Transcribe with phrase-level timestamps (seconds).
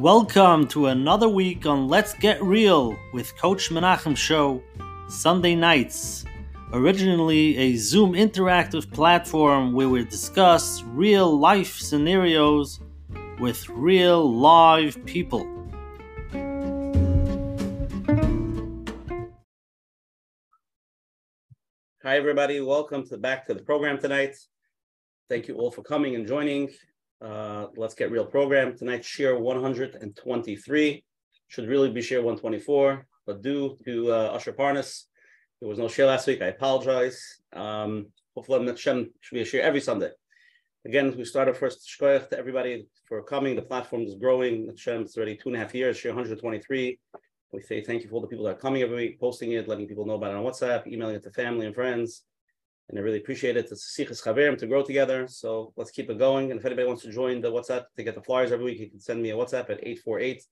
[0.00, 4.62] Welcome to another week on Let's Get Real with Coach Menachem Show,
[5.10, 6.24] Sunday nights.
[6.72, 12.80] Originally a Zoom interactive platform where we discuss real life scenarios
[13.40, 15.46] with real live people.
[22.02, 22.62] Hi, everybody.
[22.62, 24.34] Welcome to back to the program tonight.
[25.28, 26.70] Thank you all for coming and joining.
[27.20, 29.04] Uh, let's get real program tonight.
[29.04, 31.04] Share 123
[31.48, 35.04] should really be share 124, but due to uh, Usher Parnas,
[35.60, 36.40] there was no share last week.
[36.40, 37.40] I apologize.
[37.52, 40.10] Um, hopefully, Hashem should be a share every Sunday.
[40.86, 43.54] Again, we started first shkoyach to everybody for coming.
[43.54, 44.68] The platform is growing.
[44.68, 45.98] Hashem, it's already two and a half years.
[45.98, 46.98] Share 123.
[47.52, 49.68] We say thank you for all the people that are coming every week, posting it,
[49.68, 52.22] letting people know about it on WhatsApp, emailing it to family and friends.
[52.90, 53.70] And I really appreciate it.
[53.70, 55.28] It's Sichas Chaverim to grow together.
[55.28, 56.50] So let's keep it going.
[56.50, 58.90] And if anybody wants to join the WhatsApp to get the flyers every week, you
[58.90, 60.42] can send me a WhatsApp at 848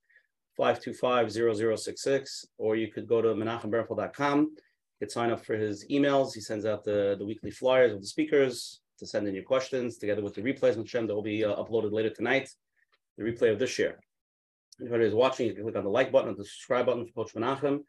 [0.56, 4.40] 525 0066, or you could go to menachembernfeld.com.
[4.40, 4.56] You
[5.00, 6.32] could sign up for his emails.
[6.32, 9.98] He sends out the, the weekly flyers of the speakers to send in your questions
[9.98, 12.48] together with the replays on Shem that will be uh, uploaded later tonight.
[13.16, 13.98] The replay of this year.
[14.80, 17.24] Anybody who's watching, you can click on the like button, and the subscribe button for
[17.24, 17.80] Coach Menachem,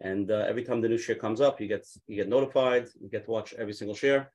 [0.00, 2.88] and uh, every time the new share comes up, you get you get notified.
[3.00, 4.30] You get to watch every single share.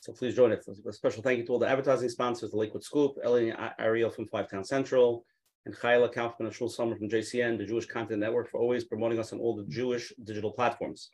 [0.00, 0.64] So please join it.
[0.86, 4.26] A special thank you to all the advertising sponsors: the Lakewood Scoop, Ellie Ariel from
[4.28, 5.24] Five Town Central,
[5.66, 9.18] and Chayla Kaufman and Shul Summer from JCN, the Jewish Content Network, for always promoting
[9.18, 11.10] us on all the Jewish digital platforms.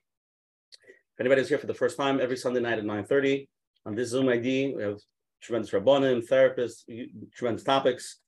[0.72, 3.48] If anybody's here for the first time, every Sunday night at 9:30
[3.86, 4.98] on this Zoom ID, we have
[5.40, 6.84] tremendous rabbanim, therapists,
[7.34, 8.18] tremendous topics.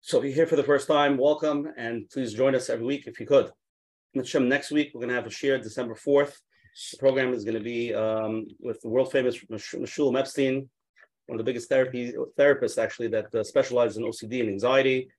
[0.00, 3.06] So if you're here for the first time, welcome, and please join us every week
[3.06, 3.50] if you could.
[4.16, 6.38] Next week, we're going to have a share December 4th.
[6.90, 10.70] The program is going to be um, with the world famous Meshulam Epstein,
[11.26, 15.10] one of the biggest therapy therapists actually that uh, specializes in OCD and anxiety.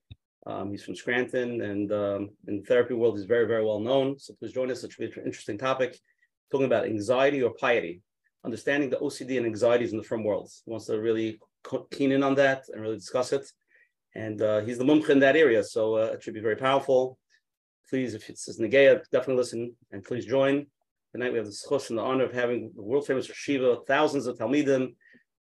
[0.48, 4.18] Um, he's from Scranton, and um, in the therapy world, he's very, very well known.
[4.18, 4.82] So please join us.
[4.82, 5.96] It should be an interesting topic,
[6.50, 8.02] talking about anxiety or piety,
[8.44, 10.62] understanding the OCD and anxieties in the firm worlds.
[10.64, 11.38] He wants to really
[11.92, 13.48] keen in on that and really discuss it
[14.14, 17.18] and uh, he's the mumcha in that area, so uh, it should be very powerful.
[17.88, 20.66] Please, if it's Negeya, definitely listen and please join.
[21.12, 24.26] Tonight we have the schus and the honor of having the world famous Shiva, thousands
[24.26, 24.94] of Talmidim.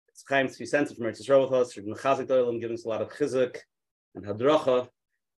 [0.08, 3.02] It's Chaim Tzvi Center from Eretz Yisrael with us, Mechazik Doilim, giving us a lot
[3.02, 3.56] of chizuk
[4.14, 4.86] and hadracha.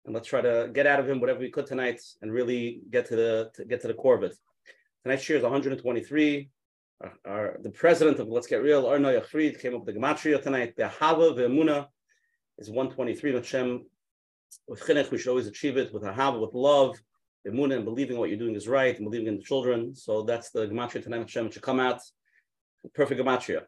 [0.04, 3.06] And let's try to get out of him whatever we could tonight and really get
[3.06, 4.36] to the to get to the core of it.
[5.02, 6.50] Tonight's share is 123.
[7.00, 10.42] Our, our, the president of Let's Get Real, Arnoy Fried, came up with the gematria
[10.42, 10.74] tonight.
[10.76, 11.86] The Hava, the Emuna,
[12.58, 13.34] is 123.
[13.34, 13.86] Hashem,
[14.66, 16.96] with chinuch, we should always achieve it with ahava, with love,
[17.46, 19.94] emunah, and believing what you're doing is right, and believing in the children.
[19.94, 21.20] So that's the gematria tonight.
[21.20, 22.00] Hashem should come out
[22.94, 23.62] perfect gematria.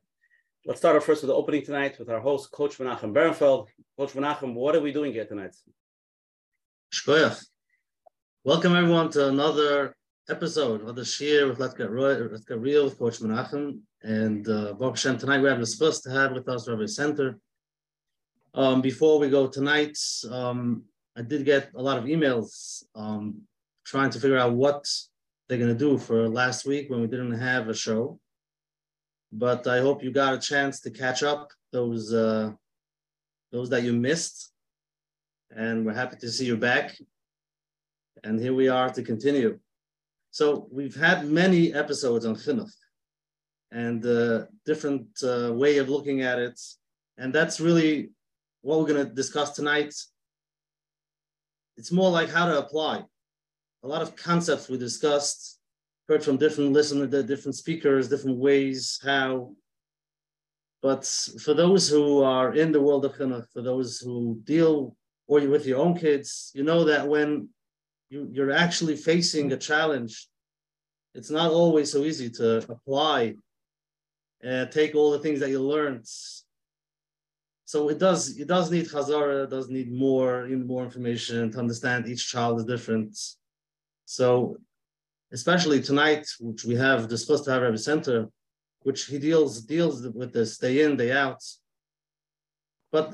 [0.67, 3.69] Let's start off first with the opening tonight with our host, Coach Menachem Berenfeld.
[3.99, 5.57] Coach Menachem, what are we doing here tonight?
[6.93, 7.43] Shkoyach.
[8.45, 9.95] Welcome everyone to another
[10.29, 13.81] episode of the Shir with Let's Get Real, Let's Get Real with Coach Menachem.
[14.03, 17.39] And uh, Baruch Hashem, tonight we have the supposed to have with us Rabbi Center,
[18.55, 19.97] um, before we go tonight,
[20.31, 20.85] um,
[21.17, 23.43] I did get a lot of emails um,
[23.85, 24.87] trying to figure out what
[25.49, 28.19] they're going to do for last week when we didn't have a show.
[29.33, 32.51] But I hope you got a chance to catch up those uh,
[33.53, 34.53] those that you missed,
[35.51, 36.97] and we're happy to see you back.
[38.25, 39.59] And here we are to continue.
[40.33, 42.71] So we've had many episodes on chinuch
[43.73, 46.61] and uh, different uh, way of looking at it,
[47.17, 48.11] and that's really
[48.63, 49.95] what we're going to discuss tonight,
[51.77, 53.03] it's more like how to apply.
[53.83, 55.59] A lot of concepts we discussed,
[56.09, 59.55] heard from different listeners, different speakers, different ways how.
[60.83, 61.07] But
[61.43, 65.67] for those who are in the world of chinuch, for those who deal or with
[65.67, 67.49] your own kids, you know that when
[68.09, 70.27] you, you're actually facing a challenge,
[71.15, 73.35] it's not always so easy to apply
[74.43, 76.07] and take all the things that you learned
[77.71, 82.09] so it does it does need chazara, does need more even more information to understand
[82.09, 83.13] each child is different.
[84.07, 84.57] So
[85.31, 88.19] especially tonight, which we have discussed to have Rabbi Center,
[88.87, 91.43] which he deals deals with this day in day out.
[92.91, 93.07] But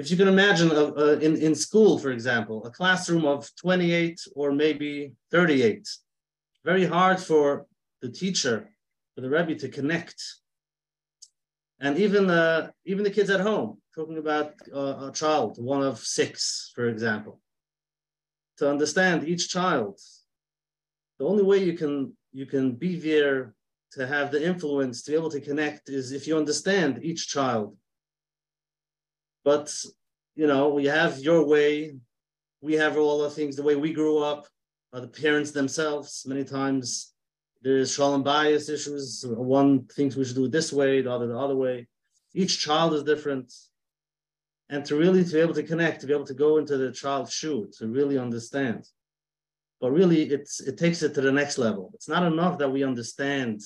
[0.00, 4.18] if you can imagine a, a, in in school, for example, a classroom of 28
[4.34, 5.88] or maybe 38,
[6.64, 7.44] very hard for
[8.02, 8.56] the teacher,
[9.14, 10.20] for the Rebbe to connect
[11.80, 15.98] and even uh, even the kids at home talking about uh, a child one of
[15.98, 17.40] six for example
[18.58, 19.98] to understand each child
[21.18, 23.54] the only way you can you can be there
[23.92, 27.76] to have the influence to be able to connect is if you understand each child
[29.44, 29.74] but
[30.36, 31.94] you know you have your way
[32.60, 34.46] we have all the things the way we grew up,
[34.92, 36.24] uh, the parents themselves.
[36.26, 37.14] Many times
[37.62, 39.24] there's shalom bias issues.
[39.26, 41.88] One thinks we should do it this way, the other the other way.
[42.34, 43.52] Each child is different.
[44.68, 46.92] And to really to be able to connect, to be able to go into the
[46.92, 48.86] child's shoe, to really understand.
[49.80, 51.90] But really, it's it takes it to the next level.
[51.94, 53.62] It's not enough that we understand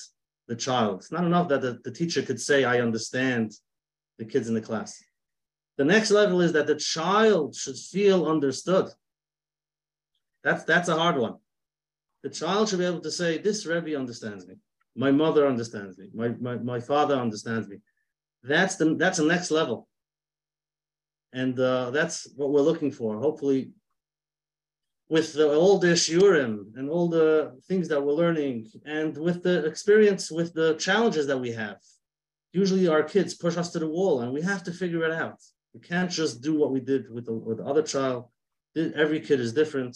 [0.47, 0.99] the child.
[0.99, 3.53] It's not enough that the, the teacher could say, I understand
[4.17, 5.01] the kids in the class.
[5.77, 8.89] The next level is that the child should feel understood.
[10.43, 11.35] That's that's a hard one.
[12.25, 14.55] The child should be able to say, This Rebbe understands me.
[14.95, 16.09] My mother understands me.
[16.11, 17.77] My, my, my father understands me.
[18.41, 19.87] That's the that's the next level.
[21.33, 23.19] And uh, that's what we're looking for.
[23.19, 23.73] Hopefully,
[25.07, 29.63] with the, all the shiurim and all the things that we're learning, and with the
[29.65, 31.77] experience, with the challenges that we have,
[32.53, 35.39] usually our kids push us to the wall, and we have to figure it out.
[35.75, 38.29] We can't just do what we did with the, with the other child.
[38.75, 39.95] Every kid is different,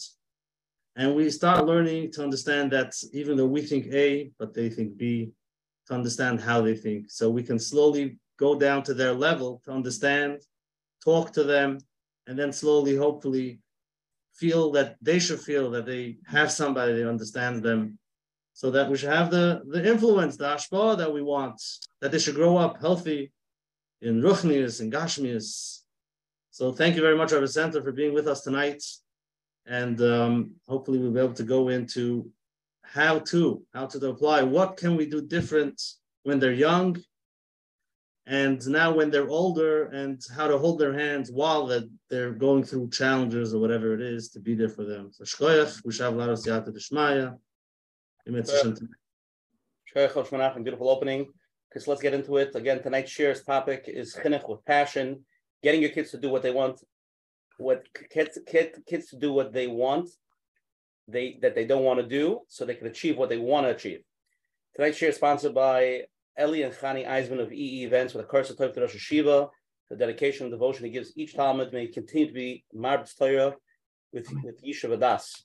[1.00, 4.98] and we start learning to understand that even though we think A, but they think
[4.98, 5.32] B,
[5.88, 9.72] to understand how they think, so we can slowly go down to their level to
[9.72, 10.42] understand,
[11.02, 11.78] talk to them,
[12.28, 13.62] and then slowly, hopefully,
[14.34, 17.98] feel that they should feel that they have somebody that understands them
[18.52, 21.62] so that we should have the, the influence, the ashpa that we want,
[22.02, 23.32] that they should grow up healthy
[24.02, 25.80] in Ruchnius and Gashmius.
[26.52, 28.84] So thank you very much, Rabbi Center, for being with us tonight.
[29.70, 32.30] And um, hopefully we'll be able to go into
[32.82, 35.80] how to, how to apply, what can we do different
[36.24, 36.98] when they're young
[38.26, 42.64] and now when they're older and how to hold their hands while that they're going
[42.64, 45.12] through challenges or whatever it is to be there for them.
[45.12, 47.38] So shkoyach, Gushav Laros Yata Deshmaya.
[50.64, 51.28] Beautiful opening.
[51.68, 52.56] Because let's get into it.
[52.56, 55.26] Again, tonight's shares topic is chinuch with passion,
[55.64, 56.80] getting your kids to do what they want,
[57.60, 60.10] what kids kids kids to do what they want,
[61.08, 63.72] they that they don't want to do, so they can achieve what they want to
[63.72, 64.02] achieve.
[64.76, 66.04] Tonight's share is sponsored by
[66.40, 69.50] Eli and Chani Eisman of EE Events with a curse of Torah to Rosh Hashiva.
[69.90, 73.56] The dedication and devotion he gives each Talmud may continue to be Marb's Torah
[74.14, 75.42] with, with Yishuv Adas.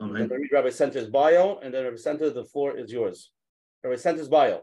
[0.00, 0.22] Amen.
[0.22, 3.32] And then read Rabbi Center's bio, and then Rabbi Center, the floor is yours.
[3.82, 4.62] Rabbi Center's bio.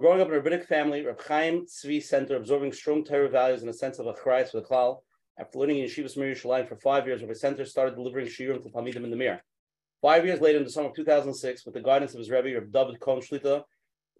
[0.00, 3.70] Growing up in a rabbinic family, Rabbi Chaim Tzvi Center, absorbing strong Torah values and
[3.70, 5.02] a sense of achrayas for the klal.
[5.36, 9.02] After learning in Yeshiva Yerushalayim for five years, Rabbi Center started delivering shiurim to Talmidim
[9.02, 9.42] in the Mir.
[10.00, 12.66] Five years later, in the summer of 2006, with the guidance of his Rebbe, Rabbi
[12.70, 13.64] David Kohn Shlita,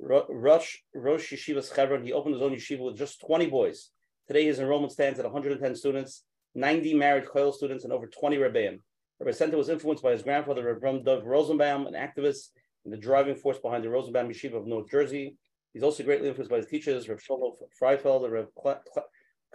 [0.01, 3.91] Rosh, Rosh Yeshiva's Chevron, he opened his own yeshiva with just 20 boys.
[4.27, 6.25] Today, his enrollment stands at 110 students,
[6.57, 8.81] 90 married Koil students, and over 20 Rebbeim.
[9.21, 12.49] Rabbi Center was influenced by his grandfather, Rabbi Dov Rosenbaum, an activist
[12.85, 15.37] and the driving force behind the Rosenbaum Yeshiva of North Jersey.
[15.73, 18.79] He's also greatly influenced by his teachers, Rabbi Shlomo Freifeld, Rabbi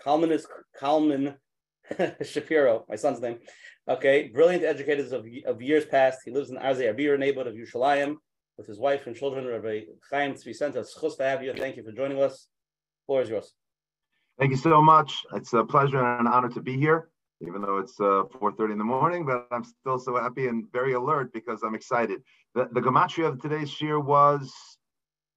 [0.01, 1.35] Kalman
[2.23, 3.39] Shapiro, my son's name.
[3.87, 6.19] Okay, brilliant educators of, of years past.
[6.23, 8.15] He lives in Arzei HaBira neighborhood of Yerushalayim
[8.57, 9.81] with his wife and children, Rabbi
[10.11, 10.79] Chaim Tzvi Center.
[10.79, 11.53] It's chus to have you.
[11.53, 12.47] Thank you for joining us.
[13.01, 13.53] The floor is yours.
[14.37, 15.25] Thank you so much.
[15.33, 17.09] It's a pleasure and an honor to be here,
[17.41, 20.93] even though it's uh, 4.30 in the morning, but I'm still so happy and very
[20.93, 22.21] alert because I'm excited.
[22.55, 24.53] The, the gematria of today's shir was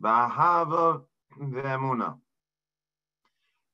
[0.02, 1.02] Bahava
[1.40, 2.18] Ve'emuna.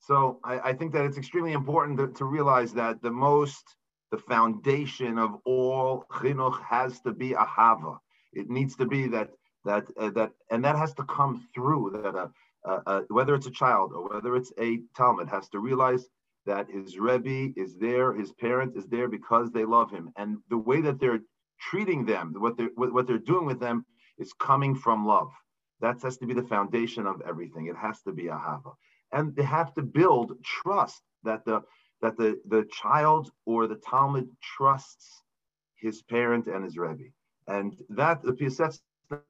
[0.09, 3.63] So I, I, think that it's extremely important to, to realize that the most,
[4.11, 7.99] the foundation of all chinuch has to be ahava.
[8.33, 9.29] It needs to be that
[9.67, 12.29] that uh, that and that has to come through that uh,
[12.65, 16.07] uh, uh, whether it's a child or whether it's a talmud has to realize
[16.47, 20.57] that his rebbe is there, his parent is there because they love him, and the
[20.57, 21.21] way that they're
[21.61, 23.85] treating them, what they're what they're doing with them,
[24.17, 25.31] is coming from love.
[25.83, 27.67] That has to be the foundation of everything.
[27.67, 28.71] It has to be a hava,
[29.13, 31.63] and they have to build trust that the
[32.03, 35.23] that the the child or the talmud trusts
[35.77, 37.05] his parent and his rebbe.
[37.47, 38.81] And that the Piaseczner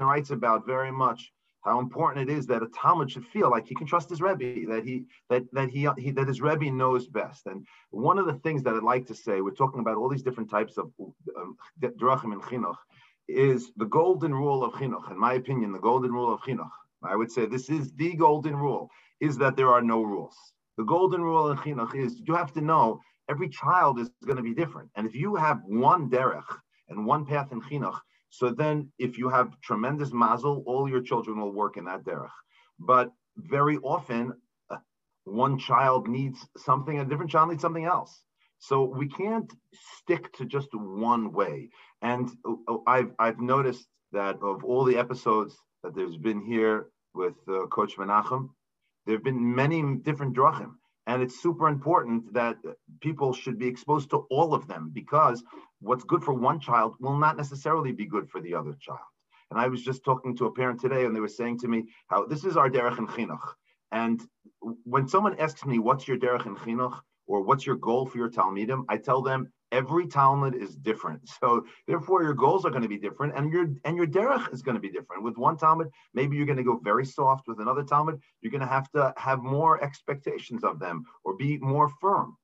[0.00, 1.32] writes about very much
[1.62, 4.66] how important it is that a Talmud should feel like he can trust his Rebbe,
[4.72, 7.46] that he that that he, he, that his Rebbe knows best.
[7.46, 10.22] And one of the things that I'd like to say, we're talking about all these
[10.22, 10.90] different types of
[11.36, 12.76] um, drachim and chinuch,
[13.28, 15.10] is the golden rule of chinuch.
[15.10, 16.70] In my opinion, the golden rule of chinuch,
[17.02, 18.88] I would say this is the golden rule,
[19.20, 20.36] is that there are no rules.
[20.76, 24.42] The golden rule in chinuch is you have to know every child is going to
[24.42, 26.50] be different, and if you have one derech
[26.88, 27.98] and one path in chinuch,
[28.30, 32.30] so then, if you have tremendous mazel, all your children will work in that derech.
[32.78, 34.34] But very often,
[34.70, 34.76] uh,
[35.24, 38.22] one child needs something, a different child needs something else.
[38.58, 39.50] So we can't
[39.98, 41.70] stick to just one way.
[42.02, 47.36] And uh, I've I've noticed that of all the episodes that there's been here with
[47.48, 48.50] uh, Coach Menachem,
[49.08, 50.74] there have been many different drachim.
[51.06, 52.58] And it's super important that
[53.00, 55.42] people should be exposed to all of them because
[55.80, 59.08] what's good for one child will not necessarily be good for the other child.
[59.50, 61.86] And I was just talking to a parent today, and they were saying to me
[62.08, 63.54] how this is our derech and chinuch.
[63.92, 64.20] And
[64.84, 68.28] when someone asks me, "What's your derech and chinuch?" or "What's your goal for your
[68.28, 71.22] talmidim?" I tell them every talmud is different.
[71.40, 74.62] So therefore, your goals are going to be different, and your and your derech is
[74.62, 75.22] going to be different.
[75.22, 77.46] With one talmud, maybe you're going to go very soft.
[77.46, 81.58] With another talmud, you're going to have to have more expectations of them or be
[81.58, 82.36] more firm.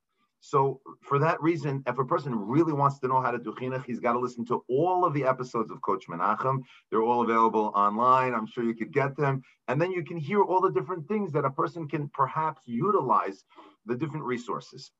[0.44, 3.86] So for that reason, if a person really wants to know how to do chinuch,
[3.86, 6.60] he's got to listen to all of the episodes of Coach Menachem.
[6.90, 8.34] They're all available online.
[8.34, 9.42] I'm sure you could get them.
[9.68, 13.42] And then you can hear all the different things that a person can perhaps utilize
[13.86, 14.90] the different resources.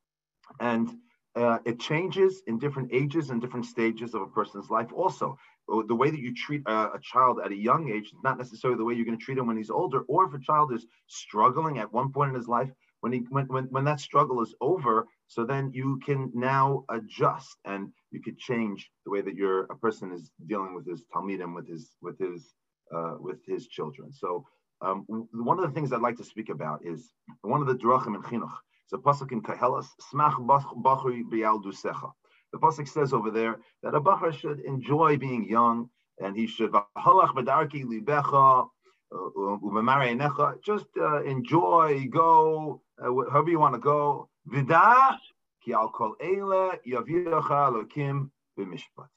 [0.61, 0.89] And
[1.37, 5.37] uh, it changes in different ages and different stages of a person's life also
[5.89, 8.77] the way that you treat a, a, child at a young age is not necessarily
[8.77, 10.87] the way you're going to treat him when he's older or if a child is
[11.07, 14.55] struggling at one point in his life when he when, when, when that struggle is
[14.61, 19.63] over so then you can now adjust and you could change the way that your
[19.65, 22.55] a person is dealing with his talmidim with his with his
[22.95, 24.45] uh, with his children so
[24.85, 27.13] um, one of the things I'd like to speak about is
[27.43, 28.53] one of the drachim in chinuch.
[28.95, 31.25] A pasuk in Koheles, smach bachri
[31.65, 32.13] dusecha.
[32.53, 36.71] The pasuk says over there that a bachar should enjoy being young and he should
[36.71, 38.69] halach bedarki libecha
[40.65, 44.29] just uh, enjoy, go, uh, however you want to go.
[44.47, 45.19] Vida,
[45.65, 49.09] ki al kol eila yaviyacha lokim b'mishpat.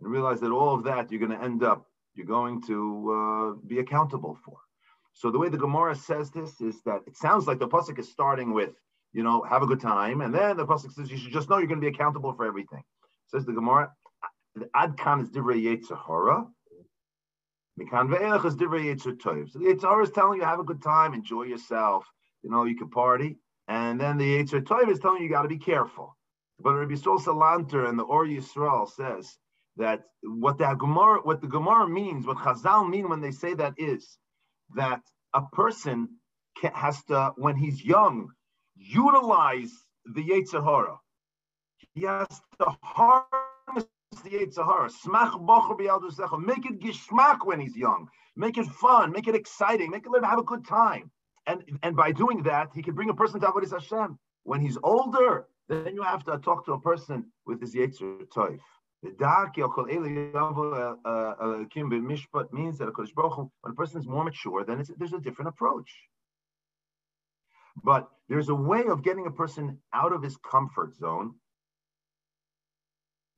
[0.00, 3.66] And realize that all of that you're going to end up, you're going to uh,
[3.66, 4.56] be accountable for.
[5.14, 8.10] So the way the Gemara says this is that it sounds like the pasuk is
[8.10, 8.74] starting with,
[9.12, 11.58] you know, have a good time, and then the pasuk says you should just know
[11.58, 12.82] you're going to be accountable for everything.
[13.28, 13.92] Says the Gemara,
[14.54, 16.46] the Adkan is divrei yetzahara,
[17.78, 19.50] Mikan ve'elach is divrei yitzur tov.
[19.50, 22.06] So the Yitzhar is telling you have a good time, enjoy yourself.
[22.42, 23.38] You know, you can party.
[23.68, 26.16] And then the Yitzhar tov is telling you you got to be careful.
[26.58, 29.36] But Rabbi Yisrael Salanter and the Or Yisrael says
[29.76, 33.74] that what the Gemara, what the Gemara means, what Chazal mean when they say that
[33.76, 34.16] is
[34.74, 35.02] that
[35.34, 36.08] a person
[36.58, 38.30] can, has to, when he's young,
[38.76, 39.72] utilize
[40.04, 40.98] the Yitzhahara.
[41.94, 42.28] He has
[42.60, 43.86] to harness
[44.24, 44.90] the.
[45.04, 48.08] Smach bocher Make it gishmak when he's young.
[48.36, 49.12] Make it fun.
[49.12, 49.90] Make it exciting.
[49.90, 51.10] Make it have a good time.
[51.46, 54.18] And and by doing that, he can bring a person to Avodah Hashem.
[54.44, 58.60] When he's older, then you have to talk to a person with his Yetzer Toif.
[59.02, 64.84] The dark uh, uh, Kim Mishpat means that when a person is more mature, then
[64.98, 65.90] there's a different approach.
[67.84, 71.34] But there's a way of getting a person out of his comfort zone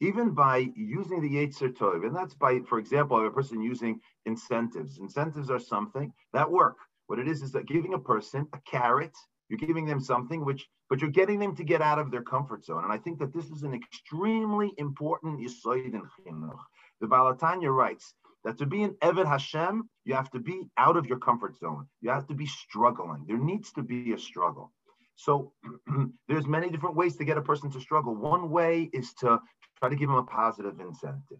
[0.00, 4.98] even by using the Yetzer Tov, and that's by, for example, a person using incentives.
[4.98, 6.76] Incentives are something that work.
[7.08, 9.16] What it is is that giving a person a carrot,
[9.48, 12.64] you're giving them something which, but you're getting them to get out of their comfort
[12.64, 12.84] zone.
[12.84, 16.58] And I think that this is an extremely important yisoid in chinuch.
[17.00, 18.14] The Baal HaTanya writes
[18.44, 21.86] that to be an Eved Hashem, you have to be out of your comfort zone.
[22.00, 23.24] You have to be struggling.
[23.26, 24.72] There needs to be a struggle.
[25.16, 25.52] So
[26.28, 28.14] there's many different ways to get a person to struggle.
[28.14, 29.40] One way is to
[29.78, 31.38] try to give them a positive incentive.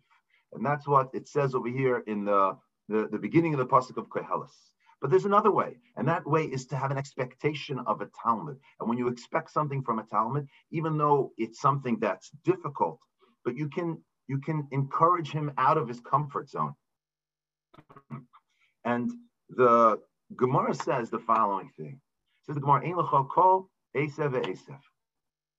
[0.52, 2.56] And that's what it says over here in the,
[2.88, 4.50] the, the beginning of the Pasuk of Koheles.
[5.00, 8.58] But there's another way, and that way is to have an expectation of a Talmud.
[8.80, 12.98] And when you expect something from a Talmud, even though it's something that's difficult,
[13.44, 16.74] but you can you can encourage him out of his comfort zone.
[18.84, 19.10] And
[19.50, 20.00] the
[20.36, 22.00] Gemara says the following thing.
[22.40, 22.94] It says the Gemara, Ein
[23.28, 23.68] kol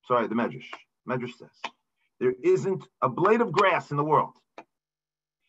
[0.06, 0.70] Sorry, the Medrash.
[1.08, 1.72] Medrash says,
[2.20, 4.34] there isn't a blade of grass in the world.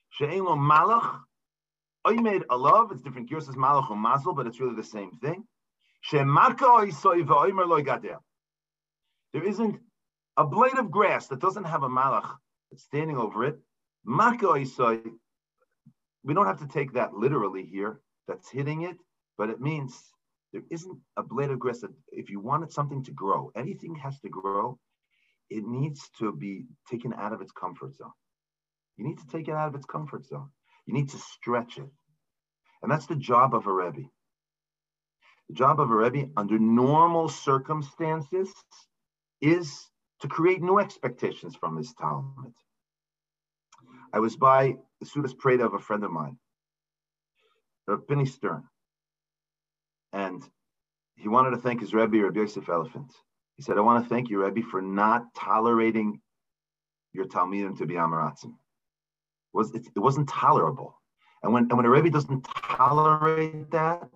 [0.09, 1.19] She'elo malach,
[2.05, 2.91] I made a love.
[2.91, 5.43] It's different gears as malach or mazel, but it's really the same thing.
[6.11, 6.25] There
[9.43, 9.79] isn't
[10.37, 12.37] a blade of grass that doesn't have a malach
[12.75, 13.59] standing over it.
[16.23, 17.99] We don't have to take that literally here.
[18.27, 18.97] That's hitting it,
[19.37, 20.13] but it means
[20.53, 24.19] there isn't a blade of grass that if you wanted something to grow, anything has
[24.21, 24.79] to grow
[25.51, 28.13] it needs to be taken out of its comfort zone.
[28.97, 30.49] You need to take it out of its comfort zone.
[30.85, 31.89] You need to stretch it.
[32.81, 34.07] And that's the job of a Rebbe.
[35.49, 38.49] The job of a Rebbe under normal circumstances
[39.41, 39.89] is
[40.21, 42.53] to create new expectations from his Talmud.
[44.13, 46.37] I was by the Sudas Preda of a friend of mine,
[47.89, 48.63] uh, Benny Stern,
[50.13, 50.43] and
[51.17, 53.11] he wanted to thank his Rebbe, Rabbi Yosef Elefant.
[53.57, 56.21] He said, I want to thank you, Rebbe, for not tolerating
[57.13, 58.53] your Talmidim to be Amaratzim.
[59.53, 60.95] Was, it, it wasn't tolerable.
[61.43, 64.09] And when, and when a Rebbe doesn't tolerate that,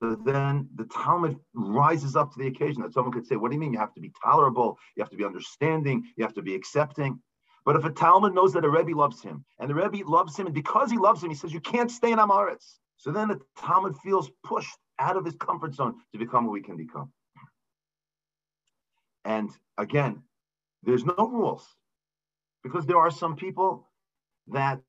[0.00, 3.54] So then the Talmud rises up to the occasion that someone could say, What do
[3.54, 3.72] you mean?
[3.72, 7.20] You have to be tolerable, you have to be understanding, you have to be accepting.
[7.66, 10.46] But if a Talmud knows that a Rebbe loves him, and the Rebbe loves him,
[10.46, 12.78] and because he loves him, he says, You can't stay in Amaretz.
[12.96, 16.62] So then the Talmud feels pushed out of his comfort zone to become what we
[16.62, 17.12] can become.
[19.24, 20.22] And again,
[20.84, 21.66] there's no rules
[22.62, 23.88] because there are some people
[24.46, 24.80] that,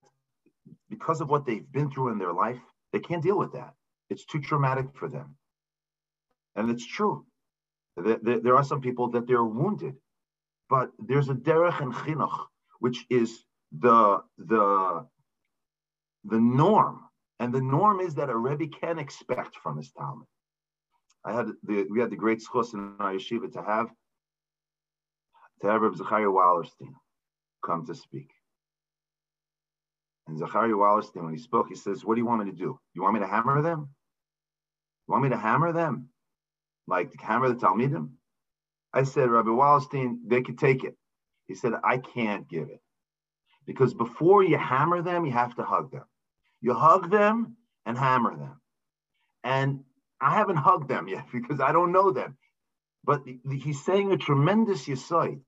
[0.90, 2.60] because of what they've been through in their life,
[2.94, 3.74] they can't deal with that.
[4.12, 5.36] It's too traumatic for them.
[6.56, 7.26] And it's true.
[7.98, 9.96] There are some people that they're wounded,
[10.70, 12.46] but there's a derech and chinuch,
[12.80, 13.44] which is
[13.78, 15.06] the the
[16.26, 17.02] the norm,
[17.40, 20.28] and the norm is that a rebbe can expect from his talmud.
[21.24, 23.90] I had the we had the great schos in our yeshiva to have
[25.62, 26.94] to have Reb Zachariah Wallerstein
[27.66, 28.30] come to speak.
[30.28, 32.80] And Zachariah Wallerstein, when he spoke, he says, What do you want me to do?
[32.94, 33.90] You want me to hammer them?
[35.08, 36.10] You want me to hammer them?
[36.88, 38.10] Like hammer the Talmidim?
[38.94, 40.96] I said, Rabbi Wallerstein, they could take it.
[41.48, 42.82] He said, I can't give it.
[43.66, 46.06] Because before you hammer them, you have to hug them.
[46.62, 48.62] You hug them and hammer them.
[49.44, 49.84] And
[50.20, 52.38] I haven't hugged them yet because I don't know them.
[53.04, 55.42] But he's saying a tremendous yesod.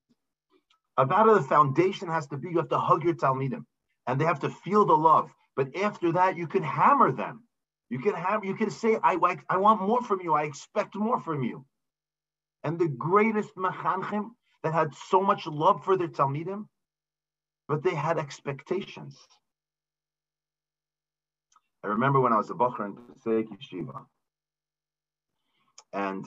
[0.97, 3.65] About the foundation has to be you have to hug your Talmidim
[4.05, 5.31] and they have to feel the love.
[5.55, 7.43] But after that, you can hammer them.
[7.89, 9.17] You can have you can say, I
[9.49, 11.65] I want more from you, I expect more from you.
[12.63, 14.31] And the greatest mechanchim
[14.63, 16.67] that had so much love for their Talmidim,
[17.67, 19.17] but they had expectations.
[21.83, 24.05] I remember when I was a Bachar in Passaic Yeshiva,
[25.93, 26.25] and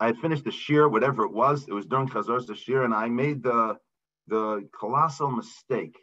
[0.00, 1.66] I had finished the shir, whatever it was.
[1.66, 3.78] It was during Chazor's the shir, and I made the
[4.26, 5.96] the colossal mistake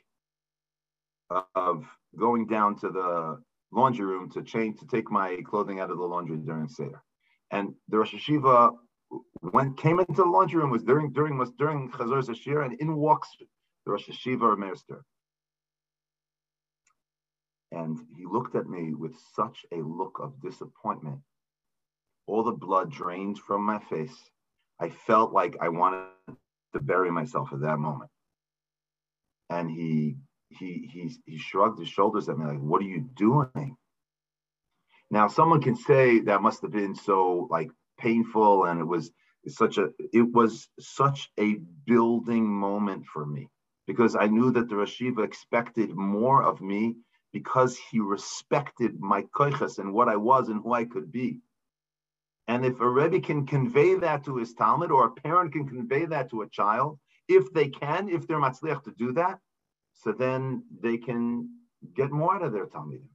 [1.54, 1.86] of
[2.18, 3.42] going down to the
[3.72, 7.04] laundry room to change to take my clothing out of the laundry during Seder.
[7.52, 8.72] And the Rosh Hashiva
[9.42, 12.96] went came into the laundry room was during during was during Chazor's Ashir, and in
[12.96, 15.04] walks the Rosh Hashiva or Minister.
[17.72, 21.20] And he looked at me with such a look of disappointment
[22.28, 24.16] all the blood drained from my face.
[24.80, 26.08] I felt like I wanted
[26.74, 28.10] to bury myself at that moment.
[29.50, 30.18] And he
[30.50, 33.78] he he he shrugged his shoulders at me like, "What are you doing?"
[35.12, 37.70] Now, someone can say that must have been so like
[38.06, 39.12] painful, and it was
[39.48, 39.86] such a
[40.20, 41.50] it was such a
[41.86, 43.44] building moment for me
[43.88, 46.96] because I knew that the Rashiva expected more of me
[47.32, 51.42] because he respected my koiches and what I was and who I could be.
[52.48, 56.06] And if a Rebbe can convey that to his Talmud, or a parent can convey
[56.06, 59.40] that to a child, if they can, if they're matzliach to do that,
[59.94, 61.50] so then they can
[61.96, 63.10] get more out of their Talmudim.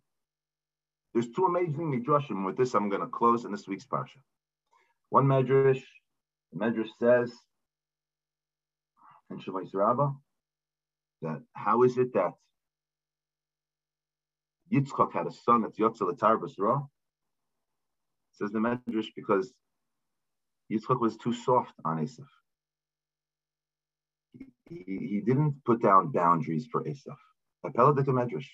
[1.13, 2.45] There's two amazing midrashim.
[2.45, 4.21] With this, I'm going to close in this week's parsha.
[5.11, 5.83] One medrash,
[6.53, 7.33] the medrash says
[9.29, 10.11] and Shavais Rabbah
[11.23, 12.33] that how is it that
[14.73, 16.83] Yitzchak had a son that's Yotzel Tarbas Ra,
[18.33, 19.53] Says the Medrash because
[20.73, 22.27] Yitzchak was too soft on Esav.
[24.69, 27.17] He, he, didn't put down boundaries for Esav.
[27.67, 28.49] Apeladik Medrash.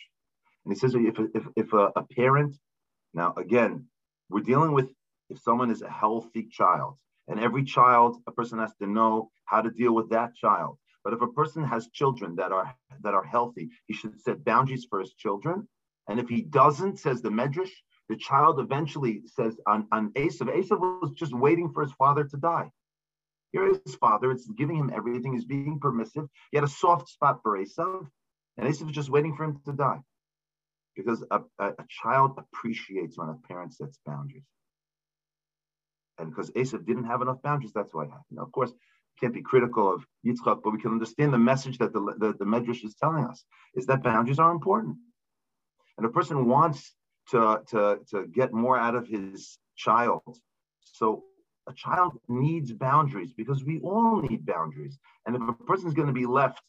[0.64, 2.56] And he says if, if, if a, a parent,
[3.12, 3.86] now again,
[4.30, 4.88] we're dealing with
[5.28, 9.60] if someone is a healthy child, and every child, a person has to know how
[9.60, 10.78] to deal with that child.
[11.02, 14.86] But if a person has children that are that are healthy, he should set boundaries
[14.88, 15.68] for his children.
[16.08, 17.70] And if he doesn't, says the Medrash,
[18.08, 22.36] the child eventually says on, on Esav, Esav was just waiting for his father to
[22.36, 22.70] die.
[23.52, 26.26] Here is his father, it's giving him everything, he's being permissive.
[26.50, 28.06] He had a soft spot for Esav,
[28.56, 30.00] and Esav was just waiting for him to die.
[30.94, 34.44] Because a, a, a child appreciates when a parent sets boundaries.
[36.18, 38.24] And because Esav didn't have enough boundaries, that's why it happened.
[38.32, 38.72] Now, of course,
[39.20, 42.44] can't be critical of Yitzchak, but we can understand the message that the, the, the
[42.44, 44.96] Medrash is telling us is that boundaries are important.
[45.96, 46.92] And a person wants
[47.30, 50.22] to, to, to get more out of his child.
[50.82, 51.24] So
[51.68, 54.98] a child needs boundaries because we all need boundaries.
[55.26, 56.60] And if a person is going to be left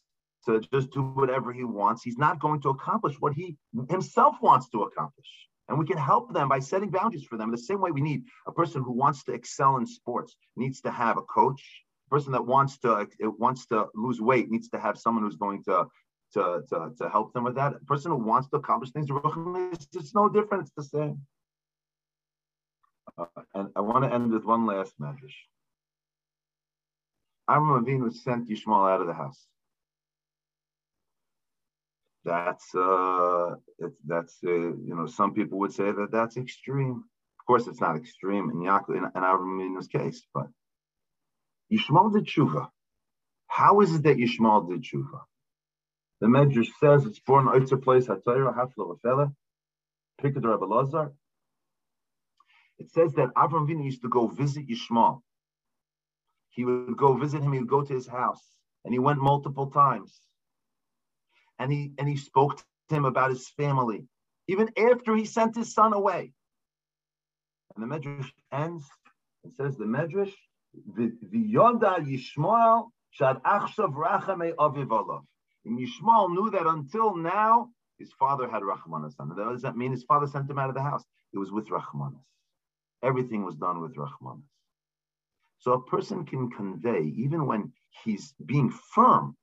[0.46, 3.56] to just do whatever he wants, he's not going to accomplish what he
[3.90, 5.28] himself wants to accomplish.
[5.68, 7.50] And we can help them by setting boundaries for them.
[7.50, 10.90] The same way we need a person who wants to excel in sports needs to
[10.90, 11.62] have a coach.
[12.06, 15.62] A person that wants to wants to lose weight needs to have someone who's going
[15.64, 15.86] to
[16.34, 17.74] to, to, to help them with that.
[17.74, 19.08] A person who wants to accomplish things,
[19.94, 21.22] it's no different, it's the same.
[23.16, 25.36] Uh, and I want to end with one last message.
[27.48, 29.46] Avram Avinu sent Yishmael out of the house.
[32.28, 33.54] That's uh,
[34.06, 34.50] that's uh,
[34.88, 37.04] you know some people would say that that's extreme.
[37.40, 40.48] Of course, it's not extreme in Yaakov in Avramin's case, but
[41.72, 42.68] Yishmael did tshuva.
[43.46, 45.20] How is it that Yishmael did tshuva?
[46.20, 49.32] The Medrash says it's born Oitzer place Hatayra Hafla Wafela,
[50.20, 51.12] Pikad Rabbi Lazar.
[52.78, 55.22] It says that Avram Avinu used to go visit Yishmael.
[56.50, 57.52] He would go visit him.
[57.52, 58.44] He would go to his house,
[58.84, 60.27] and he went multiple times.
[61.58, 64.06] And he and he spoke to him about his family,
[64.46, 66.32] even after he sent his son away.
[67.74, 68.84] And the Medrash ends.
[69.44, 70.32] and says the Medrash,
[70.96, 75.24] the Yoda Yishmael Shad Achshav Rachame Aviv
[75.64, 79.90] And Yishmael knew that until now his father had Rachmanas And What does that mean?
[79.90, 81.04] His father sent him out of the house.
[81.32, 82.24] It was with Rachmanas.
[83.02, 84.42] Everything was done with Rachmanas.
[85.60, 87.72] So a person can convey, even when
[88.04, 89.36] he's being firm,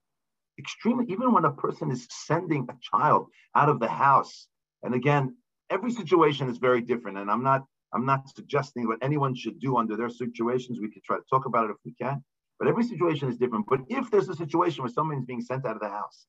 [0.57, 4.47] extremely, even when a person is sending a child out of the house.
[4.83, 5.35] And again,
[5.69, 7.17] every situation is very different.
[7.17, 7.63] And I'm not,
[7.93, 10.79] I'm not suggesting what anyone should do under their situations.
[10.79, 12.23] We could try to talk about it if we can.
[12.59, 13.65] But every situation is different.
[13.67, 16.25] But if there's a situation where someone's being sent out of the house,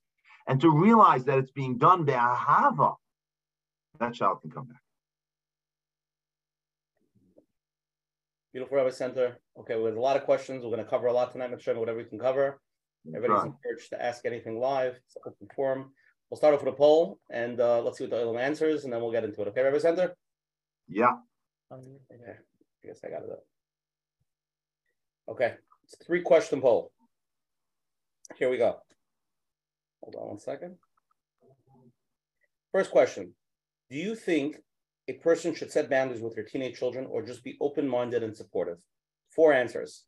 [0.48, 2.94] and to realize that it's being done by ahava,
[3.98, 4.80] that child can come back.
[8.52, 9.38] Beautiful Rabbi Center.
[9.58, 11.50] Okay, we have a lot of questions, we're going to cover a lot tonight.
[11.50, 12.60] Make sure whatever we can cover.
[13.14, 13.53] Everybody's right.
[13.64, 14.99] encouraged to ask anything live.
[15.07, 15.92] It's open forum.
[16.31, 18.92] We'll start off with a poll, and uh, let's see what the Olam answers, and
[18.92, 19.49] then we'll get into it.
[19.49, 20.16] Okay, Rabbi Center?
[20.88, 21.12] Yeah.
[21.73, 21.85] Okay.
[22.12, 23.47] I guess I got it.
[25.29, 25.55] Okay.
[25.85, 26.90] It's a three question poll.
[28.38, 28.81] Here we go.
[30.03, 30.77] Hold on one second.
[32.73, 33.33] First question
[33.88, 34.57] Do you think
[35.09, 38.37] a person should set boundaries with their teenage children or just be open minded and
[38.37, 38.79] supportive?
[39.31, 40.05] Four answers.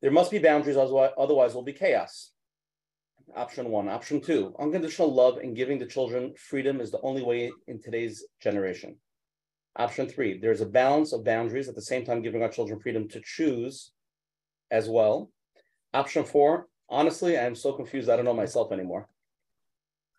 [0.00, 2.32] There must be boundaries, otherwise, will be chaos.
[3.36, 3.88] Option one.
[3.88, 8.24] Option two unconditional love and giving the children freedom is the only way in today's
[8.40, 8.96] generation.
[9.76, 13.08] Option three, there's a balance of boundaries at the same time giving our children freedom
[13.08, 13.92] to choose
[14.70, 15.30] as well.
[15.92, 18.08] Option four, honestly, I'm so confused.
[18.08, 19.08] I don't know myself anymore.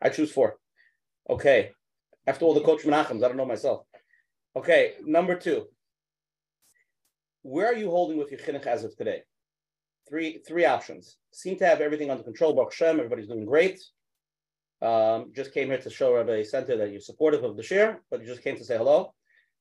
[0.02, 0.58] I choose four.
[1.30, 1.72] Okay.
[2.28, 3.86] After all the coach Menachems, I don't know myself.
[4.56, 4.94] Okay.
[5.04, 5.68] Number two.
[7.42, 9.24] Where are you holding with your chinuch as of today?
[10.10, 11.17] Three three options.
[11.32, 12.54] Seem to have everything under control.
[12.54, 13.80] Baruch Shem, everybody's doing great.
[14.82, 18.22] Um, just came here to show Rabbi Center that you're supportive of the share, but
[18.22, 19.13] you just came to say hello.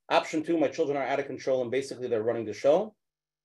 [0.08, 2.94] Option two, my children are out of control and basically they're running the show.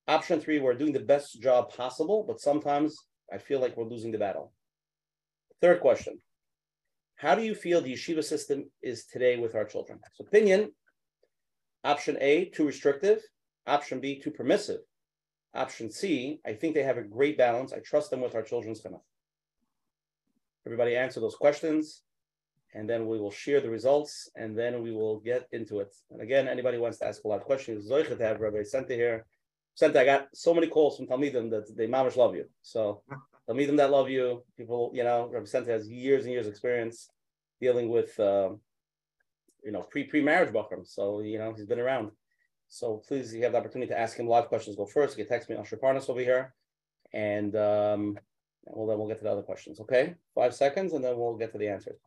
[0.06, 2.96] Option three, we're doing the best job possible, but sometimes
[3.32, 4.52] I feel like we're losing the battle.
[5.60, 6.18] Third question
[7.16, 9.98] How do you feel the yeshiva system is today with our children?
[10.14, 10.72] So, opinion
[11.82, 13.20] option A, too restrictive.
[13.66, 14.80] Option B, too permissive.
[15.54, 17.72] Option C, I think they have a great balance.
[17.72, 19.00] I trust them with our children's chinuch.
[20.66, 22.02] Everybody answer those questions,
[22.74, 25.94] and then we will share the results, and then we will get into it.
[26.10, 29.26] And again, anybody wants to ask a lot of questions, Zoichet have Rabbi Sente here
[29.76, 32.46] Sent, I got so many calls from Talmidim that they mamish love you.
[32.62, 33.02] So
[33.48, 37.10] Talmidim that love you, people, you know, Rabbi Sente has years and years experience
[37.60, 38.60] dealing with, um,
[39.64, 40.86] you know, pre pre marriage bakram.
[40.86, 42.12] So you know he's been around.
[42.74, 44.74] So please, you have the opportunity to ask him live questions.
[44.74, 45.16] Go first.
[45.16, 46.54] You can text me on Parnas over here,
[47.12, 48.18] and um,
[48.64, 49.78] well then we'll get to the other questions.
[49.78, 52.00] Okay, five seconds, and then we'll get to the answers.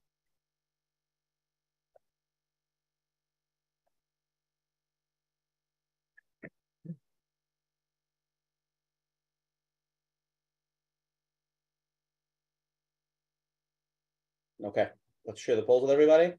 [14.66, 14.90] Okay,
[15.26, 16.34] let's share the polls with everybody.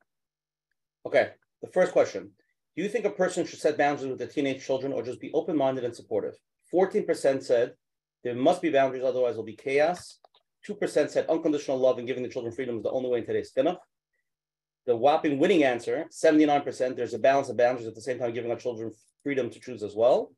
[1.06, 1.30] Okay,
[1.62, 2.32] the first question.
[2.78, 5.32] Do you think a person should set boundaries with their teenage children or just be
[5.32, 6.34] open-minded and supportive?
[6.72, 7.72] 14% said
[8.22, 10.20] there must be boundaries, otherwise there'll be chaos.
[10.64, 13.52] 2% said unconditional love and giving the children freedom is the only way in today's
[13.52, 13.78] chinuch.
[14.86, 18.52] The whopping winning answer, 79%, there's a balance of boundaries at the same time giving
[18.52, 18.92] our children
[19.24, 20.30] freedom to choose as well.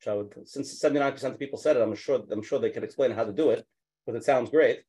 [0.00, 2.82] Which I would, since 79% of people said it, I'm sure I'm sure they can
[2.82, 3.64] explain how to do it,
[4.04, 4.80] because it sounds great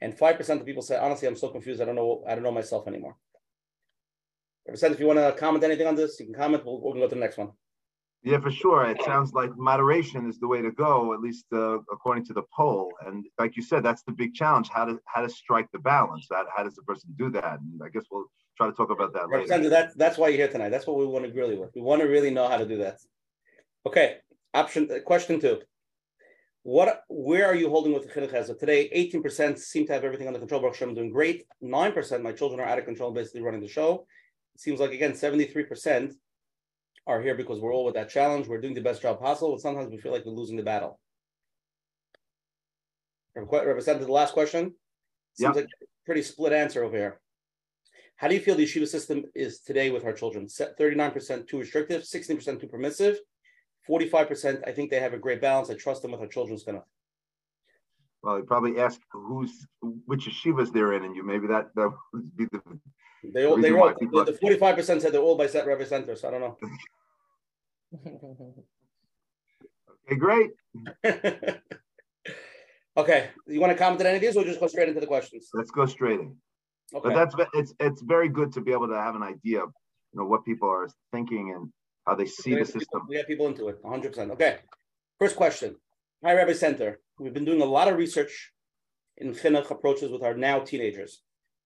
[0.00, 1.82] and five percent of people say, honestly, I'm so confused.
[1.82, 2.22] I don't know.
[2.28, 3.16] I don't know myself anymore.
[4.68, 4.94] Percent.
[4.94, 6.64] If you want to comment anything on this, you can comment.
[6.64, 7.50] We'll, we'll go to the next one.
[8.22, 8.84] Yeah, for sure.
[8.86, 12.42] It sounds like moderation is the way to go, at least uh, according to the
[12.54, 12.90] poll.
[13.06, 16.26] And like you said, that's the big challenge: how to how to strike the balance.
[16.30, 17.60] That how does the person do that?
[17.60, 18.26] And I guess we'll
[18.56, 19.68] try to talk about that later.
[19.68, 20.70] That, that's why you're here tonight.
[20.70, 21.72] That's what we want to really work.
[21.76, 22.98] We want to really know how to do that.
[23.86, 24.16] Okay.
[24.54, 25.60] Option question two.
[26.66, 28.58] What, where are you holding with the chinuch hezbollah?
[28.58, 30.60] Today, 18% seem to have everything under control.
[30.60, 31.44] Baruch Hashem, doing great.
[31.62, 34.04] 9%, my children are out of control, basically running the show.
[34.56, 36.14] Seems like, again, 73%
[37.06, 38.48] are here because we're all with that challenge.
[38.48, 40.98] We're doing the best job possible, but sometimes we feel like we're losing the battle.
[43.34, 44.74] Representative, the last question.
[45.34, 45.68] Seems like
[46.06, 47.20] pretty split answer over here.
[48.16, 50.46] How do you feel the yeshiva system is today with our children?
[50.46, 53.18] 39% too restrictive, 16% too permissive,
[53.88, 54.66] 45%.
[54.66, 55.68] I think they have a great balance.
[55.68, 56.82] I trust them with our children's gonna.
[58.26, 59.68] Well, you probably ask who's
[60.04, 62.60] which yeshivas they're in, and you maybe that that would be the.
[63.22, 66.16] They all they all the forty five percent said they're all by set Rebbe Center,
[66.16, 66.56] so I don't know.
[70.10, 70.50] okay, great.
[72.96, 75.06] okay, you want to comment on any of these, or just go straight into the
[75.06, 75.48] questions?
[75.54, 76.34] Let's go straight in.
[76.96, 77.08] Okay.
[77.08, 79.70] But that's it's it's very good to be able to have an idea of
[80.12, 81.72] you know what people are thinking and
[82.04, 83.02] how they see the system.
[83.08, 84.08] We have people into it, 100.
[84.08, 84.58] percent Okay,
[85.20, 85.76] first question.
[86.24, 86.98] Hi, Rabbi Center.
[87.18, 88.50] We've been doing a lot of research
[89.18, 91.20] in chinuch approaches with our now teenagers.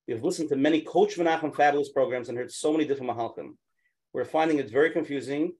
[0.08, 3.50] We've listened to many Coach Menachem fabulous programs and heard so many different mahalchim.
[4.12, 5.52] We're finding it very confusing.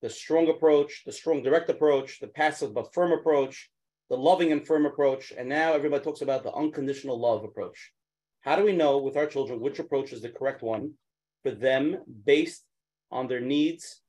[0.00, 3.68] The strong approach, the strong direct approach, the passive but firm approach,
[4.08, 7.92] the loving and firm approach, and now everybody talks about the unconditional love approach.
[8.40, 10.94] How do we know with our children which approach is the correct one
[11.42, 12.64] for them based
[13.10, 14.00] on their needs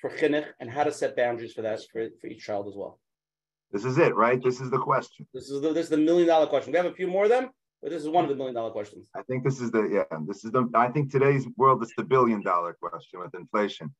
[0.00, 3.00] for chinuch and how to set boundaries for that for, for each child as well?
[3.72, 4.42] This is it, right?
[4.42, 5.26] This is the question.
[5.32, 6.72] This is the this is the million dollar question.
[6.72, 8.70] We have a few more of them, but this is one of the million dollar
[8.70, 9.08] questions.
[9.14, 10.18] I think this is the yeah.
[10.26, 10.68] This is the.
[10.74, 13.94] I think today's world is the billion dollar question with inflation.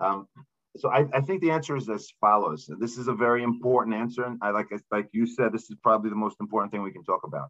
[0.00, 0.28] Um,
[0.76, 2.70] so I, I, think the answer is as follows.
[2.78, 6.10] This is a very important answer, and I like like you said, this is probably
[6.10, 7.48] the most important thing we can talk about.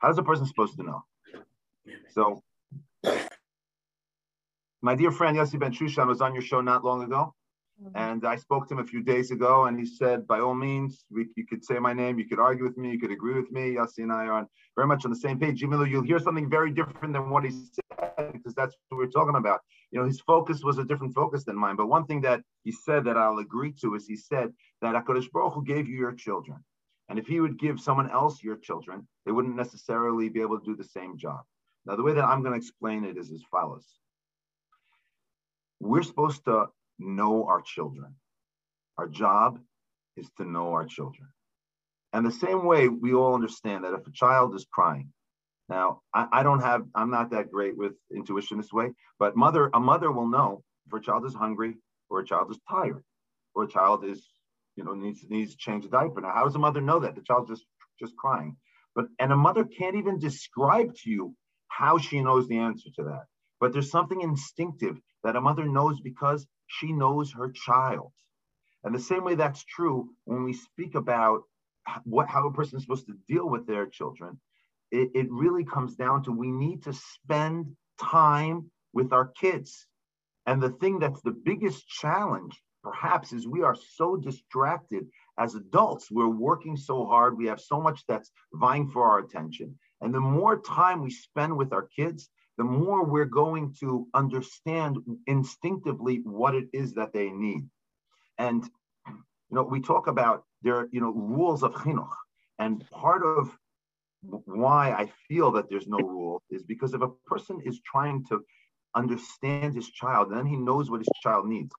[0.00, 1.04] How is a person supposed to know?
[2.10, 2.42] So,
[4.82, 7.32] my dear friend Yossi Ben Shushan was on your show not long ago,
[7.84, 7.96] mm-hmm.
[7.96, 11.04] and I spoke to him a few days ago, and he said, by all means,
[11.10, 13.50] we, you could say my name, you could argue with me, you could agree with
[13.50, 13.74] me.
[13.74, 15.60] Yossi and I are on, very much on the same page.
[15.60, 19.36] Jimmy, you'll hear something very different than what he said because that's what we're talking
[19.36, 19.60] about.
[19.90, 21.76] You know, his focus was a different focus than mine.
[21.76, 25.30] But one thing that he said that I'll agree to is he said that Hakadosh
[25.30, 26.64] Baruch Hu gave you your children.
[27.08, 30.64] And if he would give someone else your children, they wouldn't necessarily be able to
[30.64, 31.42] do the same job.
[31.86, 33.86] Now, the way that I'm going to explain it is as follows
[35.80, 36.66] We're supposed to
[36.98, 38.14] know our children.
[38.98, 39.58] Our job
[40.16, 41.28] is to know our children.
[42.12, 45.12] And the same way we all understand that if a child is crying,
[45.68, 49.70] now I, I don't have, I'm not that great with intuition this way, but mother,
[49.74, 51.76] a mother will know if her child is hungry
[52.08, 53.02] or a child is tired
[53.54, 54.28] or a child is
[54.76, 56.20] you know, needs needs to change a diaper.
[56.20, 57.64] Now, how does a mother know that the child's just
[57.98, 58.56] just crying?
[58.94, 61.34] But and a mother can't even describe to you
[61.68, 63.24] how she knows the answer to that.
[63.60, 68.12] But there's something instinctive that a mother knows because she knows her child.
[68.82, 71.42] And the same way that's true when we speak about
[72.04, 74.40] what how a person is supposed to deal with their children.
[74.90, 79.86] It, it really comes down to we need to spend time with our kids.
[80.46, 85.06] And the thing that's the biggest challenge perhaps is we are so distracted
[85.38, 86.10] as adults.
[86.10, 87.36] We're working so hard.
[87.36, 89.76] We have so much that's vying for our attention.
[90.02, 94.98] And the more time we spend with our kids, the more we're going to understand
[95.26, 97.68] instinctively what it is that they need.
[98.38, 98.64] And
[99.06, 102.14] you know, we talk about there, you know, rules of chinuch,
[102.58, 103.56] and part of
[104.22, 108.42] why I feel that there's no rule is because if a person is trying to
[108.94, 111.72] understand his child, then he knows what his child needs.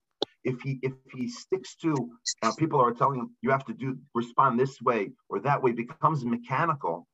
[0.44, 1.96] If he if he sticks to
[2.44, 5.72] uh, people are telling him you have to do respond this way or that way
[5.72, 7.08] becomes mechanical.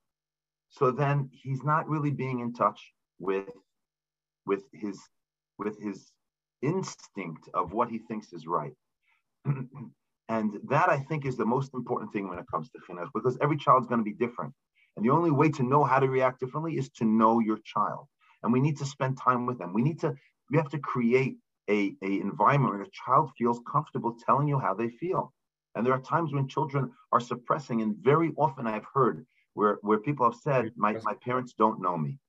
[0.70, 3.50] So then he's not really being in touch with
[4.46, 5.00] with his
[5.58, 6.12] with his
[6.62, 8.74] instinct of what he thinks is right
[10.30, 13.38] and that i think is the most important thing when it comes to chinuch because
[13.42, 14.54] every child's going to be different
[14.96, 18.06] and the only way to know how to react differently is to know your child
[18.44, 20.14] and we need to spend time with them we need to
[20.52, 21.38] we have to create
[21.70, 25.34] a, a environment where a child feels comfortable telling you how they feel.
[25.76, 30.00] And there are times when children are suppressing, and very often I've heard where, where
[30.00, 32.20] people have said, my, my parents don't know me.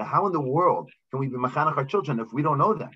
[0.00, 2.72] Now, how in the world can we be mechanech our children if we don't know
[2.72, 2.88] them?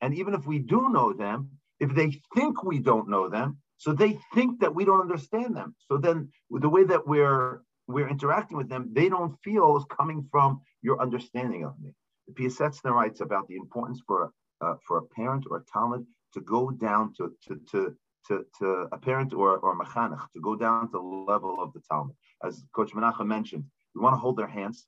[0.00, 3.92] And even if we do know them, if they think we don't know them, so
[3.92, 5.76] they think that we don't understand them.
[5.86, 10.26] So then the way that we're we're interacting with them, they don't feel is coming
[10.32, 11.90] from your understanding of me.
[12.26, 16.04] The Piasetzner writes about the importance for a, uh, for a parent or a talmid
[16.34, 20.56] to go down to, to, to, to, to a parent or, or mechanech, to go
[20.56, 22.16] down to the level of the talmid.
[22.44, 23.64] As Coach Menachem mentioned,
[23.94, 24.84] we want to hold their hands.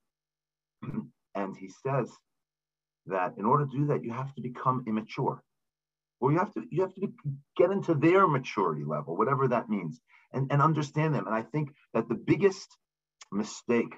[0.84, 1.00] Mm-hmm.
[1.34, 2.10] and he says
[3.06, 5.42] that in order to do that, you have to become immature.
[6.20, 7.12] Or you have to you have to
[7.56, 10.00] get into their maturity level, whatever that means,
[10.32, 11.26] and, and understand them.
[11.26, 12.68] And I think that the biggest
[13.32, 13.94] mistake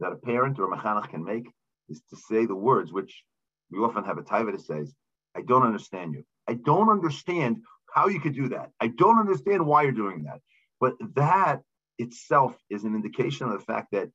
[0.00, 1.46] that a parent or a mechanech can make
[1.88, 3.22] is to say the words, which
[3.70, 4.92] we often have a taiva that says,
[5.36, 6.24] I don't understand you.
[6.48, 7.58] I don't understand
[7.92, 8.70] how you could do that.
[8.80, 10.40] I don't understand why you're doing that.
[10.80, 11.62] But that
[11.98, 14.08] itself is an indication of the fact that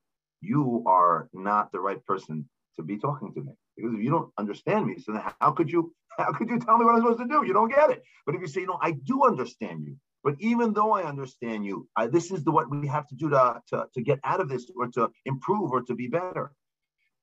[0.44, 4.32] you are not the right person to be talking to me because if you don't
[4.38, 7.28] understand me, so how could you how could you tell me what I'm supposed to
[7.28, 7.44] do?
[7.46, 8.04] You don't get it.
[8.26, 11.66] But if you say, you know, I do understand you, but even though I understand
[11.66, 14.40] you, I, this is the what we have to do to, to, to get out
[14.40, 16.52] of this or to improve or to be better.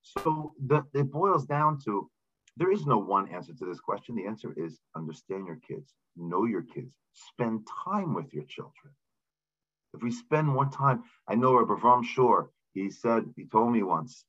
[0.02, 2.10] So the, it boils down to
[2.56, 4.16] there is no one answer to this question.
[4.16, 8.92] The answer is understand your kids, know your kids, spend time with your children.
[9.94, 13.82] If we spend more time, I know Rabbi Avram Schorr, he said, he told me
[13.82, 14.24] once,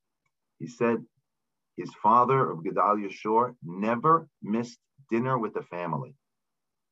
[0.60, 1.04] he said
[1.78, 6.14] his father of Gedalia Schorr never missed dinner with the family.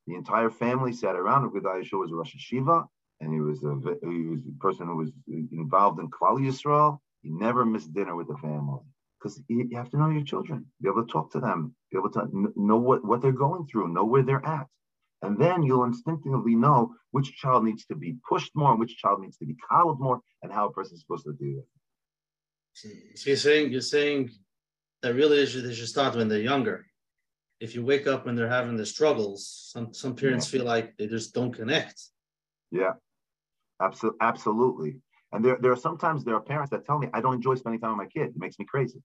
[0.07, 1.51] The entire family sat around.
[1.51, 2.87] Gedalia Schorr was a Rosh Yeshiva,
[3.19, 5.11] and he was a he was a person who was
[5.51, 6.99] involved in Klal Yisrael.
[7.21, 8.81] He never missed dinner with the family
[9.19, 12.09] because you have to know your children, be able to talk to them, be able
[12.11, 14.67] to know what, what they're going through, know where they're at.
[15.21, 19.21] And then you'll instinctively know which child needs to be pushed more, and which child
[19.21, 21.67] needs to be coddled more, and how a person is supposed to do it.
[22.73, 24.29] So you're saying you're saying
[25.01, 26.85] that really they should start when they're younger.
[27.59, 30.59] If you wake up when they're having the struggles, some some parents yeah.
[30.59, 32.01] feel like they just don't connect.
[32.71, 32.93] Yeah,
[33.81, 35.01] absolutely, absolutely.
[35.31, 37.81] And there, there are sometimes there are parents that tell me I don't enjoy spending
[37.81, 38.29] time with my kid.
[38.29, 39.01] It makes me crazy.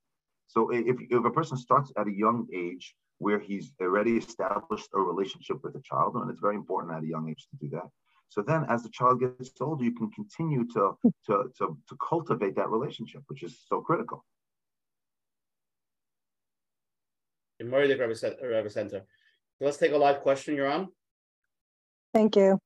[0.46, 2.94] So if, if a person starts at a young age
[3.24, 7.06] where he's already established a relationship with the child, and it's very important at a
[7.06, 7.88] young age to do that.
[8.28, 10.82] So then as the child gets older, you can continue to,
[11.26, 14.18] to, to, to cultivate that relationship, which is so critical.
[17.60, 19.00] In Murray Rabbi Center.
[19.58, 20.54] Let's take a live question.
[20.56, 20.88] You're on.
[22.12, 22.58] Thank you.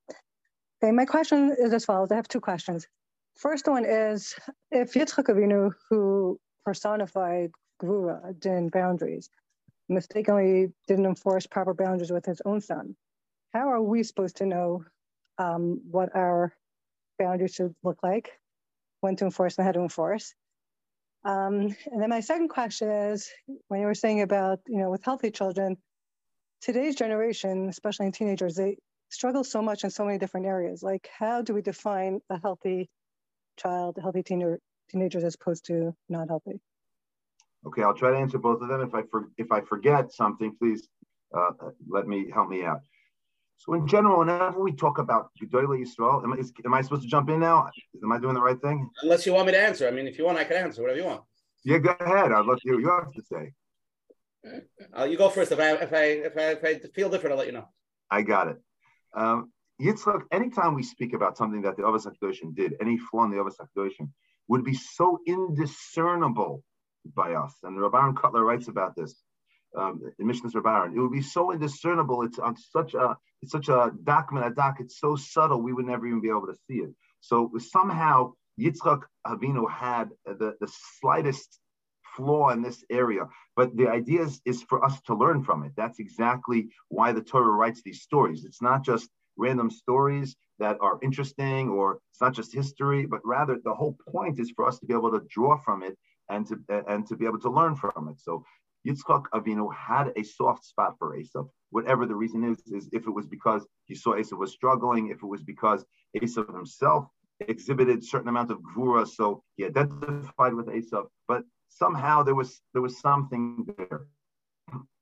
[0.83, 2.11] Okay, my question is as follows.
[2.11, 2.89] I have two questions.
[3.37, 4.35] First one is
[4.73, 9.31] if Yitzchak Avinu, who personified Gvura, didn't boundaries,
[9.89, 12.97] mistakenly didn't enforce proper boundaries with his own son,
[13.55, 14.85] how are we supposed to know
[15.39, 16.53] um, what our
[17.19, 18.31] boundaries should look like,
[19.01, 20.35] when to enforce and how to enforce?
[21.25, 23.29] Um, and then my second question is
[23.69, 25.77] when you were saying about, you know, with healthy children,
[26.61, 28.79] today's generation, especially in teenagers, they
[29.11, 30.83] struggle so much in so many different areas.
[30.83, 32.89] Like, how do we define a healthy
[33.59, 36.61] child, healthy teenager, teenagers as opposed to not healthy?
[37.67, 38.81] Okay, I'll try to answer both of them.
[38.81, 40.89] If I for, if I forget something, please
[41.37, 41.51] uh,
[41.89, 42.81] let me help me out.
[43.57, 47.03] So in general, whenever we talk about Gedolei Yisrael, am I, is, am I supposed
[47.03, 47.69] to jump in now?
[48.03, 48.89] Am I doing the right thing?
[49.03, 49.89] Unless you want me to answer.
[49.89, 51.23] I mean, if you want, I can answer whatever you want.
[51.65, 52.31] Yeah, go ahead.
[52.31, 53.53] I'd love to hear what you have to say.
[54.97, 55.51] Uh, you go first.
[55.51, 57.69] If I if I if I if I feel different, I'll let you know.
[58.11, 58.59] I got it.
[59.15, 63.31] Um, Yitzchak, anytime we speak about something that the Avos HaKadoshim did, any flaw in
[63.31, 64.09] the Avos HaKadoshim
[64.47, 66.63] would be so indiscernible
[67.15, 67.55] by us.
[67.63, 69.15] And Rabban Kotler writes about this
[69.77, 70.95] um, in Mishnah's Rabban.
[70.95, 72.23] It would be so indiscernible.
[72.23, 74.77] It's on such a it's such a document, a doc.
[74.81, 76.91] It's so subtle we would never even be able to see it.
[77.21, 80.69] So somehow Yitzchak Avinu had the, the
[81.01, 81.61] slightest
[82.17, 83.29] flaw in this area.
[83.55, 85.73] But the idea is, is for us to learn from it.
[85.77, 88.45] That's exactly why the Torah writes these stories.
[88.45, 93.59] It's not just random stories that are interesting or it's not just history, but rather
[93.63, 95.97] the whole point is for us to be able to draw from it
[96.29, 96.57] and to
[96.89, 98.21] and to be able to learn from it.
[98.21, 98.45] So
[98.87, 101.49] Yitzchak Avinu had a soft spot for Esav.
[101.71, 105.19] Whatever the reason is, is if it was because he saw Esav was struggling, if
[105.23, 105.85] it was because
[106.17, 107.07] Esav himself
[107.41, 112.83] exhibited certain amount of gvura, so he identified with Esav, but somehow there was there
[112.83, 114.07] was something there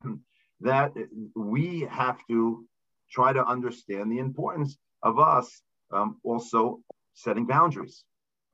[0.60, 0.92] that
[1.34, 2.66] we have to
[3.10, 5.62] try to understand the importance of us
[5.92, 6.80] um, also
[7.14, 8.04] setting boundaries.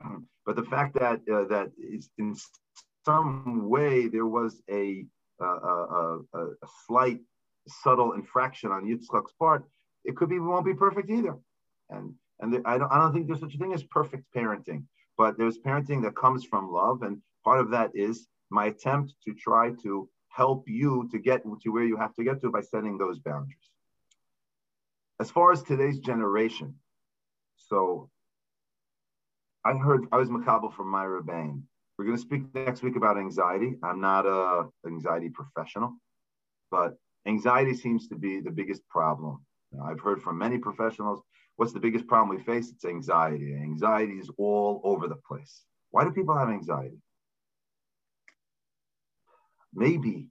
[0.45, 2.35] But the fact that uh, that is in
[3.05, 5.05] some way there was a,
[5.41, 6.47] a, a, a
[6.87, 7.21] slight
[7.69, 9.65] subtle infraction on Yitzchak's part,
[10.05, 11.37] it could be won't be perfect either.
[11.91, 14.85] And and there, I don't I don't think there's such a thing as perfect parenting,
[15.17, 19.35] but there's parenting that comes from love, and part of that is my attempt to
[19.35, 22.99] try to help you to get to where you have to get to by setting
[22.99, 23.71] those boundaries.
[25.21, 26.75] As far as today's generation,
[27.57, 28.11] so
[29.65, 31.65] I heard I was Makabel from Myra Bain.
[32.03, 33.77] We're going to speak next week about anxiety.
[33.81, 35.95] I'm not a anxiety professional,
[36.69, 36.97] but
[37.29, 39.47] anxiety seems to be the biggest problem.
[39.81, 41.23] I've heard from many professionals.
[41.55, 42.73] What's the biggest problem we face?
[42.73, 43.55] It's anxiety.
[43.55, 45.63] Anxiety is all over the place.
[45.93, 46.99] Why do people have anxiety?
[49.73, 50.27] Maybe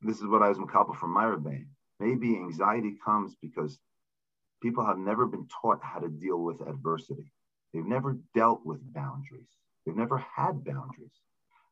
[0.00, 1.68] this is what I was Makabel from Myra Bain.
[2.00, 3.78] Maybe anxiety comes because
[4.60, 7.30] people have never been taught how to deal with adversity.
[7.72, 9.46] They've never dealt with boundaries.
[9.84, 11.20] They've never had boundaries.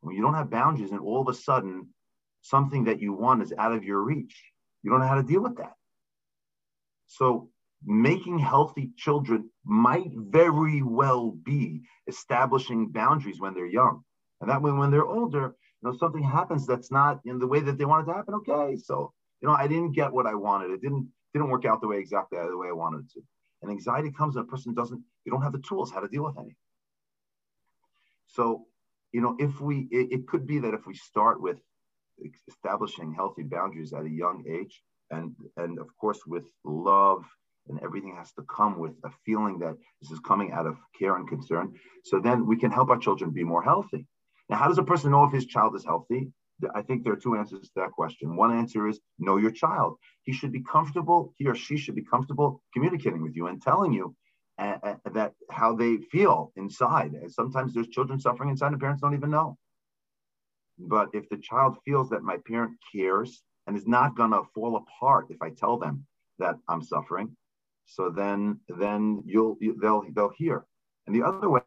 [0.01, 1.89] When you don't have boundaries and all of a sudden
[2.43, 4.43] something that you want is out of your reach,
[4.83, 5.75] you don't know how to deal with that.
[7.07, 7.51] So
[7.85, 14.03] making healthy children might very well be establishing boundaries when they're young.
[14.41, 17.61] And that way, when they're older, you know, something happens that's not in the way
[17.61, 18.35] that they want it to happen.
[18.35, 20.71] Okay, so you know, I didn't get what I wanted.
[20.71, 23.23] It didn't didn't work out the way exactly the way I wanted it to.
[23.63, 26.25] And anxiety comes when a person doesn't, you don't have the tools how to deal
[26.25, 26.57] with any.
[28.35, 28.67] So,
[29.13, 31.59] you know, if we, it, it could be that if we start with
[32.49, 37.25] establishing healthy boundaries at a young age, and and of course with love
[37.69, 41.17] and everything has to come with a feeling that this is coming out of care
[41.17, 41.75] and concern.
[42.05, 44.07] So then we can help our children be more healthy.
[44.49, 46.33] Now, how does a person know if his child is healthy?
[46.75, 48.37] I think there are two answers to that question.
[48.37, 49.97] One answer is know your child.
[50.23, 53.93] He should be comfortable, he or she should be comfortable communicating with you and telling
[53.93, 54.15] you
[54.61, 57.13] uh, that how they feel inside.
[57.13, 59.57] And sometimes there's children suffering inside and parents don't even know.
[60.79, 64.77] But if the child feels that my parent cares and is not going to fall
[64.77, 66.07] apart if I tell them
[66.39, 67.37] that I'm suffering,
[67.87, 70.65] so then then you'll you, they'll they'll hear.
[71.07, 71.61] And the other way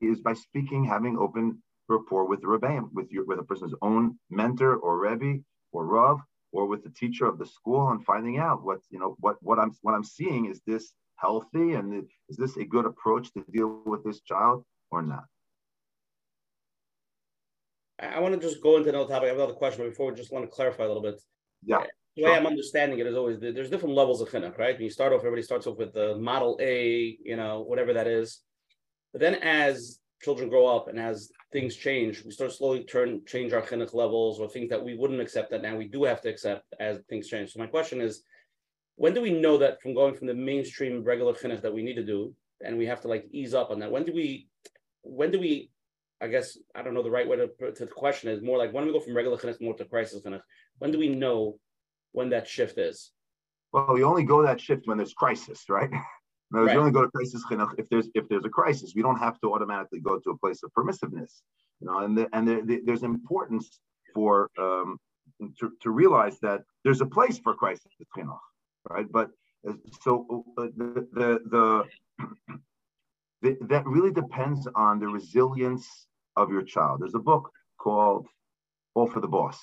[0.00, 4.18] is by speaking, having open rapport with the rebbeim, with your with a person's own
[4.30, 6.20] mentor or rebbe or rav,
[6.52, 9.58] or with the teacher of the school, and finding out what you know what what
[9.58, 13.82] I'm what I'm seeing is this healthy and is this a good approach to deal
[13.84, 15.24] with this child or not?
[18.00, 19.24] I want to just go into another topic.
[19.24, 21.20] I have another question, but before we just want to clarify a little bit.
[21.64, 21.84] Yeah.
[22.16, 24.74] The way I'm understanding it is always there's different levels of chinuch, right?
[24.74, 28.08] When you start off, everybody starts off with the model A, you know, whatever that
[28.08, 28.40] is.
[29.12, 33.52] But then as children grow up and as things change, we start slowly turn change
[33.52, 36.28] our chinuch levels or things that we wouldn't accept that now we do have to
[36.28, 37.52] accept as things change.
[37.52, 38.22] So my question is,
[38.98, 41.94] when do we know that from going from the mainstream regular chinuch that we need
[41.94, 43.92] to do, and we have to like ease up on that?
[43.92, 44.48] When do we,
[45.02, 45.70] when do we,
[46.20, 48.72] I guess I don't know the right way to, to the question is more like
[48.72, 50.42] when do we go from regular chinuch more to crisis chinuch?
[50.78, 51.60] When do we know
[52.10, 53.12] when that shift is?
[53.72, 55.90] Well, we only go that shift when there's crisis, right?
[56.50, 56.74] No, right.
[56.74, 58.94] we only go to crisis chinuch if there's if there's a crisis.
[58.96, 61.42] We don't have to automatically go to a place of permissiveness,
[61.78, 61.98] you know.
[61.98, 63.80] And the, and the, the, there's importance
[64.14, 64.96] for um,
[65.60, 68.38] to, to realize that there's a place for crisis chinuch,
[68.88, 69.10] right?
[69.10, 69.30] But
[69.68, 71.84] uh, so uh, the, the,
[73.42, 77.00] the, that really depends on the resilience of your child.
[77.00, 78.26] There's a book called
[78.94, 79.58] All for the Boss,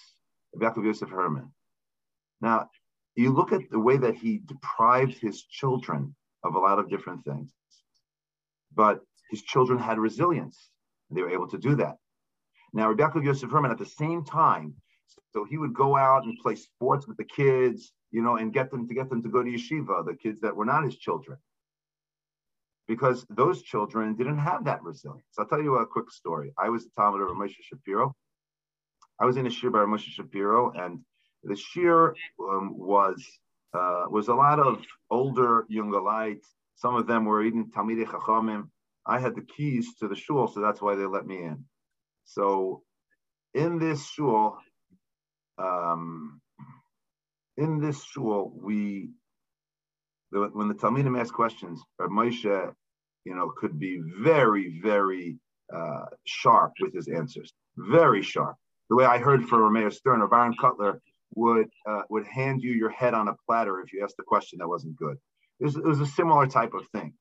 [0.58, 1.52] Yaakov Yosef Herman.
[2.42, 2.70] Now,
[3.16, 7.24] you look at the way that he deprived his children of a lot of different
[7.24, 7.52] things,
[8.76, 9.00] but
[9.32, 10.70] his children had resilience.
[11.10, 11.96] They were able to do that.
[12.74, 14.76] Now, Rebbe Yosef Herman, at the same time,
[15.32, 18.72] so he would go out and play sports with the kids, you know, and get
[18.72, 21.38] them to get them to go to yeshiva, the kids that were not his children,
[22.88, 25.34] because those children didn't have that resilience.
[25.38, 26.54] I'll tell you a quick story.
[26.58, 28.16] I was a talmid of Moshe Shapiro.
[29.20, 31.02] I was in a shiur by Moshe Shapiro, and
[31.44, 33.20] the shiur um, was
[33.74, 36.44] uh, was a lot of older Yungeleit.
[36.76, 38.70] Some of them were even Talmidei Chachamim.
[39.06, 41.66] I had the keys to the shul, so that's why they let me in.
[42.24, 42.82] So
[43.54, 44.58] in this shul,
[45.58, 46.42] um,
[47.58, 49.10] in this shul, we
[50.32, 52.74] when the Talmidim ask questions, Rav Moshe,
[53.24, 55.38] you know, could be very, very
[55.74, 57.54] uh, sharp with his answers.
[57.78, 58.56] Very sharp.
[58.90, 61.00] The way I heard from Rameir Stern or Baron Kotler
[61.36, 64.60] would uh, would hand you your head on a platter if you asked a question
[64.60, 65.18] that wasn't good.
[65.60, 67.14] It was, it was a similar type of thing.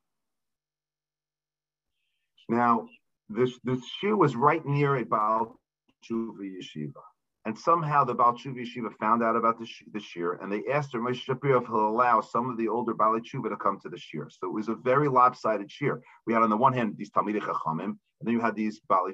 [2.49, 2.89] Now,
[3.29, 5.59] this this shoe was right near a Baal
[6.05, 7.03] Tshuva yeshiva.
[7.47, 11.17] And somehow the Baal Yeshiva found out about the, the shiur, and they asked Moshe
[11.17, 14.33] Shapiro if he'll allow some of the older Baal to come to the shiur.
[14.33, 16.01] So it was a very lopsided shiur.
[16.27, 19.09] We had on the one hand these Talmidei Chachamim, and then you had these Baal.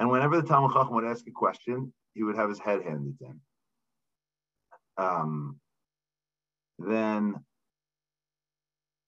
[0.00, 3.16] And whenever the Talmid Chacham would ask a question, he would have his head handed
[3.20, 3.40] to him.
[4.96, 5.60] Um,
[6.78, 7.36] then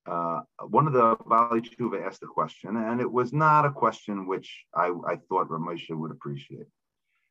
[0.06, 1.62] uh, one of the Bali
[2.04, 6.10] asked a question, and it was not a question which I, I thought Ramosha would
[6.10, 6.66] appreciate.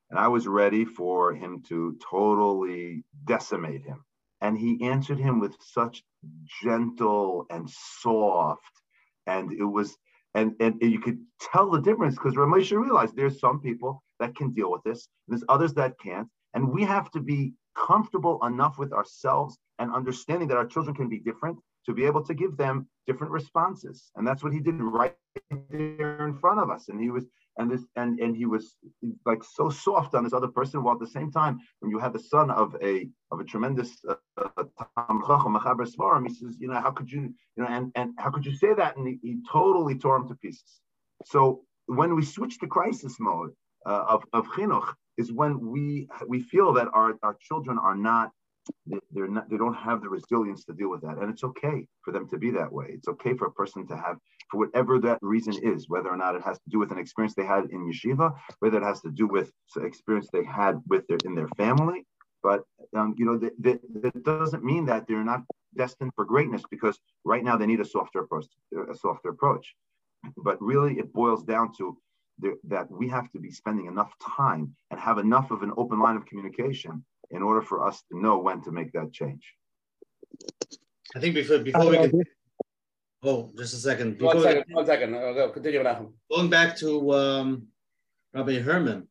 [0.10, 4.04] And I was ready for him to totally decimate him.
[4.41, 6.04] And he answered him with such
[6.62, 8.62] gentle and soft.
[9.26, 9.97] And it was,
[10.36, 14.51] and, and, you could tell the difference because Ramosha realized there's some people that can
[14.54, 16.28] deal with this, there's others that can't.
[16.54, 21.10] And we have to be comfortable enough with ourselves and understanding that our children can
[21.10, 24.12] be different to be able to give them different responses.
[24.16, 25.16] And that's what he did right
[25.70, 26.89] there in front of us.
[26.89, 27.26] And he was
[27.58, 28.76] and this and and he was
[29.26, 32.14] like so soft on this other person while at the same time when you have
[32.14, 34.16] the son of a of a tremendous uh,
[36.26, 38.74] he says you know how could you you know and and how could you say
[38.74, 38.97] that?
[38.97, 40.82] And he, he totally tore him to pieces.
[41.26, 43.51] So when we switch to crisis mode
[43.86, 48.32] uh, of of chinuch is when we we feel that our, our children are not
[49.12, 51.18] they're not they don't have the resilience to deal with that.
[51.18, 52.88] And it's okay for them to be that way.
[52.89, 54.18] It's okay for a person to have
[54.50, 57.34] for whatever that reason is whether or not it has to do with an experience
[57.36, 61.20] they had in yeshiva whether it has to do with experience they had with their
[61.26, 62.06] in their family
[62.41, 62.64] but
[62.96, 65.44] um, you know that, that doesn't mean that they're not
[65.76, 68.46] destined for greatness because right now they need a softer approach
[68.91, 69.74] a softer approach
[70.38, 71.98] but really it boils down to
[72.39, 76.00] the, that we have to be spending enough time and have enough of an open
[76.00, 79.54] line of communication in order for us to know when to make that change.
[81.16, 82.24] I think before before we can.
[83.24, 84.17] Oh, just a second.
[84.17, 84.63] Before one second.
[84.69, 85.53] one second.
[85.53, 85.84] Continue,
[86.30, 87.67] Going back to um,
[88.34, 89.07] Rabbi Herman,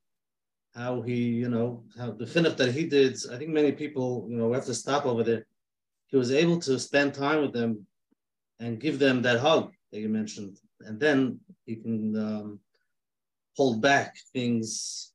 [0.74, 3.16] how he, you know, how the chinuch that he did.
[3.32, 5.46] I think many people, you know, we have to stop over there.
[6.08, 7.86] He was able to spend time with them
[8.60, 12.60] and give them that hug that you mentioned, and then he can um,
[13.56, 15.12] hold back things.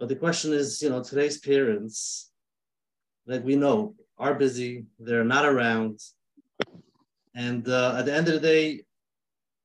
[0.00, 2.30] But the question is, you know, today's parents
[3.26, 6.00] like we know are busy, they're not around.
[7.34, 8.84] And uh, at the end of the day,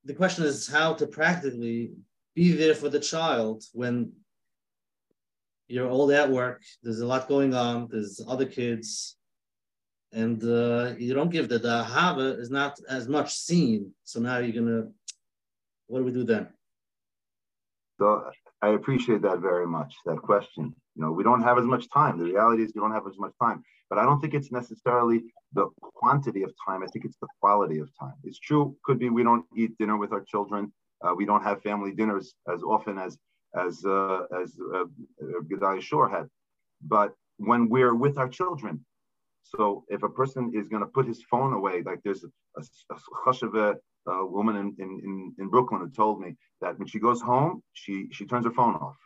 [0.03, 1.91] the question is how to practically
[2.36, 4.11] be there for the child when
[5.68, 9.18] you're all at work, there's a lot going on, there's other kids,
[10.11, 13.91] and uh, you don't give the, the is not as much seen.
[14.03, 14.88] So now you're gonna,
[15.88, 16.47] what do we do then?
[17.99, 18.30] So
[18.61, 20.76] I appreciate that very much, that question.
[20.95, 22.17] You know, we don't have as much time.
[22.17, 23.63] The reality is we don't have as much time.
[23.89, 25.23] But I don't think it's necessarily
[25.53, 26.83] the quantity of time.
[26.83, 28.15] I think it's the quality of time.
[28.23, 28.75] It's true.
[28.83, 30.71] Could be we don't eat dinner with our children.
[31.05, 33.17] Uh, we don't have family dinners as often as
[33.55, 34.85] as uh, as uh,
[35.49, 36.27] Gedalia Schorr had.
[36.81, 38.85] But when we're with our children,
[39.43, 42.95] so if a person is going to put his phone away, like there's a, a,
[43.59, 43.75] a,
[44.07, 48.07] a woman in, in, in Brooklyn who told me that when she goes home, she
[48.11, 48.97] she turns her phone off.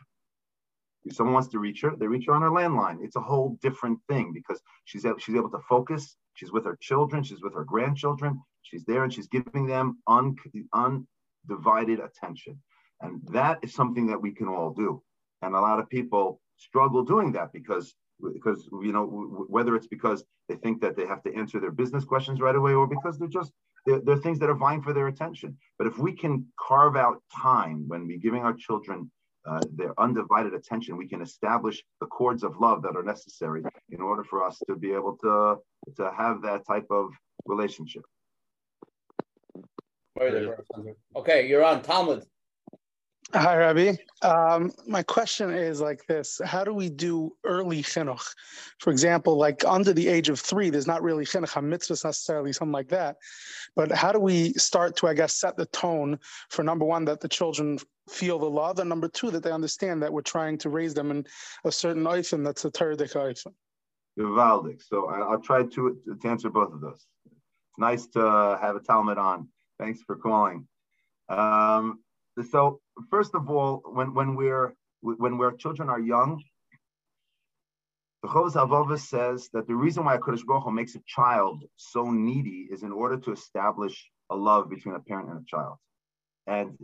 [1.04, 2.98] If someone wants to reach her, they reach her on her landline.
[3.02, 6.16] It's a whole different thing because she's able, she's able to focus.
[6.34, 7.22] She's with her children.
[7.22, 8.40] She's with her grandchildren.
[8.62, 10.36] She's there and she's giving them un,
[10.74, 12.60] undivided attention.
[13.00, 15.02] And that is something that we can all do.
[15.42, 17.94] And a lot of people struggle doing that because
[18.34, 19.06] because you know
[19.48, 22.74] whether it's because they think that they have to answer their business questions right away
[22.74, 23.52] or because they're just
[23.86, 27.22] they're, they're things that are vying for their attention but if we can carve out
[27.34, 29.10] time when we're giving our children
[29.46, 34.00] uh, their undivided attention, we can establish the cords of love that are necessary in
[34.00, 35.56] order for us to be able to,
[35.96, 37.10] to have that type of
[37.46, 38.02] relationship.
[41.16, 42.24] Okay, you're on Talmud.
[43.32, 43.94] Hi, Rabbi.
[44.22, 48.34] Um, my question is like this: How do we do early chinuch?
[48.80, 52.72] For example, like under the age of three, there's not really chinuch mitzvahs necessarily, something
[52.72, 53.18] like that.
[53.76, 56.18] But how do we start to, I guess, set the tone
[56.48, 57.78] for number one that the children
[58.08, 61.12] feel the love, and number two that they understand that we're trying to raise them
[61.12, 61.24] in
[61.64, 63.54] a certain oifen that's a Toradic oifen.
[64.16, 64.82] Vivaldic.
[64.82, 67.06] So I'll try to, to answer both of those.
[67.26, 69.48] It's nice to have a Talmid on.
[69.78, 70.66] Thanks for calling.
[71.28, 72.00] Um,
[72.50, 72.80] so
[73.10, 76.42] first of all, when when we're when we're children are young,
[78.22, 82.10] the Chovos Halevavos says that the reason why Kodesh Baruch Hu makes a child so
[82.10, 85.76] needy is in order to establish a love between a parent and a child,
[86.46, 86.78] and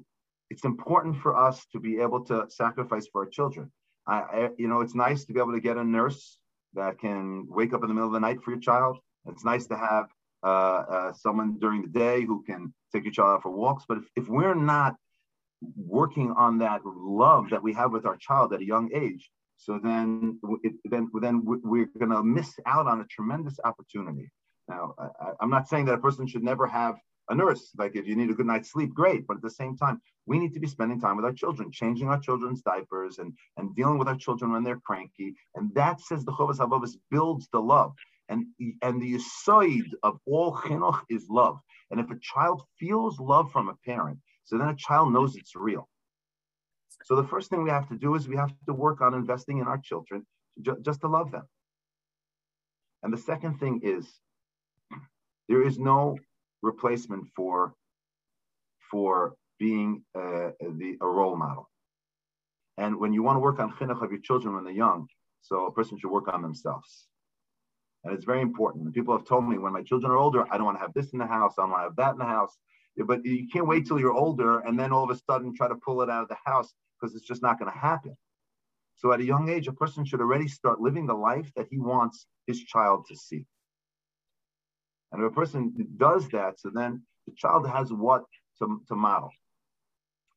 [0.51, 3.73] it's important for us to be able to sacrifice for our children.
[4.07, 6.39] I, I, you know, it's nice to be able to get a nurse
[6.75, 8.99] that can wake up in the middle of the night for your child.
[9.27, 10.07] It's nice to have
[10.45, 13.85] uh, uh, someone during the day who can take your child out for walks.
[13.89, 14.95] But if, if we're not
[15.77, 19.81] working on that love that we have with our child at a young age, so
[19.83, 24.31] then it, then then we're going to miss out on a tremendous opportunity.
[24.69, 26.97] Now, I, I'm not saying that a person should never have
[27.29, 27.71] a nurse.
[27.77, 29.27] Like if you need a good night's sleep, great.
[29.27, 32.09] But at the same time, we need to be spending time with our children, changing
[32.09, 35.35] our children's diapers and, and dealing with our children when they're cranky.
[35.55, 37.95] And that says the Chovos Halevavos builds the love.
[38.29, 38.47] And,
[38.83, 41.59] and the side of all chinuch is love.
[41.91, 45.55] And if a child feels love from a parent, so then a child knows it's
[45.55, 45.89] real.
[47.05, 49.59] So the first thing we have to do is we have to work on investing
[49.59, 50.27] in our children
[50.63, 51.45] ju- just to love them.
[53.03, 54.07] And the second thing is
[55.49, 56.19] there is no
[56.63, 57.75] replacement for
[58.91, 61.69] for being uh, the, a role model.
[62.79, 65.09] And when you want to work on chinuch of your children when they're young,
[65.41, 67.07] so a person should work on themselves.
[68.05, 68.95] And it's very important.
[68.95, 71.13] People have told me when my children are older, I don't want to have this
[71.13, 72.57] in the house, I don't want to have that in the house.
[72.97, 75.75] But you can't wait till you're older and then all of a sudden try to
[75.77, 78.17] pull it out of the house because it's just not going to happen.
[78.97, 81.79] So at a young age, a person should already start living the life that he
[81.79, 83.45] wants his child to see.
[85.13, 88.25] And if a person does that, so then the child has what
[88.59, 89.31] to, to model.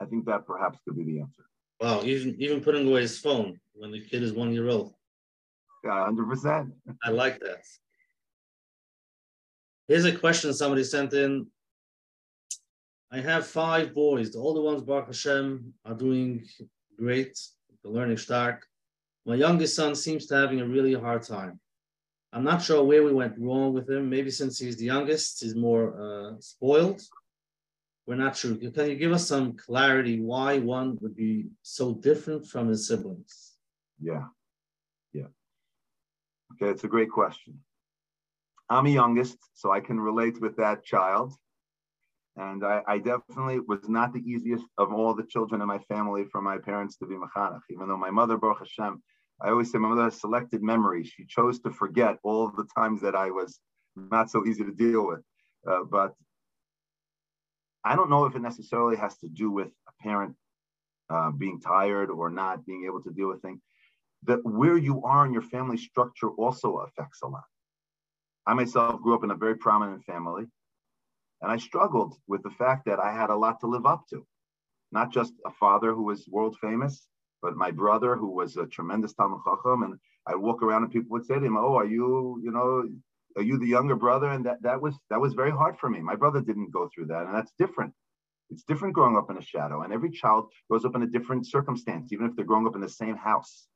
[0.02, 1.44] I think that perhaps could be the answer.
[1.80, 4.94] Wow, even even putting away his phone when the kid is one year old.
[5.84, 6.74] Yeah, hundred percent.
[7.04, 7.62] I like that.
[9.88, 11.48] Here's a question somebody sent in.
[13.12, 14.32] I have five boys.
[14.32, 16.46] The older ones, Baruch Hashem, are doing
[16.98, 17.40] great.
[17.84, 18.66] They're learning stark.
[19.26, 21.60] My youngest son seems to having a really hard time.
[22.32, 24.10] I'm not sure where we went wrong with him.
[24.10, 27.02] Maybe since he's the youngest, he's more uh, spoiled.
[28.06, 28.56] We're not sure.
[28.56, 33.54] Can you give us some clarity why one would be so different from his siblings?
[34.00, 34.26] Yeah.
[35.14, 35.28] Yeah.
[36.54, 37.60] Okay, it's a great question.
[38.70, 41.34] I'm a youngest, so I can relate with that child.
[42.40, 46.24] And I, I, definitely was not the easiest of all the children in my family
[46.32, 47.60] for my parents to be mechanech.
[47.70, 49.04] Even though my mother, Baruch Hashem,
[49.42, 51.04] I always say my mother has selected memory.
[51.04, 53.60] She chose to forget all the times that I was
[53.98, 55.20] not so easy to deal with.
[55.70, 56.14] Uh, but
[57.84, 60.34] I don't know if it necessarily has to do with a parent
[61.10, 63.60] uh, being tired or not being able to deal with things.
[64.24, 67.44] That where you are in your family structure also affects a lot.
[68.48, 70.46] I myself grew up in a very prominent family,
[71.42, 74.26] and I struggled with the fact that I had a lot to live up to.
[74.92, 77.08] Not just a father who was world famous,
[77.42, 81.12] but my brother who was a tremendous Talmid Chacham, and I'd walk around and people
[81.12, 82.90] would say to him, "Oh, are you, you know,
[83.38, 86.02] are you the younger brother?" And that that was that was very hard for me.
[86.02, 87.94] My brother didn't go through that, and that's different.
[88.50, 91.48] It's different growing up in a shadow, and every child grows up in a different
[91.48, 93.68] circumstance, even if they're growing up in the same house.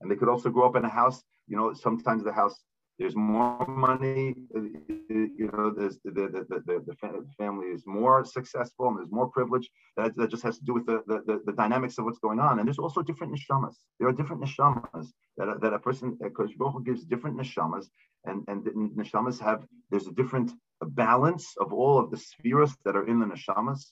[0.00, 1.22] And they could also grow up in a house.
[1.48, 2.62] You know, sometimes the house
[2.98, 8.98] there's more money, uh, you know, the, the, the, the, family is more successful and
[8.98, 9.68] there's more privilege.
[9.96, 12.58] That, that just has to do with the, the, the dynamics of what's going on.
[12.58, 13.74] And there's also different neshamas.
[13.98, 17.86] There are different neshamas that, that a person, because Baruch gives different neshamas,
[18.24, 18.64] and, and
[18.96, 23.26] neshamas have, there's a different balance of all of the spheres that are in the
[23.26, 23.86] neshamas.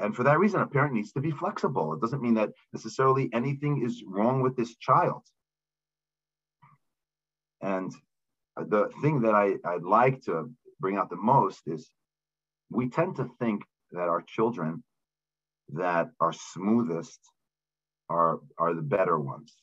[0.00, 1.92] And for that reason, a parent needs to be flexible.
[1.92, 5.22] It doesn't mean that necessarily anything is wrong with this child
[7.60, 7.92] and
[8.56, 10.50] the thing that I, I'd like to
[10.80, 11.90] bring out the most is
[12.70, 14.82] we tend to think that our children
[15.74, 17.20] that are smoothest
[18.08, 19.54] are, are the better ones.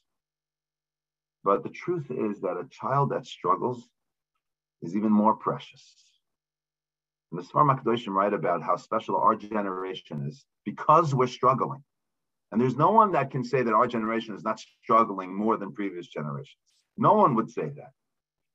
[1.44, 3.88] But the truth is that a child that struggles
[4.82, 5.96] is even more precious.
[7.32, 11.84] And the Sfar Makdoshim write about how special our generation is because we're struggling.
[12.52, 15.74] And there's no one that can say that our generation is not struggling more than
[15.74, 16.75] previous generations.
[16.98, 17.92] No one would say that.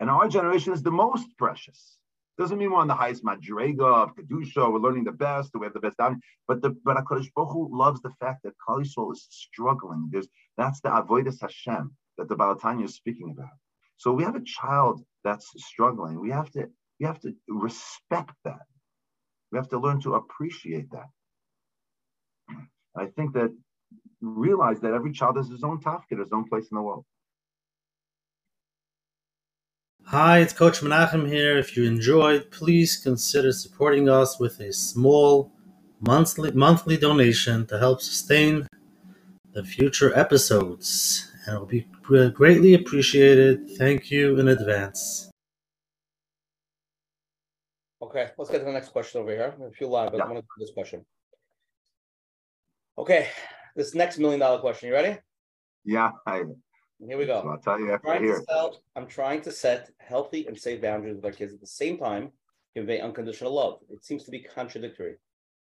[0.01, 1.99] And our generation is the most precious.
[2.39, 4.73] Doesn't mean we're on the highest madrega of kedusha.
[4.73, 5.51] We're learning the best.
[5.55, 6.21] We have the best down.
[6.49, 10.09] But the but Hakadosh Baruch Hu loves the fact that Klal Yisrael is struggling.
[10.11, 13.57] There's that's the avodas Hashem that the Baal HaTanya is speaking about.
[13.99, 16.19] So we have a child that's struggling.
[16.19, 18.65] We have to we have to respect that.
[19.53, 21.11] We have to learn to appreciate that.
[22.97, 23.51] I think that
[24.23, 27.05] realize that every child has his own tafkid, his own place in the world.
[30.11, 31.57] Hi, it's Coach Menachem here.
[31.57, 35.53] If you enjoyed, please consider supporting us with a small
[36.01, 38.67] monthly monthly donation to help sustain
[39.53, 41.31] the future episodes.
[41.47, 41.87] And it will be
[42.33, 43.71] greatly appreciated.
[43.79, 45.31] Thank you in advance.
[48.03, 49.55] Okay, let's get to the next question over here.
[49.65, 50.25] A few live, but yeah.
[50.25, 51.07] I want to do this question.
[52.99, 53.29] Okay,
[53.77, 54.89] this next million dollar question.
[54.89, 55.21] You ready?
[55.85, 56.43] Yeah, I
[57.07, 57.41] here we go.
[57.41, 58.43] I'll tell you after here.
[58.49, 61.99] Sell, I'm trying to set healthy and safe boundaries with our kids at the same
[61.99, 62.33] time,
[62.75, 63.79] convey unconditional love.
[63.91, 65.17] It seems to be contradictory.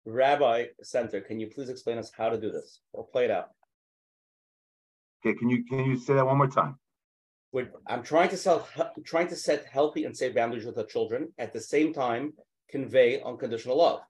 [0.05, 3.49] Rabbi Center, can you please explain us how to do this or play it out?
[5.25, 6.77] Okay, can you can you say that one more time?
[7.53, 8.67] We're, I'm trying to sell,
[9.05, 12.33] trying to set healthy and safe boundaries with our children at the same time
[12.69, 14.01] convey unconditional love.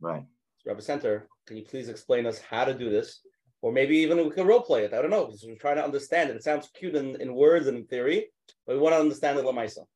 [0.00, 0.24] Right.
[0.66, 3.20] Rabbi Center, can you please explain us how to do this
[3.62, 4.92] or maybe even we can role play it.
[4.92, 5.24] I don't know.
[5.26, 6.36] Because we're trying to understand it.
[6.36, 8.26] It sounds cute in, in words and in theory,
[8.66, 9.86] but we want to understand it Lamaisa.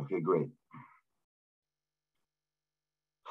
[0.00, 0.48] Okay, great.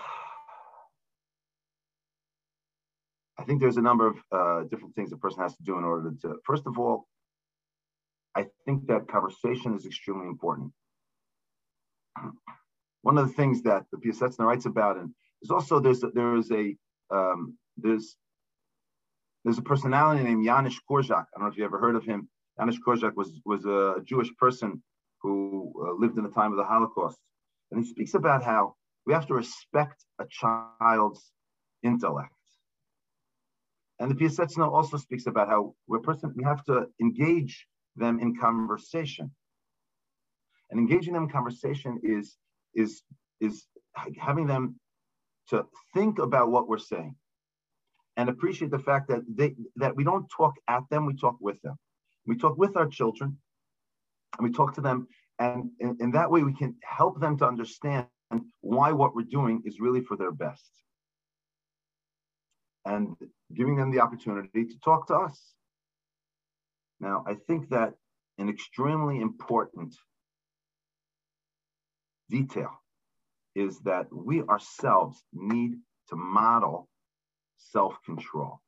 [3.37, 5.83] I think there's a number of uh, different things a person has to do in
[5.83, 7.07] order to, first of all,
[8.35, 10.71] I think that conversation is extremely important.
[13.03, 16.35] One of the things that the Piasetzner writes about, and there's also there's a, there
[16.35, 16.75] is a
[17.11, 18.15] um, there's
[19.43, 21.11] there's a personality named Janusz Korczak.
[21.11, 22.29] I don't know if you ever heard of him.
[22.57, 24.81] Janusz Korczak was was a Jewish person
[25.21, 27.17] who uh, lived in the time of the Holocaust,
[27.71, 31.31] and he speaks about how we have to respect a child's
[31.83, 32.33] intellect.
[33.99, 38.35] And the Piasetzner also speaks about how we're person we have to engage them in
[38.35, 39.31] conversation.
[40.69, 42.37] And engaging them in conversation is
[42.73, 43.03] is
[43.39, 43.65] is
[44.17, 44.79] having them
[45.49, 47.15] to think about what we're saying
[48.17, 51.61] and appreciate the fact that they that we don't talk at them, we talk with
[51.61, 51.75] them.
[52.25, 53.37] We talk with our children,
[54.37, 55.07] and we talk to them,
[55.39, 58.07] and in, that way we can help them to understand
[58.61, 60.71] why what we're doing is really for their best,
[62.85, 63.15] and
[63.53, 65.39] giving them the opportunity to talk to us.
[66.99, 67.93] Now, I think that
[68.37, 69.95] an extremely important
[72.29, 72.71] detail
[73.55, 75.73] is that we ourselves need
[76.09, 76.87] to model
[77.71, 78.61] self control.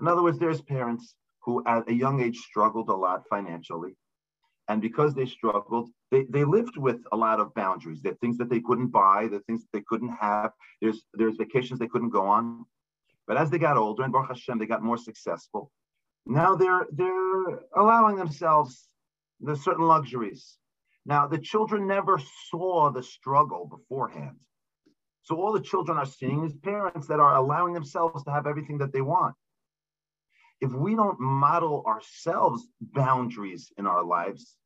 [0.00, 3.96] In other words, there's parents who at a young age struggled a lot financially.
[4.68, 8.00] And because they struggled, they, they lived with a lot of boundaries.
[8.00, 10.52] There are things that they couldn't buy, the things they couldn't have.
[10.80, 12.64] There's there's vacations they couldn't go on.
[13.26, 15.70] But as they got older, and Baruch Hashem, they got more successful.
[16.26, 18.88] Now they're they're allowing themselves
[19.40, 20.56] the certain luxuries.
[21.04, 22.18] Now the children never
[22.48, 24.38] saw the struggle beforehand.
[25.24, 28.78] So all the children are seeing is parents that are allowing themselves to have everything
[28.78, 29.34] that they want
[30.60, 34.56] if we don't model ourselves boundaries in our lives,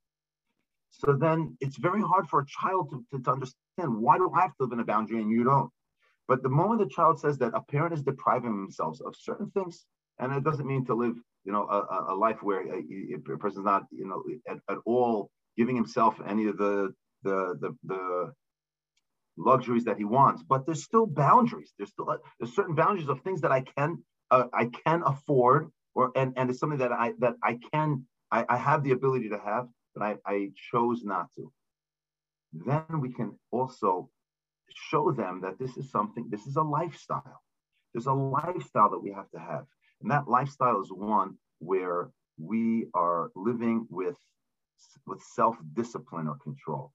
[0.91, 4.43] so then it's very hard for a child to, to, to, understand why do I
[4.43, 5.71] have to live in a boundary and you don't.
[6.27, 9.87] But the moment the child says that a parent is depriving themselves of certain things,
[10.19, 12.83] and it doesn't mean to live, you know, a, a life where a,
[13.15, 16.93] a person's not, you know, at, at all giving himself any of the
[17.23, 18.33] the the, the
[19.39, 21.73] luxuries that he wants, but there's still boundaries.
[21.79, 22.09] There's still
[22.39, 26.51] there's certain boundaries of things that I can uh, I can afford or and, and
[26.51, 30.03] it's something that I that I can I, I have the ability to have, but
[30.05, 31.53] I, I chose not to.
[32.53, 34.11] Then we can also
[34.75, 37.43] show them that this is something, this is a lifestyle.
[37.93, 39.65] There's a lifestyle that we have to have.
[40.01, 44.17] And that lifestyle is one where we are living with,
[45.07, 46.93] with self-discipline or control.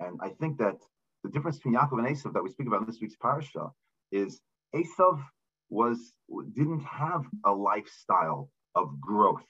[0.00, 0.76] And I think that
[1.24, 3.70] the difference between Yaakov and Esav that we speak about in this week's parasha
[4.12, 4.40] is
[4.74, 5.24] Esav
[5.70, 6.12] was
[6.52, 9.46] didn't have a lifestyle of growth.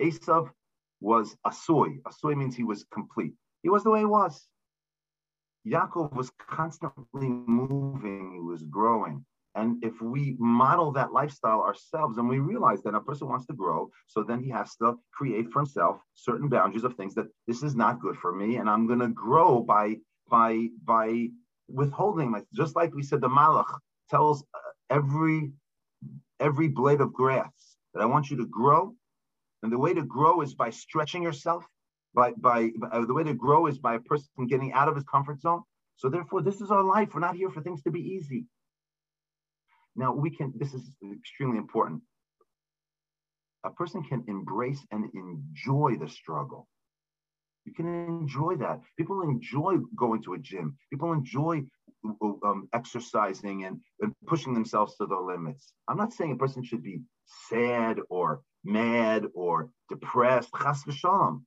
[0.00, 0.48] Esav
[1.00, 2.00] was asui.
[2.02, 3.34] Asui means he was complete.
[3.62, 4.46] He was the way he was.
[5.66, 9.24] Yaakov was constantly moving, he was growing.
[9.56, 13.54] And if we model that lifestyle ourselves and we realize that a person wants to
[13.54, 17.62] grow, so then he has to create for himself certain boundaries of things that this
[17.62, 19.96] is not good for me, and I'm gonna grow by
[20.28, 21.28] by by
[21.68, 23.72] withholding just like we said the malach
[24.10, 24.58] tells uh,
[24.90, 25.52] every
[26.38, 28.94] every blade of grass that I want you to grow.
[29.62, 31.64] And the way to grow is by stretching yourself.
[32.14, 34.94] By, by, by uh, the way to grow is by a person getting out of
[34.94, 35.62] his comfort zone.
[35.96, 37.10] So therefore, this is our life.
[37.14, 38.46] We're not here for things to be easy.
[39.96, 40.52] Now we can.
[40.56, 40.82] This is
[41.12, 42.02] extremely important.
[43.64, 46.68] A person can embrace and enjoy the struggle.
[47.64, 48.80] You can enjoy that.
[48.96, 50.76] People enjoy going to a gym.
[50.90, 51.64] People enjoy
[52.20, 55.72] um, exercising and, and pushing themselves to the limits.
[55.88, 57.00] I'm not saying a person should be
[57.48, 61.42] sad or mad or depressed, chas v'shalom.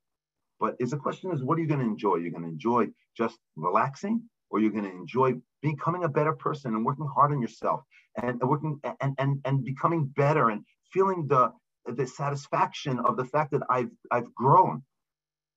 [0.59, 2.15] But is the question is, what are you going to enjoy?
[2.15, 6.75] You're going to enjoy just relaxing, or you're going to enjoy becoming a better person
[6.75, 7.83] and working hard on yourself
[8.21, 11.51] and working and and and becoming better and feeling the
[11.85, 14.83] the satisfaction of the fact that I've I've grown,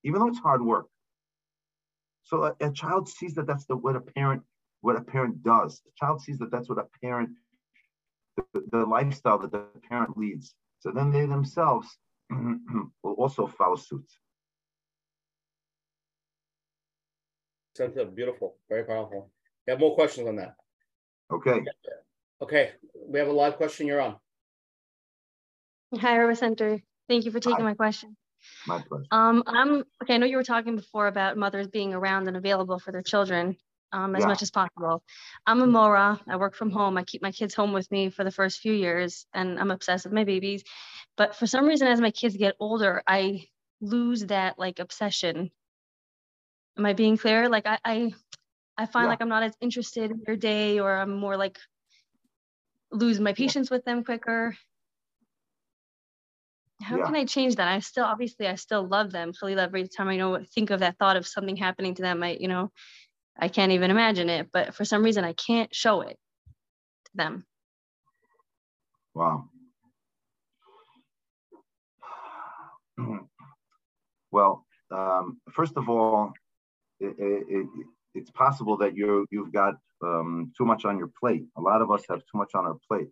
[0.03, 0.87] even though it's hard work.
[2.23, 4.43] So a, a child sees that that's the what a parent
[4.81, 5.81] what a parent does.
[5.85, 7.29] The child sees that that's what a parent,
[8.53, 10.53] the, the lifestyle that the parent leads.
[10.79, 11.87] So then they themselves
[12.29, 14.05] will also follow suit.
[17.75, 19.31] Cynthia, beautiful, very powerful.
[19.67, 20.55] You have more questions on that?
[21.31, 21.61] Okay.
[22.41, 22.71] Okay,
[23.07, 23.87] we have a live question.
[23.87, 24.15] You're on.
[25.97, 26.81] Hi, Rabbi Center.
[27.07, 27.63] Thank you for taking Hi.
[27.63, 28.17] my question.
[28.67, 29.05] My pleasure.
[29.11, 30.15] Um, I'm okay.
[30.15, 33.55] I know you were talking before about mothers being around and available for their children
[33.93, 34.27] um, as yeah.
[34.27, 35.03] much as possible.
[35.45, 36.19] I'm a Mora.
[36.27, 36.97] I work from home.
[36.97, 40.05] I keep my kids home with me for the first few years, and I'm obsessed
[40.05, 40.63] with my babies.
[41.15, 43.45] But for some reason, as my kids get older, I
[43.79, 45.51] lose that like obsession.
[46.77, 47.49] Am I being clear?
[47.49, 48.13] Like I, I,
[48.77, 49.09] I find yeah.
[49.09, 51.59] like I'm not as interested in their day, or I'm more like
[52.91, 54.55] lose my patience with them quicker.
[56.81, 57.05] How yeah.
[57.05, 57.67] can I change that?
[57.67, 59.31] I still obviously I still love them.
[59.33, 62.37] Khalil, every time I know think of that thought of something happening to them, I
[62.39, 62.71] you know
[63.39, 66.17] I can't even imagine it, but for some reason I can't show it
[67.05, 67.45] to them.
[69.13, 69.45] Wow.
[74.31, 76.33] Well, um, first of all,
[77.03, 77.67] it, it,
[78.15, 81.45] it's possible that you you've got um, too much on your plate.
[81.57, 83.07] A lot of us have too much on our plate.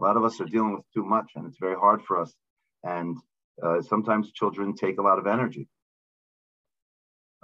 [0.00, 2.34] A lot of us are dealing with too much, and it's very hard for us.
[2.84, 3.16] And
[3.62, 5.68] uh, sometimes children take a lot of energy.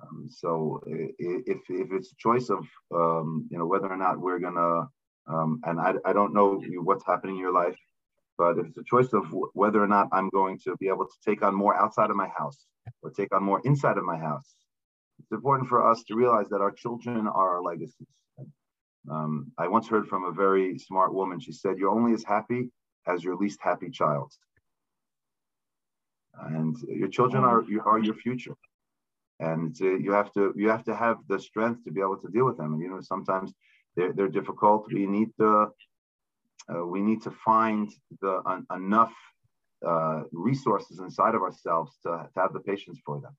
[0.03, 4.40] Um, so if, if it's a choice of um, you know whether or not we're
[4.40, 4.88] gonna
[5.28, 7.76] um, and I, I don't know what's happening in your life,
[8.36, 11.16] but if it's a choice of whether or not I'm going to be able to
[11.24, 12.66] take on more outside of my house
[13.03, 14.55] or take on more inside of my house.
[15.19, 18.09] It's important for us to realize that our children are our legacies.
[19.11, 21.41] Um, I once heard from a very smart woman.
[21.41, 22.71] She said, "You're only as happy
[23.07, 24.33] as your least happy child."
[26.35, 28.57] And your children are are your future,
[29.41, 32.29] and uh, you have to you have to have the strength to be able to
[32.29, 32.73] deal with them.
[32.75, 33.53] And you know, sometimes
[33.97, 34.93] they're, they're difficult.
[34.93, 35.71] We need the
[36.73, 37.91] uh, we need to find
[38.21, 39.15] the enough
[39.87, 43.37] uh, resources inside of ourselves to, to have the patience for them.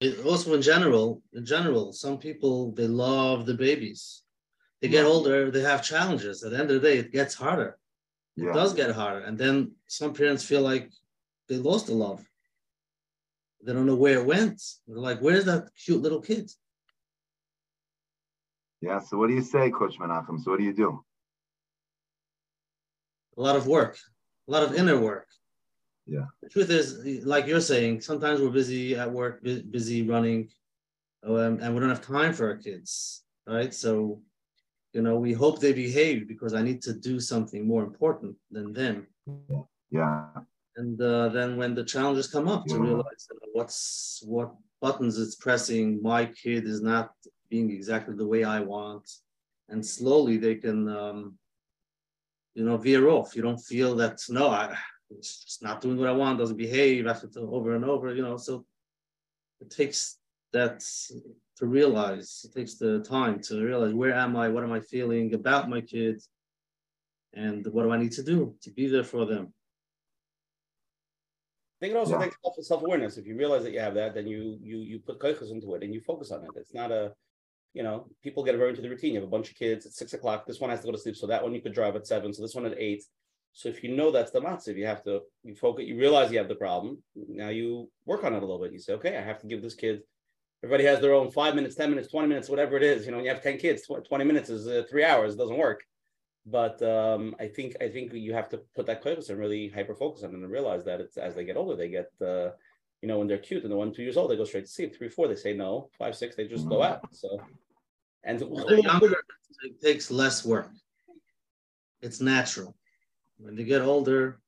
[0.00, 4.22] It, also, in general, in general, some people they love the babies.
[4.80, 6.42] They get older, they have challenges.
[6.42, 7.78] At the end of the day, it gets harder.
[8.36, 8.52] It yeah.
[8.52, 10.90] does get harder, and then some parents feel like
[11.48, 12.24] they lost the love.
[13.62, 14.60] They don't know where it went.
[14.86, 16.50] They're like, "Where's that cute little kid?"
[18.80, 18.98] Yeah.
[18.98, 20.42] So, what do you say, Coach Menachem?
[20.42, 21.04] So, what do you do?
[23.36, 23.98] a lot of work,
[24.48, 25.26] a lot of inner work.
[26.06, 26.26] Yeah.
[26.42, 30.50] The truth is, like you're saying, sometimes we're busy at work, busy running,
[31.26, 33.72] um, and we don't have time for our kids, right?
[33.72, 34.20] So,
[34.92, 38.72] you know, we hope they behave because I need to do something more important than
[38.72, 39.06] them.
[39.90, 40.26] Yeah.
[40.76, 42.74] And uh, then when the challenges come up, yeah.
[42.74, 47.12] to realize what's what buttons it's pressing, my kid is not
[47.48, 49.08] being exactly the way I want,
[49.68, 51.38] and slowly they can um,
[52.54, 53.34] you know, veer off.
[53.36, 54.76] You don't feel that no, I,
[55.10, 58.36] it's just not doing what I want, doesn't behave after over and over, you know.
[58.36, 58.64] So
[59.60, 60.18] it takes
[60.52, 60.84] that
[61.56, 62.44] to realize.
[62.44, 65.80] It takes the time to realize where am I, what am I feeling about my
[65.80, 66.28] kids,
[67.32, 69.52] and what do I need to do to be there for them.
[71.80, 72.24] I think it also yeah.
[72.24, 73.18] takes self awareness.
[73.18, 75.82] If you realize that you have that, then you you you put koichas into it
[75.82, 76.50] and you focus on it.
[76.56, 77.12] It's not a
[77.74, 79.14] you know, people get very into the routine.
[79.14, 80.46] You have a bunch of kids at six o'clock.
[80.46, 82.32] This one has to go to sleep, so that one you could drive at seven.
[82.32, 83.02] So this one at eight.
[83.54, 85.86] So if you know that's the matzav, you have to you focus.
[85.86, 87.02] You realize you have the problem.
[87.14, 88.72] Now you work on it a little bit.
[88.72, 90.02] You say, okay, I have to give this kid.
[90.62, 93.06] Everybody has their own five minutes, ten minutes, twenty minutes, whatever it is.
[93.06, 95.34] You know, when you have ten kids, twenty minutes is uh, three hours.
[95.34, 95.84] It doesn't work.
[96.46, 99.94] But um, I think I think you have to put that focus and really hyper
[99.94, 102.50] focus on it and realize that it's as they get older, they get uh,
[103.02, 104.70] you know when they're cute and the one two years old, they go straight to
[104.70, 104.96] sleep.
[104.96, 105.90] Three, four, they say no.
[105.96, 106.92] Five, six, they just go mm-hmm.
[106.92, 107.14] out.
[107.14, 107.40] So
[108.24, 109.14] and the younger,
[109.62, 110.70] it takes less work.
[112.02, 112.74] It's natural.
[113.38, 114.40] When they get older,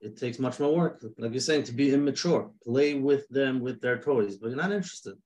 [0.00, 1.04] it takes much more work.
[1.18, 4.72] Like you're saying, to be immature, play with them with their toys, but you're not
[4.72, 5.16] interested.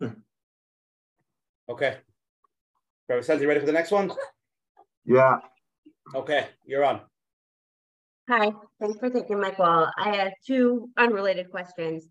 [1.68, 1.98] okay.
[3.08, 4.12] Rabbi you ready for the next one?
[5.04, 5.38] Yeah.
[6.14, 7.00] Okay, you're on.
[8.28, 9.90] Hi, thanks for taking my call.
[9.96, 12.06] I have two unrelated questions.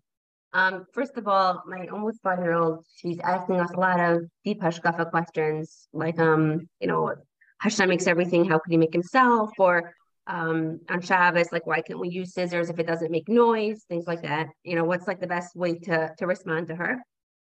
[0.52, 5.10] Um, first of all, my almost five-year-old, she's asking us a lot of deep hashkafa
[5.10, 7.14] questions, like, um, you know,
[7.58, 8.44] Hashem makes everything.
[8.44, 9.50] How could he make himself?
[9.58, 9.92] Or
[10.26, 13.84] um, on Shabbos, like, why can't we use scissors if it doesn't make noise?
[13.88, 14.48] Things like that.
[14.62, 16.98] You know, what's like the best way to to respond to her?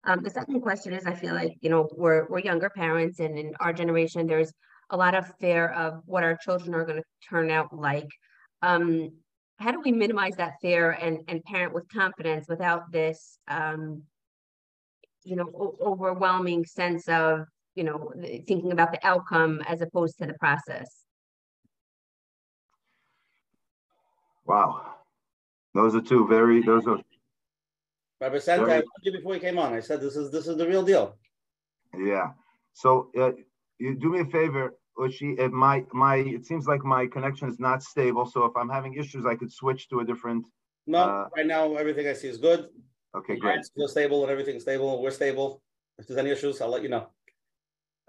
[0.04, 3.38] Um, the second question is, I feel like you know we're we're younger parents, and
[3.38, 4.52] in our generation, there's
[4.90, 8.08] a lot of fear of what our children are going to turn out like.
[8.62, 9.10] Um,
[9.58, 14.02] how do we minimize that fear and, and parent with confidence without this um,
[15.24, 17.40] you know o- overwhelming sense of
[17.78, 18.12] you know
[18.46, 20.90] thinking about the outcome as opposed to the process
[24.44, 24.94] wow
[25.74, 26.98] those are two very those are
[28.20, 29.72] Rabbi Santa, very, I told you before you came on.
[29.72, 31.16] I said this is this is the real deal.
[31.96, 32.30] Yeah.
[32.72, 33.30] So uh,
[33.78, 37.60] you do me a favor Uchi, it my my it seems like my connection is
[37.60, 38.26] not stable.
[38.26, 40.46] So if I'm having issues, I could switch to a different.
[40.86, 42.68] No, uh, right now everything I see is good.
[43.14, 43.64] Okay, great.
[43.64, 45.00] Still stable and everything's stable.
[45.00, 45.62] We're stable.
[45.98, 47.08] If there's any issues, I'll let you know.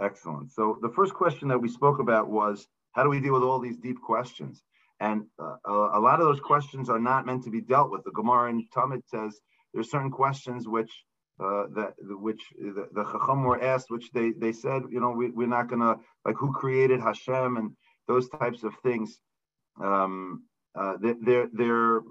[0.02, 0.52] Excellent.
[0.52, 3.60] So the first question that we spoke about was how do we deal with all
[3.60, 4.64] these deep questions?
[5.00, 8.04] And uh, a, lot of those questions are not meant to be dealt with.
[8.04, 9.40] The Gemara in Talmud says
[9.74, 10.92] there's certain questions which
[11.40, 15.30] uh, that which the, the Chacham were asked, which they they said, you know, we,
[15.30, 15.96] we're not gonna
[16.26, 17.72] like who created Hashem and
[18.10, 19.20] those types of things.
[19.82, 20.44] Um,
[20.76, 22.02] uh, they're they're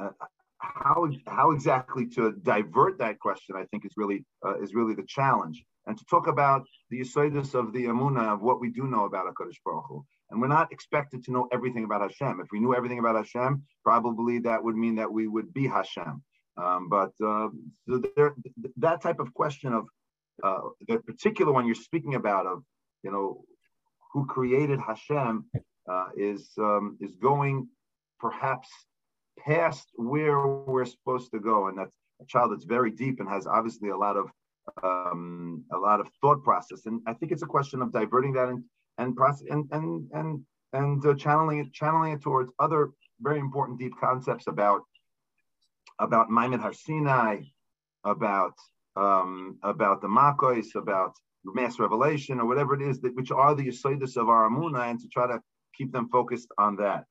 [0.00, 0.10] uh,
[0.56, 5.04] how how exactly to divert that question, I think is really uh, is really the
[5.06, 9.04] challenge, and to talk about the yesodos of the emunah of what we do know
[9.04, 10.04] about Hakadosh Baruch Hu.
[10.30, 12.40] And we're not expected to know everything about Hashem.
[12.40, 16.22] If we knew everything about Hashem, probably that would mean that we would be Hashem.
[16.56, 17.48] Um, but uh,
[17.88, 18.34] so there,
[18.76, 19.86] that type of question of
[20.42, 22.62] uh, the particular one you're speaking about of
[23.02, 23.44] you know
[24.12, 25.44] who created Hashem
[25.90, 27.68] uh, is um, is going
[28.20, 28.68] perhaps
[29.38, 33.46] past where we're supposed to go, and that's a child that's very deep and has
[33.46, 34.30] obviously a lot of
[34.82, 36.86] um, a lot of thought process.
[36.86, 38.64] And I think it's a question of diverting that in,
[38.98, 42.90] and process and and and and uh, channeling it channeling it towards other
[43.20, 44.82] very important deep concepts about
[45.98, 47.42] about Maamad Har Sinai,
[48.04, 48.54] about
[48.96, 53.66] um, about the Makos, about mass revelation, or whatever it is that which are the
[53.66, 55.40] Yesodos of our Emunah, and to try to
[55.76, 57.04] keep them focused on that.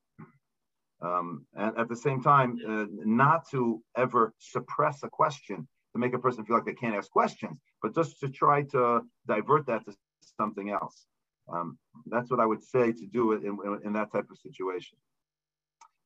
[1.01, 6.13] Um, and at the same time, uh, not to ever suppress a question to make
[6.13, 9.85] a person feel like they can't ask questions, but just to try to divert that
[9.85, 9.93] to
[10.39, 11.05] something else.
[11.51, 14.97] Um, that's what I would say to do it in, in that type of situation.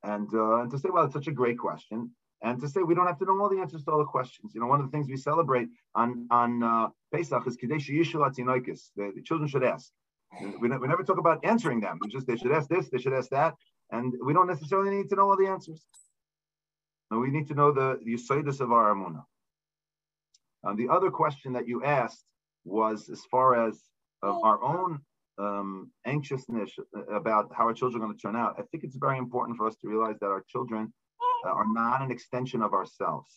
[0.03, 2.11] And, uh, and to say, well, it's such a great question.
[2.41, 4.53] And to say we don't have to know all the answers to all the questions.
[4.53, 8.35] You know, one of the things we celebrate on on uh, Pesach is Kadesh Yishulat
[8.35, 9.91] the, the children should ask.
[10.61, 11.97] We, we never talk about answering them.
[12.01, 13.55] We just they should ask this, they should ask that,
[13.91, 15.85] and we don't necessarily need to know all the answers.
[17.09, 18.13] No, we need to know the the
[18.63, 19.23] of our emunah.
[20.65, 22.25] Um, the other question that you asked
[22.63, 23.79] was as far as
[24.23, 24.99] uh, our own
[25.37, 26.71] um, anxiousness
[27.13, 28.55] about how our children are going to turn out.
[28.57, 30.91] I think it's very important for us to realize that our children
[31.45, 33.29] uh, are not an extension of ourselves,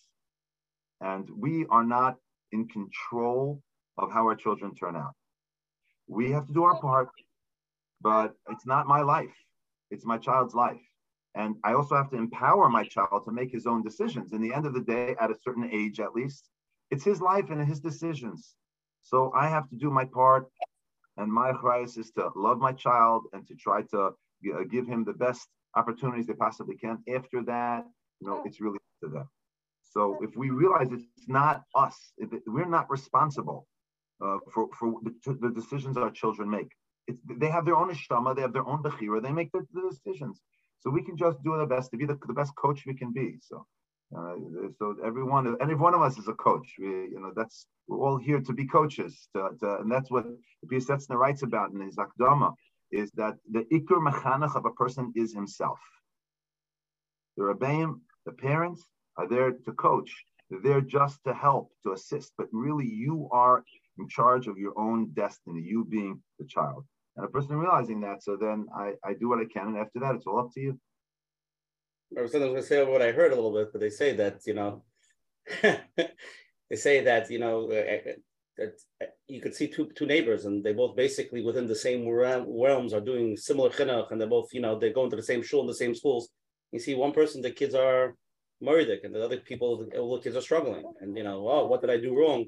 [1.01, 2.17] and we are not
[2.53, 3.61] in control
[3.99, 5.13] of how our children turn out.
[6.07, 7.11] We have to do our part,
[8.01, 9.35] but it's not my life.
[9.91, 10.81] It's my child's life.
[11.35, 14.33] And I also have to empower my child to make his own decisions.
[14.33, 16.49] In the end of the day, at a certain age at least,
[16.91, 18.55] it's his life and his decisions.
[19.03, 20.47] So I have to do my part.
[21.17, 24.11] And my advice is to love my child and to try to
[24.71, 26.99] give him the best opportunities they possibly can.
[27.13, 27.85] After that,
[28.21, 29.29] you know, it's really up to them.
[29.91, 31.97] So if we realize it's not us,
[32.47, 33.67] we're not responsible
[34.25, 36.71] uh, for, for the, the, decisions our children make.
[37.07, 39.91] It's, they have their own neshama, they have their own bechira, they make the, the,
[39.91, 40.41] decisions.
[40.81, 43.13] So we can just do the best to be the, the best coach we can
[43.13, 43.39] be.
[43.41, 43.67] So,
[44.17, 44.35] uh,
[44.79, 46.75] so everyone, every one of us is a coach.
[46.79, 50.27] We, you know, that's we're all here to be coaches, to, to, and that's what
[50.67, 52.55] Piasetzner writes about in his Akdama,
[52.91, 55.79] is that the ikr mechanach of a person is himself.
[57.37, 58.83] The rabbeim, the parents,
[59.17, 60.11] are there to coach.
[60.51, 62.33] They're there just to help, to assist.
[62.39, 63.63] But really, you are
[63.99, 66.85] in charge of your own destiny, you being the child.
[67.17, 70.01] And a person realizing that, so then I, I do what I can, and after
[70.01, 70.81] that, it's all up to you.
[72.17, 74.41] I was going to say what I heard a little bit, but they say that,
[74.47, 74.83] you know,
[75.63, 78.13] they say that, you know, uh, uh,
[78.57, 82.09] that uh, you could see two two neighbors and they both basically within the same
[82.09, 85.43] realms are doing similar chinuch and they're both, you know, they're going to the same
[85.43, 86.31] shul and the same schools.
[86.73, 88.15] You see one person, the kids are
[88.61, 90.85] murdered and the other people, the kids are struggling.
[91.01, 92.47] And, you know, oh, what did I do wrong?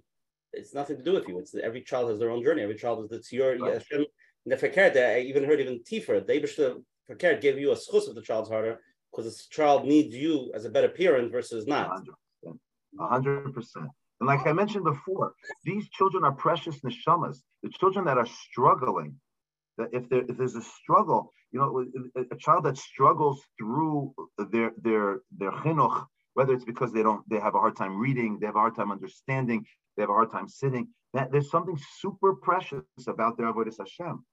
[0.52, 1.38] it's nothing to do with you.
[1.38, 2.62] It's every child has their own journey.
[2.62, 3.74] Every child is it's your right.
[3.74, 4.04] Hashem.
[4.46, 8.14] The fakir, I even heard even Tifer, the Abishta fakir gave you a schus of
[8.14, 8.80] the child's harder
[9.10, 12.04] because this child needs you as a better parent versus not.
[12.44, 12.58] 100%.
[12.98, 13.64] 100%.
[13.76, 15.32] And like I mentioned before,
[15.64, 17.38] these children are precious neshamas.
[17.62, 19.16] The children that are struggling,
[19.78, 21.84] that if, there, if there's a struggle, you know,
[22.30, 24.14] a, child that struggles through
[24.52, 28.38] their their their chinuch, whether it's because they don't they have a hard time reading,
[28.38, 29.64] they have a hard time understanding,
[29.96, 30.88] they have a hard time sitting.
[31.12, 34.24] That there's something super precious about their avodas Hashem.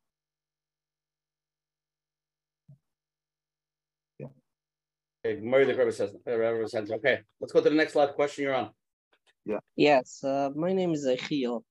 [4.19, 4.28] Yeah.
[4.28, 8.69] Okay, Murray the Rebbe says, okay, let's go to the next live question you're on.
[9.45, 9.59] Yeah.
[9.75, 11.63] Yes, uh, my name is Achiel.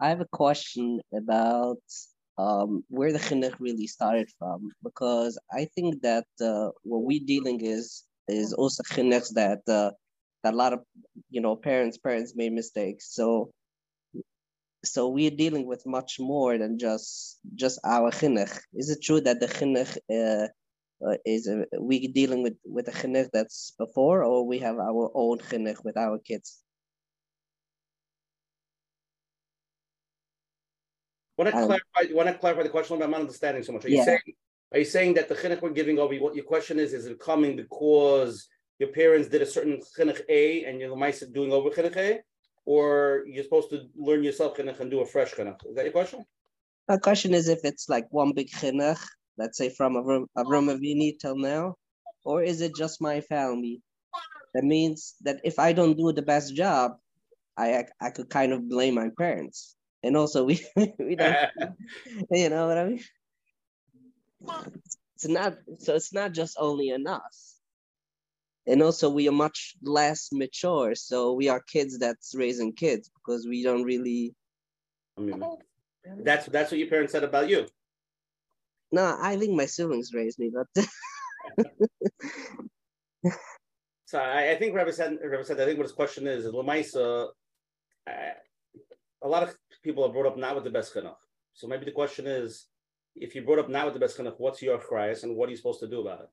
[0.00, 1.82] I have a question about
[2.38, 7.60] um, where the chinuch really started from, because I think that uh, what we're dealing
[7.64, 9.90] is is also chinuch that uh,
[10.44, 10.80] that a lot of
[11.30, 13.50] you know parents parents made mistakes so
[14.84, 18.58] so we're dealing with much more than just just our chinuch.
[18.74, 19.98] Is it true that the chinuch
[21.06, 25.10] uh, is uh, we dealing with with a chinuch that's before, or we have our
[25.14, 26.62] own chinuch with our kids?
[31.36, 32.14] Want to um, clarify?
[32.14, 33.00] Want to clarify the question?
[33.00, 33.84] I'm not understanding so much.
[33.84, 34.04] Are you yeah.
[34.04, 34.20] saying?
[34.72, 36.14] Are you saying that the chinuch we're giving over?
[36.16, 36.92] What your question is?
[36.92, 41.52] Is it coming because your parents did a certain chinuch A and you're the doing
[41.52, 42.20] over chinuch A,
[42.64, 45.64] or you're supposed to learn yourself chinuch and do a fresh chinuch?
[45.68, 46.24] Is that your question?
[46.88, 49.00] My question is if it's like one big chinuch,
[49.38, 51.76] let's say from Avram Avinu till now,
[52.24, 53.80] or is it just my family?
[54.54, 56.96] That means that if I don't do the best job,
[57.56, 60.60] I I, I could kind of blame my parents, and also we
[60.98, 61.36] we don't,
[62.30, 63.04] you know what I mean.
[65.14, 65.94] It's not so.
[65.94, 67.58] It's not just only in us
[68.68, 73.46] and also we are much less mature so we are kids that's raising kids because
[73.48, 74.34] we don't really
[75.16, 75.42] I mean,
[76.22, 77.66] that's that's what your parents said about you
[78.92, 80.66] no i think my siblings raised me but
[84.04, 86.52] so I, I, think Rabbi said, Rabbi said, I think what his question is, is
[86.52, 87.28] Lamaisa,
[88.06, 88.10] uh,
[89.22, 91.16] a lot of people are brought up not with the best chinuch.
[91.54, 92.66] So maybe the question is,
[93.14, 95.50] if you brought up not with the best chinuch, what's your cries and what are
[95.50, 96.28] you supposed to do about it?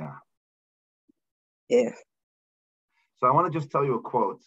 [0.00, 0.16] Yeah.
[1.68, 1.90] Yeah.
[3.16, 4.42] So I want to just tell you a quote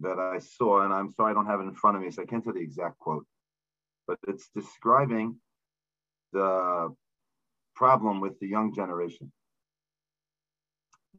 [0.00, 2.22] that I saw, and I'm sorry I don't have it in front of me, so
[2.22, 3.26] I can't tell the exact quote,
[4.06, 5.36] but it's describing
[6.32, 6.94] the
[7.74, 9.32] problem with the young generation.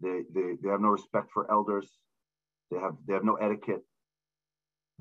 [0.02, 1.90] They, they, they have no respect for elders.
[2.72, 3.84] They have they have no etiquette.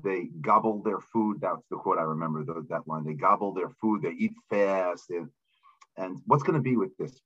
[0.03, 1.39] They gobble their food.
[1.41, 2.43] That's the quote I remember.
[2.43, 3.05] The, that line.
[3.05, 4.01] They gobble their food.
[4.01, 5.05] They eat fast.
[5.09, 5.21] They,
[5.97, 7.19] and what's going to be with this?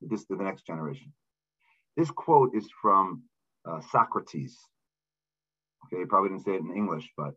[0.00, 1.12] This the next generation.
[1.96, 3.22] This quote is from
[3.68, 4.58] uh, Socrates.
[5.86, 7.34] Okay, he probably didn't say it in English, but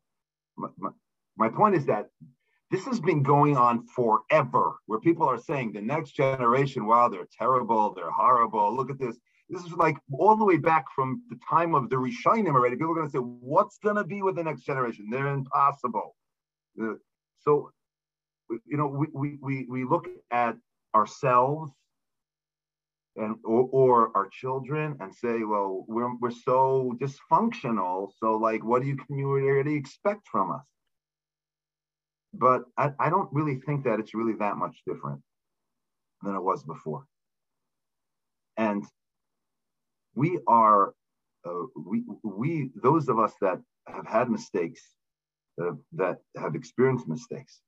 [0.58, 0.90] my, my,
[1.38, 2.08] my point is that
[2.70, 7.28] this has been going on forever, where people are saying the next generation, wow, they're
[7.38, 8.76] terrible, they're horrible.
[8.76, 9.18] Look at this.
[9.50, 12.76] This is like all the way back from the time of the Rishonim already.
[12.76, 15.08] People are going to say, what's going to be with the next generation?
[15.10, 16.16] They're impossible.
[16.82, 16.96] Uh,
[17.40, 17.72] so,
[18.50, 20.58] you know, we, we, we, we look at
[20.94, 21.72] ourselves
[23.16, 28.12] and or, or, our children and say, well, we're, we're so dysfunctional.
[28.20, 30.66] So like, what do you can you already expect from us?
[32.34, 35.22] But I, I don't really think that it's really that much different
[36.22, 37.06] than it was before.
[38.58, 38.84] And
[40.16, 40.94] we are,
[41.46, 44.82] uh, we, we, those of us that have had mistakes,
[45.62, 47.62] uh, that have experienced mistakes,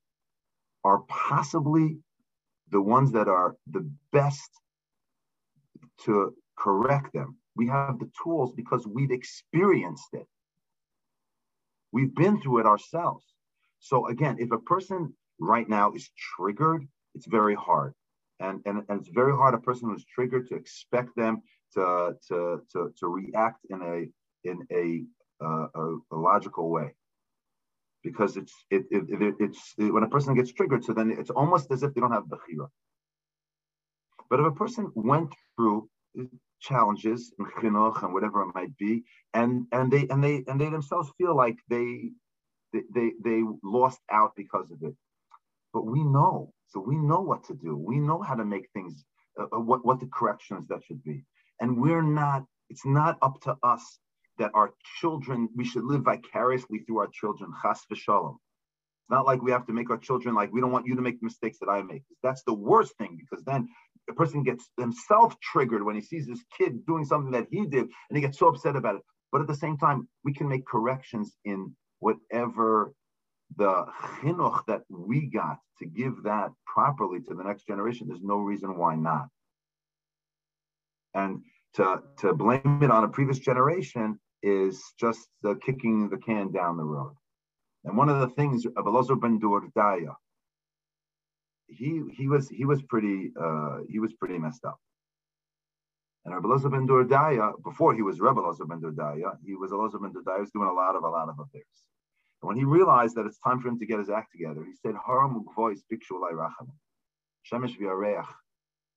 [0.83, 1.97] are possibly
[2.71, 4.49] the ones that are the best
[6.05, 7.37] to correct them.
[7.55, 10.27] We have the tools because we've experienced it.
[11.91, 13.25] We've been through it ourselves.
[13.79, 17.93] So again, if a person right now is triggered, it's very hard.
[18.39, 21.41] And, and, and it's very hard a person who's triggered to expect them
[21.73, 24.09] to, to, to, to react in a
[24.47, 25.03] in a,
[25.43, 26.93] uh, a, a logical way
[28.03, 31.29] because it's it, it, it it's it, when a person gets triggered so then it's
[31.29, 32.67] almost as if they don't have bechira
[34.29, 35.89] but if a person went through
[36.61, 39.03] challenges and and whatever it might be
[39.33, 42.11] and and they and they and they themselves feel like they
[42.73, 44.95] they, they, lost out because of it.
[45.73, 47.75] But we know, so we know what to do.
[47.77, 49.03] We know how to make things,
[49.39, 51.23] uh, uh, what, what the corrections that should be.
[51.59, 53.99] And we're not, it's not up to us
[54.37, 58.35] that our children, we should live vicariously through our children, chas v'shalom.
[58.35, 61.01] It's not like we have to make our children like, we don't want you to
[61.01, 62.03] make the mistakes that I make.
[62.23, 63.67] That's the worst thing because then
[64.07, 67.83] the person gets himself triggered when he sees his kid doing something that he did
[67.83, 69.01] and he gets so upset about it.
[69.31, 72.93] But at the same time, we can make corrections in whatever
[73.57, 73.85] the
[74.21, 78.77] chinuch that we got to give that properly to the next generation, there's no reason
[78.77, 79.27] why not.
[81.13, 81.41] And
[81.73, 85.27] to, to blame it on a previous generation is just
[85.65, 87.15] kicking the can down the road.
[87.83, 90.15] And one of the things, Abelazar ben Durdaya,
[91.67, 94.79] he he was he was pretty uh, he was pretty messed up.
[96.29, 99.99] And Rabbi Elazar ben Durdaya, before he was Rabbi Elazar ben Durdaya, he was Elazar
[99.99, 101.65] ben Durdaya, was doing a lot of a lot of affairs.
[102.41, 104.75] And when he realized that it's time for him to get his act together, he
[104.75, 106.69] said, Haram voice bikshu racham.
[107.51, 108.27] Shemesh v'areach.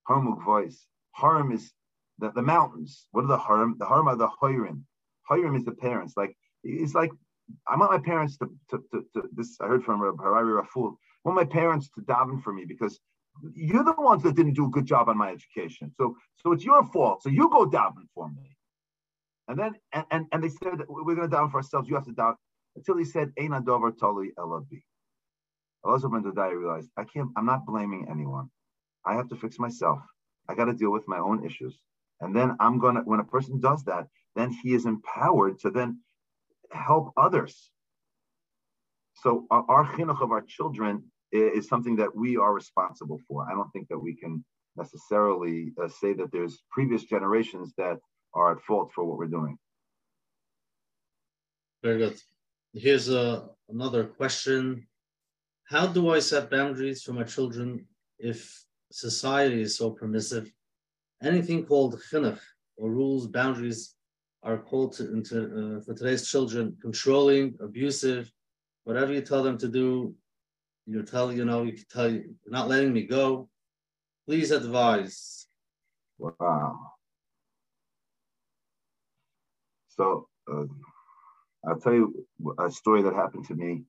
[0.06, 0.86] Haram voice.
[1.12, 1.72] Haram is
[2.18, 3.06] the, the mountains.
[3.12, 3.76] What are the haram?
[3.78, 4.82] The haram are the hoirim.
[5.30, 6.12] Hoirim is the parents.
[6.18, 7.12] Like it's like
[7.66, 9.56] I want my parents to, to, to, to this.
[9.58, 10.98] I heard from Rabbi Harari Raful.
[11.24, 13.00] I want my parents to daven for me because
[13.54, 15.92] you're the ones that didn't do a good job on my education.
[15.96, 17.22] So so it's your fault.
[17.22, 18.56] So you go daven for me.
[19.48, 21.88] And then and, and, and they said we're going to daven for ourselves.
[21.88, 22.36] You have to daven
[22.76, 24.82] until he said, Ein adover tali elabi.
[25.84, 28.50] Elazar ben Dodai realized, I can't, I'm not blaming anyone.
[29.04, 29.98] I have to fix myself.
[30.48, 31.78] I got to deal with my own issues.
[32.20, 34.06] And then I'm to, when a person does that,
[34.36, 36.00] then he is empowered to then
[36.70, 37.70] help others.
[39.14, 43.46] So our, our chinuch of our children is, something that we are responsible for.
[43.50, 44.44] I don't think that we can
[44.76, 47.98] necessarily uh, say that there's previous generations that
[48.34, 49.58] are at fault for what we're doing.
[51.82, 52.20] Very good.
[52.74, 54.86] Here's a, another question.
[55.64, 57.86] How do I set boundaries for my children
[58.18, 60.50] if society is so permissive?
[61.22, 62.40] Anything called chinuch
[62.76, 63.94] or rules, boundaries
[64.42, 68.30] are called to, into, uh, for today's children controlling, abusive,
[68.84, 70.14] whatever you tell them to do,
[70.86, 73.48] you tell, you know, you can tell you, you're not letting me go.
[74.26, 75.46] Please advise.
[76.18, 76.78] Wow.
[79.88, 80.64] So, uh,
[81.66, 82.26] I'll tell you
[82.58, 83.84] a story that happened to me.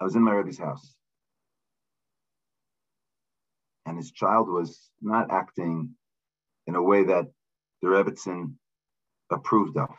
[0.00, 0.96] I was in my Rebbe's house,
[3.86, 5.90] and his child was not acting
[6.66, 7.26] in a way that
[7.82, 8.54] the Rebbitzin
[9.30, 9.90] approved of.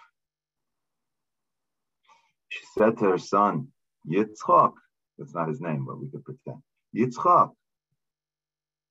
[2.50, 3.70] She said to her son,
[4.10, 4.74] Yitzchak,
[5.18, 6.62] That's not his name, but we could pretend.
[6.96, 7.52] Yitzchak.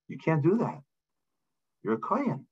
[0.09, 0.81] You can't do that.
[1.83, 2.47] You're a Kohen.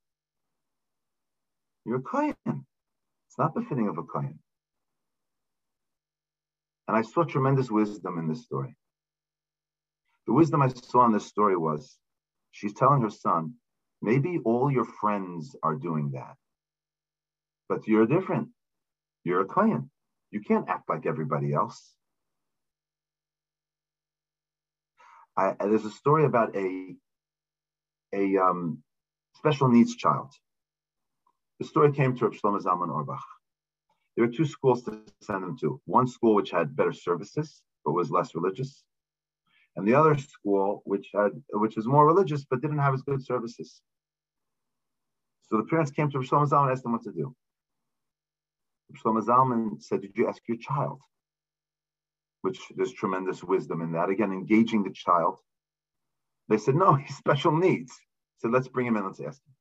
[1.84, 2.34] You're a Kohen.
[2.46, 4.38] It's not befitting of a Kohen.
[6.88, 8.74] And I saw tremendous wisdom in this story.
[10.26, 11.98] The wisdom I saw in this story was
[12.52, 13.54] she's telling her son,
[14.02, 16.36] maybe all your friends are doing that,
[17.68, 18.48] but you're different.
[19.24, 19.90] You're a Kohen.
[20.30, 21.94] You can't act like everybody else.
[25.40, 26.94] I, there's a story about a
[28.12, 28.82] a um,
[29.36, 30.30] special needs child.
[31.60, 33.24] The story came to Rav Shlomo Zalman Auerbach.
[34.16, 35.80] There were two schools to send them to.
[35.86, 38.84] One school which had better services but was less religious,
[39.76, 43.24] and the other school which had which was more religious but didn't have as good
[43.24, 43.80] services.
[45.48, 47.34] So the parents came to Rav Shlomo Zalman and asked them what to do.
[48.90, 51.00] Rav Shlomo Zalman said, "Did you ask your child?"
[52.42, 54.08] Which there's tremendous wisdom in that.
[54.08, 55.38] Again, engaging the child.
[56.48, 57.92] They said, "No, he's special needs."
[58.38, 59.04] So let's bring him in.
[59.04, 59.54] Let's ask him.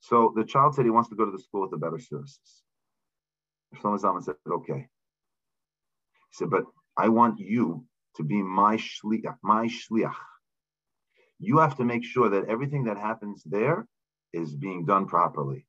[0.00, 2.62] So the child said he wants to go to the school with the better services.
[3.74, 4.86] Shlomo Zalman said, okay.
[6.30, 6.64] He said, but
[6.96, 7.84] I want you
[8.16, 10.14] to be my shliach, my shliach.
[11.38, 13.86] You have to make sure that everything that happens there
[14.32, 15.66] is being done properly.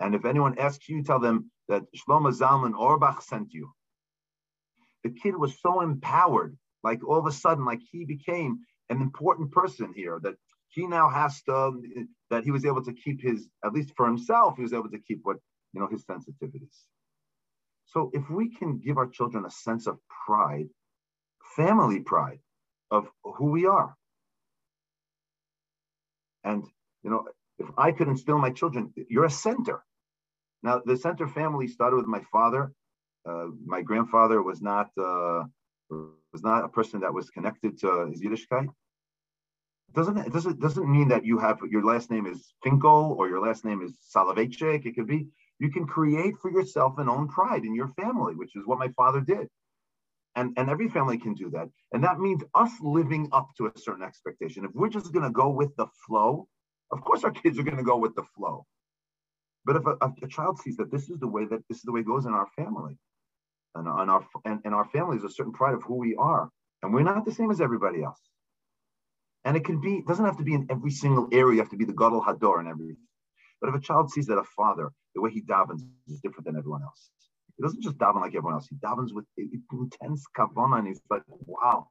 [0.00, 3.70] And if anyone asks you, tell them that Shlomo Zalman Auerbach sent you.
[5.08, 8.58] The kid was so empowered, like all of a sudden, like he became
[8.90, 10.34] an important person here, that
[10.68, 11.80] he now has to
[12.28, 14.98] that he was able to keep his at least for himself he was able to
[14.98, 15.38] keep what
[15.72, 16.76] you know his sensitivities.
[17.86, 20.68] So if we can give our children a sense of pride
[21.56, 22.40] family pride
[22.90, 23.96] of who we are.
[26.44, 26.64] And
[27.02, 27.28] you know
[27.58, 29.82] if i could instill my children you're a center.
[30.62, 32.74] Now the center family started with my father
[33.26, 35.44] uh, my grandfather was not uh,
[35.90, 38.68] was not a person that was connected to his Yiddishkeit
[39.94, 43.40] doesn't it doesn't doesn't mean that you have your last name is Finkel or your
[43.40, 44.84] last name is Soloveitchik.
[44.84, 45.28] It could be
[45.58, 48.88] you can create for yourself an own pride in your family, which is what my
[48.96, 49.48] father did.
[50.36, 51.68] And, and every family can do that.
[51.92, 54.64] And that means us living up to a certain expectation.
[54.64, 56.46] If we're just going to go with the flow,
[56.92, 58.64] of course our kids are going to go with the flow.
[59.64, 61.92] But if a, a, child sees that this is the way that this is the
[61.92, 62.96] way it goes in our family,
[63.74, 66.50] and, and our and, and our family is a certain pride of who we are,
[66.82, 68.20] and we're not the same as everybody else.
[69.44, 71.70] And it can be, it doesn't have to be in every single area, you have
[71.70, 72.96] to be the Gadol Hador and everything.
[73.60, 76.56] But if a child sees that a father, the way he davens is different than
[76.56, 77.10] everyone else.
[77.56, 78.68] He doesn't just daven like everyone else.
[78.68, 81.88] He davens with intense kavana, and he's like, wow.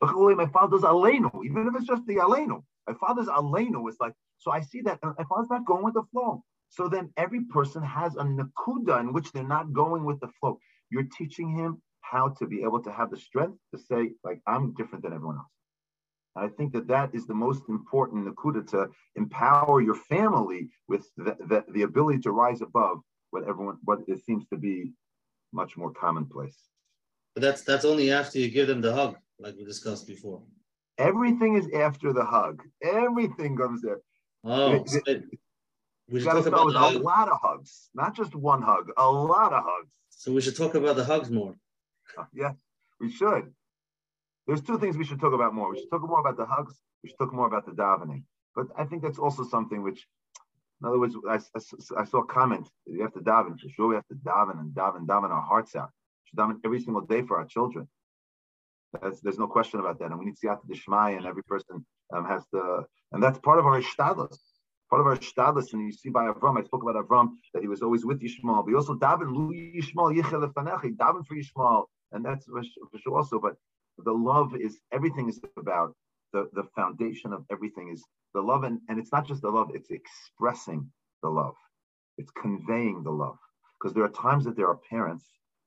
[0.00, 2.62] Look at my father's aleinu, even if it's just the aleinu.
[2.86, 5.94] My father's aleinu is like, so I see that uh, my father's not going with
[5.94, 6.44] the flow.
[6.70, 10.58] So then every person has a nakuda in which they're not going with the flow.
[10.90, 14.74] You're teaching him how to be able to have the strength to say, like, I'm
[14.74, 15.46] different than everyone else.
[16.36, 21.06] And I think that that is the most important nakuda to empower your family with
[21.16, 22.98] the, the, the, ability to rise above
[23.30, 24.92] what everyone what it seems to be
[25.52, 26.56] much more commonplace.
[27.34, 30.42] But that's that's only after you give them the hug, like we discussed before.
[30.96, 32.62] Everything is after the hug.
[32.82, 34.00] Everything comes there.
[34.44, 35.24] Oh, it, it,
[36.10, 39.62] we should talk about a lot of hugs, not just one hug, a lot of
[39.64, 39.94] hugs.
[40.18, 41.54] So we should talk about the hugs more.
[42.32, 42.54] Yeah,
[43.00, 43.52] we should.
[44.48, 45.70] There's two things we should talk about more.
[45.70, 46.74] We should talk more about the hugs.
[47.02, 48.24] We should talk more about the davening.
[48.56, 50.08] But I think that's also something which,
[50.80, 52.68] in other words, I, I, I saw a comment.
[52.86, 53.60] You have to daven.
[53.60, 55.90] For sure, we have to daven and daven, daven our hearts out.
[55.92, 57.86] We should daven every single day for our children.
[59.00, 60.10] That's, there's no question about that.
[60.10, 63.22] And we need to see out the Shmai, and every person um, has to, and
[63.22, 64.38] that's part of our ishtadlus.
[64.90, 67.68] Part of our ishtadlus, and you see by Avram, I spoke about Avram, that he
[67.68, 72.24] was always with Yishmael, but he also daven, Lu Yishmael, Yichel daven for Yishmael, and
[72.24, 72.62] that's for
[72.98, 73.38] sure also.
[73.38, 73.56] But
[73.98, 75.94] the love is everything is about
[76.32, 78.04] the, the foundation of everything is
[78.34, 80.90] the love and, and it's not just the love it's expressing
[81.22, 81.54] the love.
[82.16, 83.38] It's conveying the love.
[83.80, 85.24] Because there are times that there are parents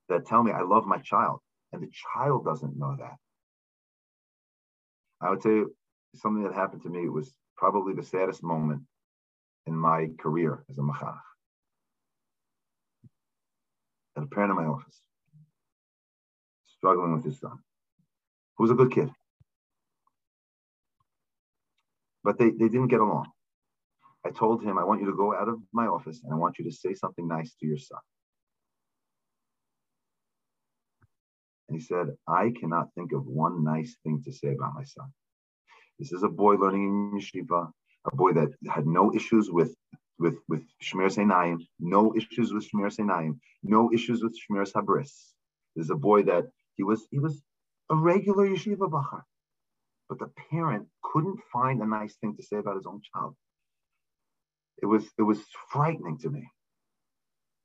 [0.09, 1.39] that tell me i love my child
[1.71, 3.15] and the child doesn't know that.
[5.21, 5.63] I would say
[6.15, 8.81] something that happened to me was probably the saddest moment
[9.67, 11.19] in my career as a machach
[14.15, 15.01] and a parent in my office
[16.65, 17.59] struggling with his son
[18.57, 19.09] who was a good kid.
[22.23, 23.29] But they, they didn't get along.
[24.25, 26.59] I told him, I want you to go out of my office and I want
[26.59, 27.99] you to say something nice to your son.
[31.67, 35.07] And he said, I cannot think of one nice thing to say about my son.
[35.97, 36.83] This is a boy learning
[37.13, 37.71] in yeshiva,
[38.05, 39.75] a boy that had no issues with
[40.19, 45.13] with with Shmir Seinayim, no issues with Shmir Seinayim, no issues with Shmir Sabris.
[45.75, 46.45] This is a boy that
[46.77, 47.41] He was he was
[47.89, 49.21] a regular yeshiva bochur,
[50.09, 53.35] but the parent couldn't find a nice thing to say about his own child.
[54.81, 56.49] It was it was frightening to me.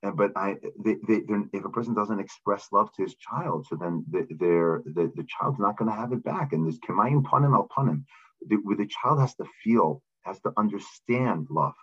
[0.03, 1.23] And but I, they, they,
[1.53, 5.59] if a person doesn't express love to his child, so then the, the, the child's
[5.59, 6.53] not going to have it back.
[6.53, 8.03] And there's kemayim panim al panim.
[8.47, 11.73] The, the child has to feel, has to understand love.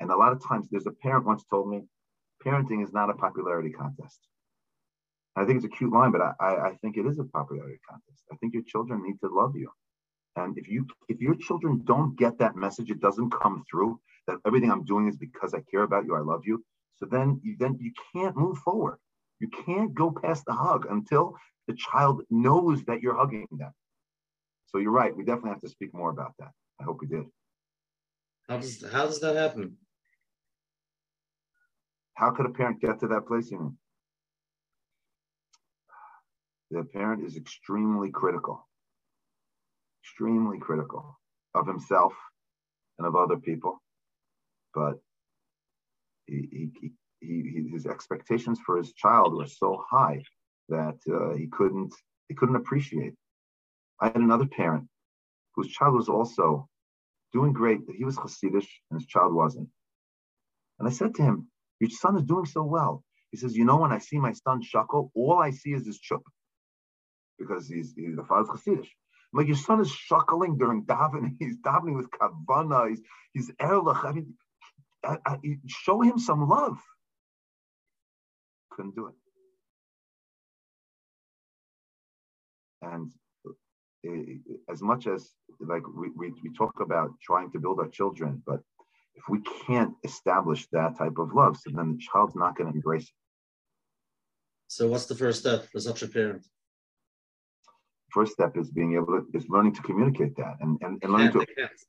[0.00, 1.82] And a lot of times, there's a parent once told me,
[2.44, 4.18] parenting is not a popularity contest.
[5.36, 8.24] I think it's a cute line, but I, I think it is a popularity contest.
[8.32, 9.70] I think your children need to love you.
[10.36, 14.38] And if you if your children don't get that message, it doesn't come through that
[14.46, 16.64] everything I'm doing is because I care about you, I love you.
[16.96, 18.98] So then you then you can't move forward.
[19.40, 21.34] You can't go past the hug until
[21.66, 23.72] the child knows that you're hugging them.
[24.66, 25.16] So you're right.
[25.16, 26.52] We definitely have to speak more about that.
[26.80, 27.24] I hope we did.
[28.48, 29.76] How does how does that happen?
[32.14, 33.50] How could a parent get to that place?
[33.50, 33.78] You mean?
[36.70, 38.68] The parent is extremely critical,
[40.04, 41.18] extremely critical
[41.54, 42.12] of himself
[42.98, 43.82] and of other people.
[44.72, 45.00] But
[46.26, 50.22] he, he, he, his expectations for his child were so high
[50.68, 51.92] that uh, he couldn't
[52.28, 53.14] he couldn't appreciate.
[54.00, 54.88] I had another parent
[55.56, 56.68] whose child was also
[57.32, 59.68] doing great, but he was Hasidish and his child wasn't.
[60.78, 61.48] And I said to him,
[61.80, 63.04] Your son is doing so well.
[63.30, 65.98] He says, You know, when I see my son Shako, all I see is his
[65.98, 66.22] chup
[67.38, 68.88] because he's, he's the father's Hasidish.
[69.32, 71.36] I'm Like your son is shuckling during davening.
[71.38, 72.90] He's davening with kavana.
[72.90, 73.00] He's
[73.32, 74.04] he's erlich.
[74.04, 74.34] I mean,
[75.04, 75.36] I, I,
[75.66, 76.78] show him some love.
[78.70, 79.14] Couldn't do it.
[82.82, 83.12] And
[84.68, 88.60] as much as like we, we, we talk about trying to build our children, but
[89.14, 92.76] if we can't establish that type of love, so then the child's not going to
[92.76, 93.20] embrace it.
[94.68, 96.46] So what's the first step for such a parent?
[98.10, 101.32] First step is being able to is learning to communicate that and, and, and learning
[101.32, 101.80] to they can't.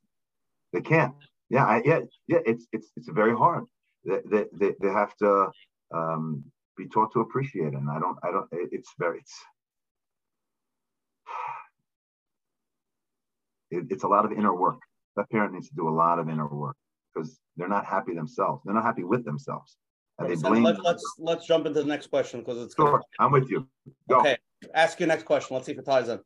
[0.73, 1.15] They can't.
[1.49, 2.39] Yeah, I, yeah, yeah.
[2.45, 3.65] It's it's it's very hard.
[4.05, 5.51] They they, they, they have to
[5.93, 6.43] um,
[6.77, 7.73] be taught to appreciate it.
[7.73, 8.47] And I don't I don't.
[8.51, 9.35] It's very it's
[13.71, 14.79] it, it's a lot of inner work.
[15.15, 16.77] That parent needs to do a lot of inner work
[17.13, 18.61] because they're not happy themselves.
[18.63, 19.77] They're not happy with themselves.
[20.19, 20.63] And they blame.
[20.63, 23.01] Let, us let's, let's jump into the next question because it's sure.
[23.19, 23.67] I'm with you.
[24.09, 24.19] Go.
[24.19, 24.37] Okay,
[24.73, 25.55] ask your next question.
[25.55, 26.19] Let's see if it ties in.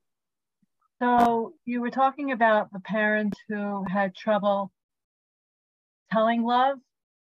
[1.02, 4.72] So you were talking about the parent who had trouble
[6.12, 6.78] telling love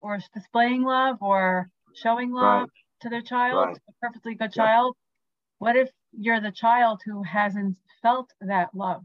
[0.01, 2.71] or displaying love or showing love right.
[3.03, 3.77] to their child, right.
[3.89, 4.65] a perfectly good yeah.
[4.65, 4.97] child.
[5.59, 9.05] What if you're the child who hasn't felt that love?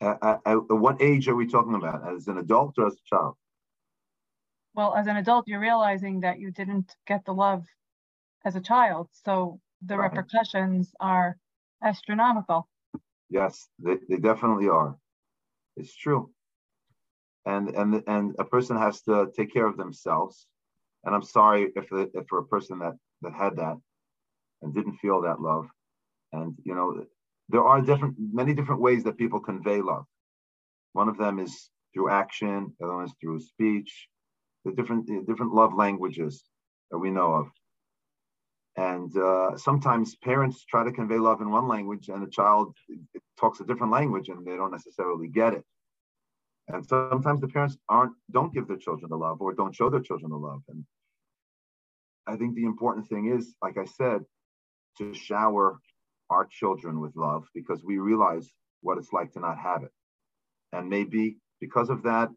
[0.00, 2.06] Uh, uh, what age are we talking about?
[2.14, 3.36] As an adult or as a child?
[4.74, 7.64] Well, as an adult, you're realizing that you didn't get the love
[8.44, 9.08] as a child.
[9.24, 10.10] So the right.
[10.10, 11.38] repercussions are
[11.82, 12.68] astronomical.
[13.30, 14.96] Yes, they, they definitely are.
[15.76, 16.30] It's true
[17.46, 20.46] and and and a person has to take care of themselves.
[21.04, 23.76] And I'm sorry if if for a person that that had that
[24.62, 25.66] and didn't feel that love,
[26.32, 27.04] and you know
[27.48, 30.04] there are different many different ways that people convey love.
[30.92, 32.74] One of them is through action.
[32.78, 34.08] The other one is through speech.
[34.64, 36.44] The different the different love languages
[36.90, 37.46] that we know of.
[38.76, 42.76] And uh, sometimes parents try to convey love in one language, and the child
[43.38, 45.64] talks a different language, and they don't necessarily get it.
[46.68, 50.00] And sometimes the parents aren't don't give their children the love or don't show their
[50.00, 50.62] children the love.
[50.68, 50.84] And
[52.26, 54.22] I think the important thing is, like I said,
[54.98, 55.78] to shower
[56.30, 59.92] our children with love because we realize what it's like to not have it.
[60.72, 62.30] And maybe because of that,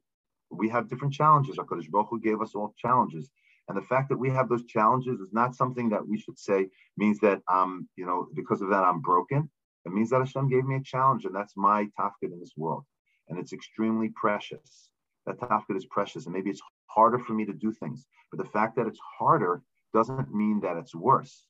[0.49, 1.57] we have different challenges.
[1.57, 3.29] HaKadosh Baruch Hu gave us all challenges.
[3.67, 6.67] And the fact that we have those challenges is not something that we should say
[6.95, 9.49] means that I'm, you know, because of that I'm broken.
[9.85, 12.85] It means that Hashem gave me a challenge, and that's my tafkid in this world
[13.29, 14.89] and it's extremely precious.
[15.25, 18.05] That tafkid is precious, and maybe it's harder for me to do things.
[18.31, 19.61] But the fact that it's harder
[19.93, 21.45] doesn't mean that it's worse.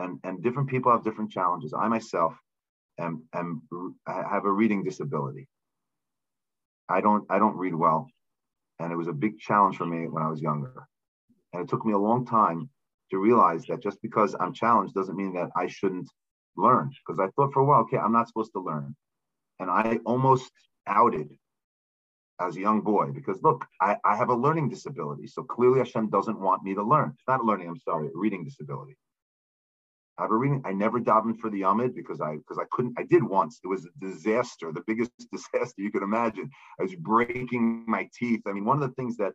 [0.00, 1.74] And and different people have different challenges.
[1.74, 2.34] I myself
[2.98, 3.62] am am
[4.06, 5.46] I have a reading disability.
[6.88, 8.08] I don't I don't read well,
[8.78, 10.86] and it was a big challenge for me when I was younger.
[11.52, 12.70] And it took me a long time
[13.10, 16.08] to realize that just because I'm challenged doesn't mean that I shouldn't
[16.56, 16.90] learn.
[17.06, 18.96] Because I thought for a while, okay, I'm not supposed to learn.
[19.58, 20.50] And I almost
[20.86, 21.28] outed
[22.40, 25.26] as a young boy because look, I, I have a learning disability.
[25.26, 27.12] So clearly Hashem doesn't want me to learn.
[27.14, 28.96] It's not a learning, I'm sorry, a reading disability.
[30.20, 30.60] I have a reading.
[30.66, 32.94] I never davened for the Amud because I because I couldn't.
[32.98, 33.58] I did once.
[33.64, 36.50] It was a disaster, the biggest disaster you could imagine.
[36.78, 38.42] I was breaking my teeth.
[38.46, 39.32] I mean, one of the things that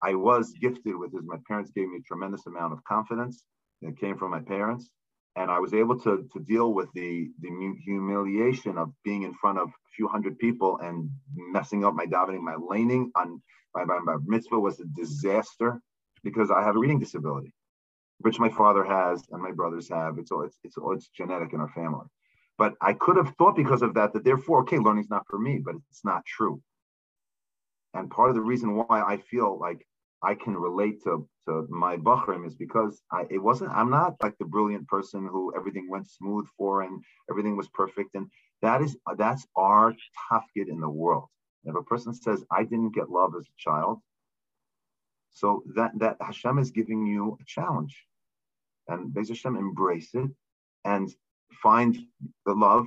[0.00, 3.42] I was gifted with is my parents gave me a tremendous amount of confidence,
[3.82, 4.90] It came from my parents,
[5.34, 7.50] and I was able to to deal with the the
[7.84, 12.42] humiliation of being in front of a few hundred people and messing up my davening,
[12.42, 13.42] my laning on
[13.74, 15.80] my, my, my mitzvah was a disaster
[16.22, 17.52] because I have a reading disability,
[18.20, 20.18] which my father has and my brothers have.
[20.18, 22.06] It's all it's it's all it's genetic in our family.
[22.58, 25.60] But I could have thought because of that that therefore, okay, learning's not for me,
[25.64, 26.60] but it's not true.
[27.94, 29.86] And part of the reason why I feel like
[30.22, 33.70] I can relate to to my Bahrain is because I, it wasn't.
[33.70, 38.14] I'm not like the brilliant person who everything went smooth for and everything was perfect.
[38.14, 38.26] And
[38.60, 39.94] that is that's our
[40.30, 41.28] tafkid in the world.
[41.64, 44.00] If a person says I didn't get love as a child,
[45.30, 48.04] so that that Hashem is giving you a challenge,
[48.90, 50.30] and Beis Hashem embrace it
[50.84, 51.10] and
[51.62, 51.98] find
[52.46, 52.86] the love,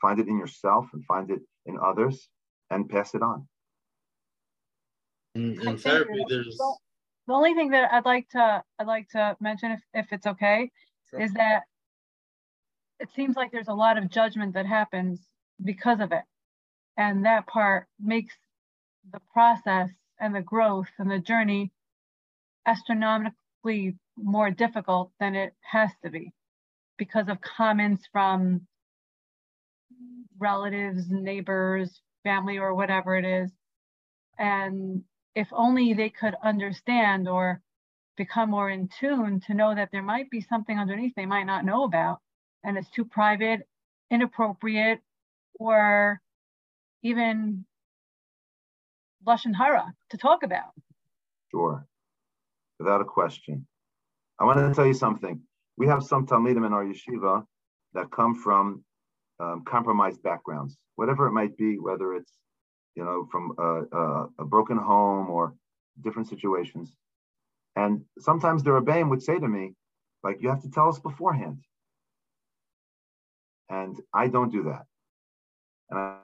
[0.00, 2.28] find it in yourself, and find it in others,
[2.70, 3.46] and pass it on.
[5.34, 6.58] In, in therapy, there's
[7.26, 10.70] the only thing that I'd like to I'd like to mention, if, if it's okay,
[11.10, 11.20] sure.
[11.20, 11.62] is that
[12.98, 15.20] it seems like there's a lot of judgment that happens
[15.62, 16.24] because of it.
[16.96, 18.34] And that part makes
[19.12, 21.72] the process and the growth and the journey
[24.16, 26.32] more difficult than it has to be
[26.98, 28.66] because of comments from
[30.38, 33.50] relatives, neighbors, family, or whatever it is.
[34.38, 35.04] And
[35.34, 37.60] if only they could understand or
[38.16, 41.64] become more in tune to know that there might be something underneath they might not
[41.64, 42.20] know about
[42.64, 43.66] and it's too private,
[44.10, 45.00] inappropriate,
[45.58, 46.20] or
[47.02, 47.64] even
[49.26, 50.72] Lashon Hara to talk about.
[51.50, 51.86] Sure,
[52.80, 53.66] without a question.
[54.40, 55.40] I want to tell you something.
[55.76, 57.44] We have some Talmidim in our yeshiva
[57.94, 58.84] that come from
[59.38, 62.32] um, compromised backgrounds, whatever it might be, whether it's
[62.96, 65.54] you know, from a, a, a broken home or
[66.02, 66.92] different situations.
[67.76, 69.74] And sometimes the Rebbeim would say to me,
[70.22, 71.58] like, you have to tell us beforehand.
[73.68, 74.84] And I don't do that.
[75.88, 76.18] And I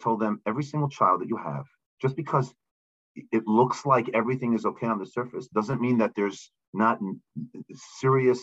[0.00, 1.66] told them every single child that you have,
[2.00, 2.54] just because
[3.32, 6.98] it looks like everything is okay on the surface, doesn't mean that there's not
[8.00, 8.40] serious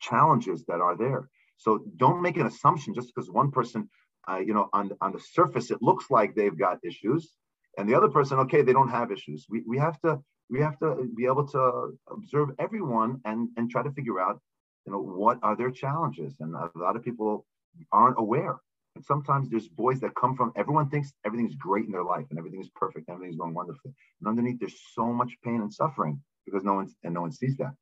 [0.00, 1.28] challenges that are there.
[1.56, 3.88] So don't make an assumption just because one person
[4.28, 7.32] uh, you know, on, on the surface, it looks like they've got issues.
[7.78, 9.46] And the other person, okay, they don't have issues.
[9.48, 10.20] We, we have to
[10.50, 14.40] we have to be able to observe everyone and, and try to figure out,
[14.86, 16.36] you know, what are their challenges.
[16.40, 17.46] And a lot of people
[17.92, 18.56] aren't aware.
[19.04, 22.60] Sometimes there's boys that come from everyone thinks everything's great in their life and everything
[22.60, 23.92] is perfect, everything's going wonderfully.
[24.20, 27.56] And underneath there's so much pain and suffering because no one and no one sees
[27.58, 27.74] that.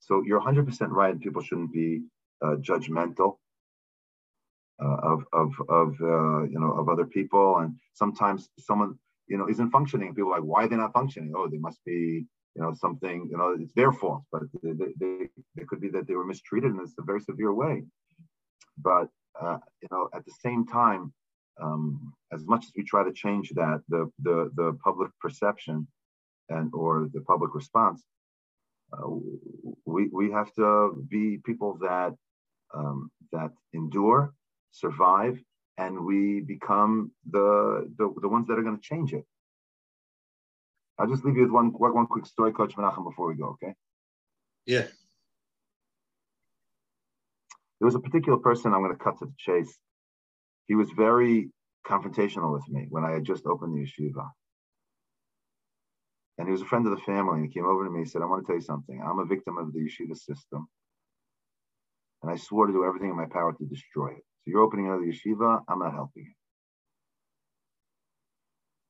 [0.00, 1.18] So you're 100% right.
[1.20, 2.02] People shouldn't be
[2.42, 3.36] uh, judgmental
[4.82, 8.98] uh, of of of uh, you know of other people, and sometimes someone
[9.28, 10.14] you know isn't functioning.
[10.14, 11.32] People like, why are they not functioning?
[11.36, 14.92] Oh, they must be you know something you know it's their fault, but they, they,
[14.98, 17.84] they it could be that they were mistreated in a very severe way.
[18.76, 19.08] But
[19.40, 21.12] uh, you know at the same time,
[21.60, 25.86] um, as much as we try to change that, the the the public perception
[26.48, 28.04] and or the public response,
[28.92, 29.08] uh,
[29.84, 32.14] we we have to be people that
[32.74, 34.34] um, that endure
[34.70, 35.38] survive,
[35.78, 39.24] and we become the the, the ones that are going to change it.
[40.98, 43.56] I'll just leave you with one one quick story, Coach Menachem, before we go.
[43.56, 43.74] Okay?
[44.66, 44.86] Yeah.
[47.82, 48.72] There was a particular person.
[48.72, 49.76] I'm going to cut to the chase.
[50.68, 51.50] He was very
[51.84, 54.24] confrontational with me when I had just opened the yeshiva.
[56.38, 57.40] And he was a friend of the family.
[57.40, 59.02] And he came over to me and said, I want to tell you something.
[59.04, 60.68] I'm a victim of the yeshiva system.
[62.22, 64.22] And I swore to do everything in my power to destroy it.
[64.42, 66.34] So you're opening another yeshiva, I'm not helping you.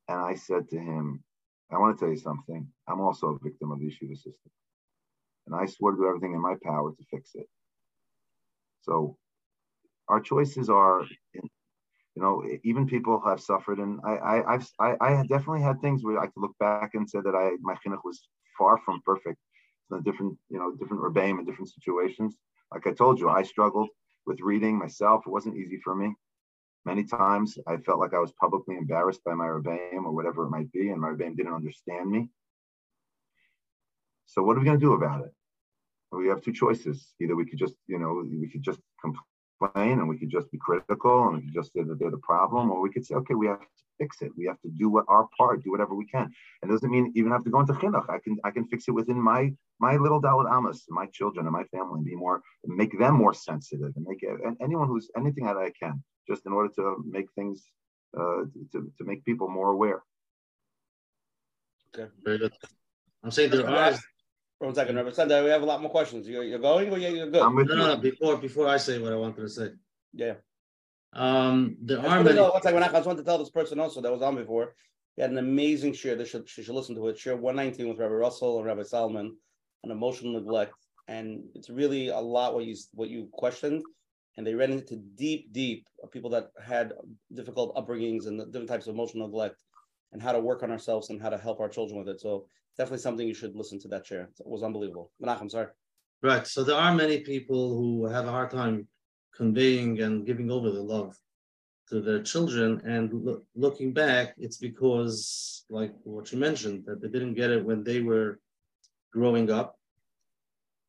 [0.09, 1.25] And I said to him,
[1.73, 2.69] I want to tell you something.
[2.87, 4.53] I'm also a victim of the yeshiva system.
[5.47, 7.49] And I swore to do everything in my power to fix it.
[8.83, 9.17] So
[10.09, 11.05] our choices are,
[11.35, 11.43] you
[12.23, 13.79] know, even people have suffered.
[13.79, 17.09] And I, I, I've, I, I definitely had things where I could look back and
[17.09, 18.29] say that I, my chinuch was
[18.59, 19.39] far from perfect.
[20.05, 22.37] Different, you know, different rebbeim and different situations.
[22.73, 23.91] Like I told you, I struggled
[24.25, 25.25] with reading myself.
[25.27, 26.15] It wasn't easy for me.
[26.87, 30.51] Many times I felt like I was publicly embarrassed by my Rebbeim or whatever it
[30.51, 32.31] might be, and my Rebbeim didn't understand me.
[34.25, 35.35] So what are we going to do about it?
[36.13, 37.15] We have two choices.
[37.21, 40.59] Either we could just, you know, we could just complain and we could just be
[40.59, 43.35] critical and we could just say that they're the problem, or we could say, okay,
[43.35, 44.33] we have to fix it.
[44.37, 46.31] We have to do what our part, do whatever we can.
[46.61, 48.09] And it doesn't mean even have to go into chinuch.
[48.11, 51.53] I can I can fix it within my my little Daled Amos, my children and
[51.53, 55.09] my family, and be more make them more sensitive and make it, and anyone who's
[55.17, 57.65] anything that I can, just in order to make things
[58.19, 60.03] uh, to, to make people more aware.
[61.95, 62.53] Okay, very good.
[63.23, 63.99] I'm saying there are
[64.63, 66.29] One second, Rabbi Sender, we have a lot more questions.
[66.29, 67.43] You're, you're going or you're, you're good?
[67.43, 69.71] I'm no, no, no, before, before I say what I wanted to say.
[70.13, 70.35] Yeah.
[71.13, 72.37] Um, there That's are good to many.
[72.37, 72.51] know.
[72.53, 74.77] One second, I just want to tell this person also that was on before.
[75.17, 76.15] He had an amazing share.
[76.15, 77.19] They should, she should listen to it.
[77.19, 79.37] Share 119 with Rabbi Russell and Rabbi Salman
[79.85, 80.75] on emotional neglect.
[81.09, 83.83] And it's really a lot what you what you questioned.
[84.37, 86.93] And they ran into deep, deep of people that had
[87.35, 89.57] difficult upbringings and different types of emotional neglect
[90.13, 92.21] and how to work on ourselves and how to help our children with it.
[92.21, 92.47] So
[92.77, 94.29] definitely something you should listen to that share.
[94.39, 95.13] It was unbelievable.
[95.23, 95.69] Menachem, sorry.
[96.23, 96.47] Right.
[96.47, 98.87] So there are many people who have a hard time
[99.35, 101.17] conveying and giving over the love
[101.89, 102.81] to their children.
[102.85, 107.65] And loo- looking back, it's because, like what you mentioned, that they didn't get it
[107.65, 108.41] when they were
[109.13, 109.79] growing up.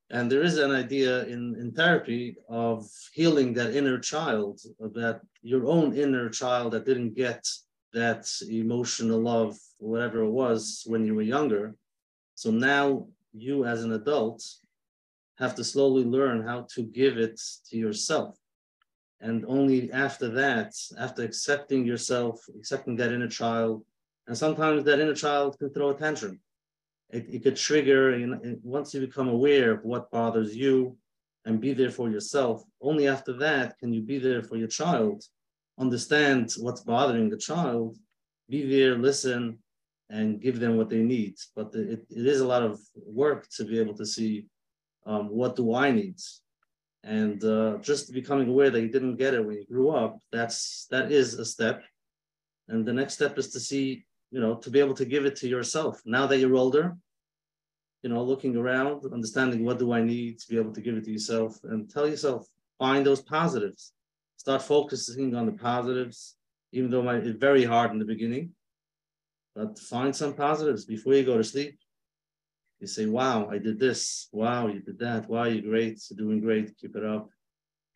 [0.10, 5.66] And there is an idea in, in therapy of healing that inner child, that your
[5.66, 7.44] own inner child that didn't get
[7.94, 11.76] that emotional love, whatever it was when you were younger.
[12.36, 14.44] So now you, as an adult,
[15.38, 17.40] have to slowly learn how to give it
[17.70, 18.38] to yourself.
[19.20, 23.86] And only after that, after accepting yourself, accepting that inner child,
[24.28, 26.40] and sometimes that inner child can throw a tantrum.
[27.10, 30.98] It, it could trigger, you know, once you become aware of what bothers you
[31.46, 35.24] and be there for yourself, only after that can you be there for your child,
[35.80, 37.98] understand what's bothering the child,
[38.50, 39.58] be there, listen,
[40.10, 41.36] and give them what they need.
[41.56, 44.46] But it, it is a lot of work to be able to see
[45.06, 46.18] um, what do I need?
[47.04, 50.88] And uh, just becoming aware that you didn't get it when you grew up, that's
[50.92, 51.84] that is a step.
[52.70, 55.36] And the next step is to see, you know, to be able to give it
[55.38, 56.02] to yourself.
[56.06, 56.96] Now that you're older,
[58.04, 61.04] you know, looking around, understanding what do I need to be able to give it
[61.06, 62.48] to yourself and tell yourself,
[62.80, 63.94] find those positives.
[64.38, 66.36] Start focusing on the positives,
[66.72, 68.52] even though it might be very hard in the beginning.
[69.56, 71.78] But find some positives before you go to sleep
[72.84, 74.28] you say, wow, I did this.
[74.34, 75.30] Wow, you did that.
[75.30, 76.02] Wow, you're great.
[76.10, 76.78] You're doing great.
[76.78, 77.30] Keep it up.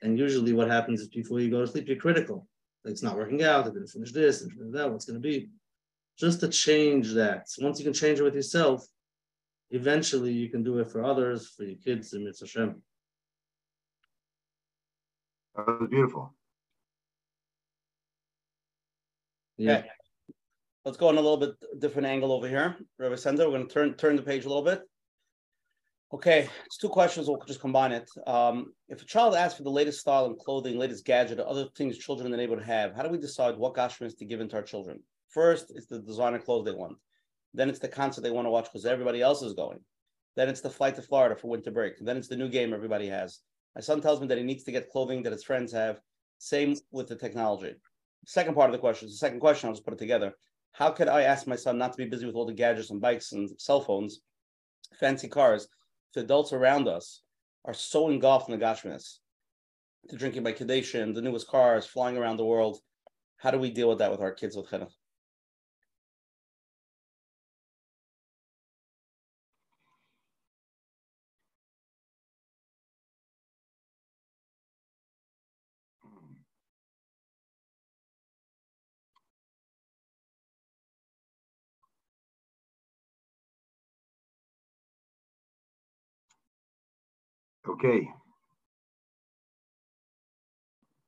[0.02, 2.48] And usually what happens is before you go to sleep, you're critical.
[2.86, 3.66] Like, it's not working out.
[3.66, 4.90] I didn't finish this, and finish that.
[4.90, 5.50] What's going to be?
[6.18, 7.50] Just to change that.
[7.50, 8.88] So once you can change it with yourself,
[9.72, 12.82] eventually you can do it for others, for your kids, and Mitzvah Hashem.
[15.58, 16.34] That was beautiful.
[19.58, 19.80] Yeah.
[19.80, 19.97] Okay.
[20.88, 22.78] Let's go on a little bit different angle over here.
[22.98, 24.84] Rabbi Sender, we're going to turn turn the page a little bit.
[26.14, 27.28] Okay, it's two questions.
[27.28, 28.10] We'll just combine it.
[28.26, 31.68] Um, if a child asks for the latest style and clothing, latest gadget, or other
[31.76, 34.56] things children in the neighborhood have, how do we decide what gashmis to give into
[34.56, 35.02] our children?
[35.28, 36.96] First, it's the designer clothes they want.
[37.54, 39.80] Then it's the concert they want to watch because everybody else is going.
[40.38, 41.96] Then it's the flight to Florida for winter break.
[42.00, 43.42] Then it's the new game everybody has.
[43.76, 46.00] My son tells me that he needs to get clothing that his friends have.
[46.38, 47.76] Same with the technology.
[48.26, 50.34] Second part of the question, the second question, I'll just put it together.
[50.78, 53.02] How could I ask my son not to be busy with all the gadgets and
[53.02, 54.22] bikes and cell phones,
[55.00, 55.68] fancy cars,
[56.14, 57.24] the adults around us
[57.66, 59.18] are so engulfed in the gashmis,
[60.08, 62.78] to drinking by Kadeshin, the newest cars, flying around the world?
[63.38, 64.92] How do we deal with that with our kids with chinuch?
[87.78, 88.10] Okay.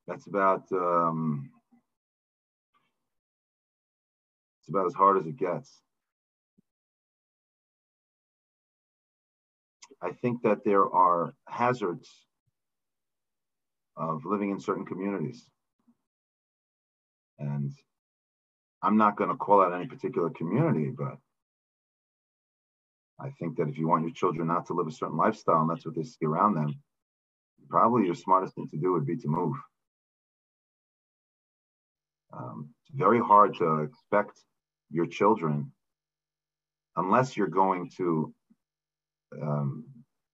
[0.06, 1.50] That's about um,
[4.60, 5.82] it's about as hard as it gets.
[10.00, 12.08] I think that there are hazards
[13.98, 15.50] of living in certain communities.
[17.40, 17.74] And
[18.84, 21.18] I'm not going to call out any particular community, but
[23.22, 25.70] I think that if you want your children not to live a certain lifestyle and
[25.70, 26.80] that's what they see around them,
[27.70, 29.56] probably your smartest thing to do would be to move.
[32.32, 34.40] Um, it's very hard to expect
[34.92, 35.72] your children,
[36.96, 38.34] unless you're going to
[39.42, 39.86] um,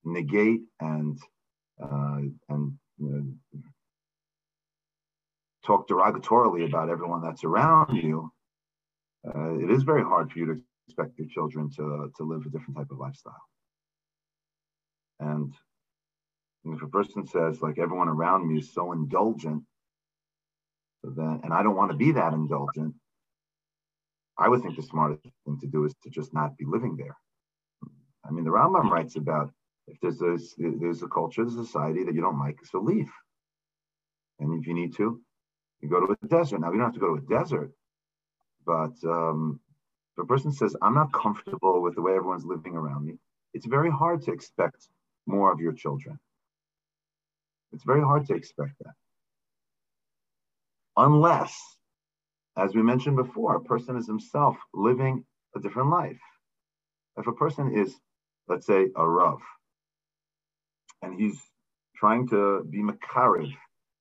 [0.04, 1.18] negate and
[1.82, 3.62] uh, and you know,
[5.66, 8.32] talk derogatorily about everyone that's around you.
[9.28, 12.50] Uh, it is very hard for you to expect your children to, to live a
[12.50, 13.42] different type of lifestyle.
[15.20, 15.54] And
[16.66, 19.64] if a person says, like, everyone around me is so indulgent,
[21.04, 22.96] then, and I don't want to be that indulgent,
[24.38, 27.16] I would think the smartest thing to do is to just not be living there.
[28.28, 29.52] I mean, the Rambam writes about
[29.88, 33.10] if there's a, there's a culture, there's a society that you don't like, so leave.
[34.40, 35.22] And if you need to,
[35.82, 36.60] you go to a desert.
[36.60, 37.72] Now, you don't have to go to a desert,
[38.66, 39.60] but um,
[40.16, 43.18] if a person says, I'm not comfortable with the way everyone's living around me,
[43.54, 44.88] it's very hard to expect
[45.26, 46.18] more of your children.
[47.74, 48.94] It's very hard to expect that.
[50.96, 51.60] Unless,
[52.58, 55.26] as we mentioned before, a person is himself living
[55.56, 56.20] a different life.
[57.18, 57.96] If a person is,
[58.48, 59.42] let's say, a Rav,
[61.02, 61.42] and he's
[61.98, 63.52] trying to be Makariv,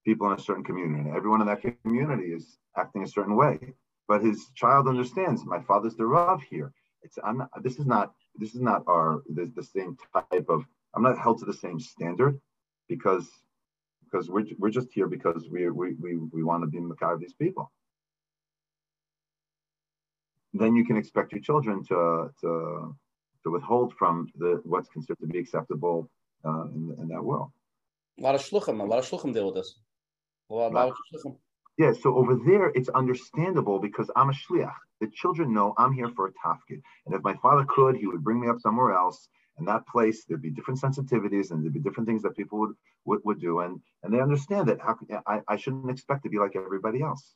[0.05, 3.75] people in a certain community, and everyone in that community is acting a certain way,
[4.09, 6.73] but his child understands, my father's the Rav here.
[7.03, 10.65] It's I'm not, this is not this is not our the, the same type of
[10.95, 12.41] I'm not held to the same standard
[12.89, 13.29] because
[14.05, 17.21] because we're, we're just here because we we we, we want to be Makar of
[17.21, 17.71] these people.
[20.53, 22.97] Then you can expect your children to to
[23.43, 26.11] to withhold from the what's considered to be acceptable
[26.45, 27.51] uh, in, in that world.
[28.19, 29.75] A lot of shluchim, a lot of shluchim deal with this.
[30.51, 30.93] A lot, right.
[31.15, 31.37] of
[31.77, 34.75] Yeah, so over there it's understandable because I'm a shliach.
[35.01, 38.23] The children know I'm here for a tafkid, and if my father could, he would
[38.23, 39.29] bring me up somewhere else,
[39.59, 42.75] And that place there'd be different sensitivities and there'd be different things that people would
[43.07, 43.61] would, would do.
[43.61, 44.81] And and they understand that.
[44.81, 44.97] How,
[45.27, 47.35] I, I shouldn't expect to be like everybody else.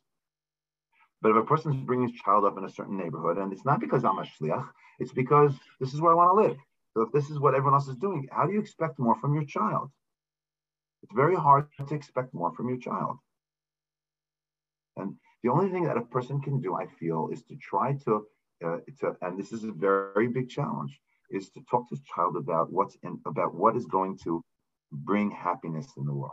[1.20, 3.81] But if a person's bringing his child up in a certain neighborhood and it's not
[3.81, 4.69] because i'm a shliach
[5.01, 6.59] it's because this is where i want to live.
[6.94, 9.35] So if this is what everyone else is doing how do you expect more from
[9.35, 9.90] your child?
[11.02, 13.19] It's very hard to expect more from your child
[14.99, 18.27] and the only thing that a person can do i feel is to try to
[18.65, 21.01] uh, to and this is a very big challenge
[21.31, 24.43] is to talk to the child about what's in about what is going to
[24.93, 26.33] bring happiness in the world.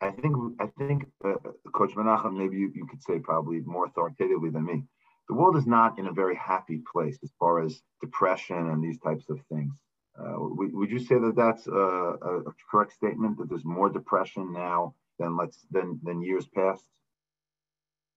[0.00, 1.34] I think I think uh,
[1.72, 4.82] Coach Menachem, maybe you, you could say probably more authoritatively than me.
[5.28, 8.98] The world is not in a very happy place as far as depression and these
[8.98, 9.72] types of things.
[10.18, 14.52] Uh, would, would, you say that that's a, a, correct statement that there's more depression
[14.52, 16.84] now than let's than than years past?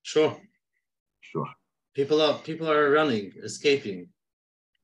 [0.03, 0.35] Sure.
[1.21, 1.47] Sure.
[1.93, 4.09] People are people are running, escaping.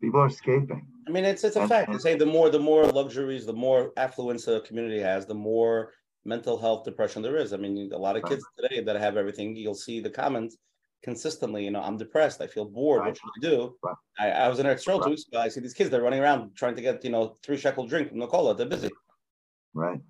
[0.01, 0.87] People are escaping.
[1.07, 1.91] I mean, it's it's a fact.
[1.91, 5.91] They say the more the more luxuries, the more affluence a community has, the more
[6.23, 7.51] mental health depression there is.
[7.51, 8.69] I mean, a lot of kids right.
[8.69, 10.57] today that have everything, you'll see the comments
[11.03, 11.63] consistently.
[11.65, 12.41] You know, I'm depressed.
[12.41, 13.01] I feel bored.
[13.01, 13.07] Right.
[13.07, 13.75] What should I do?
[13.83, 13.95] Right.
[14.19, 15.39] I, I was in a stroll two weeks ago.
[15.39, 15.89] I see these kids.
[15.89, 18.55] They're running around trying to get you know three shekel drink from the cola.
[18.55, 18.89] They're busy.
[19.73, 20.01] Right.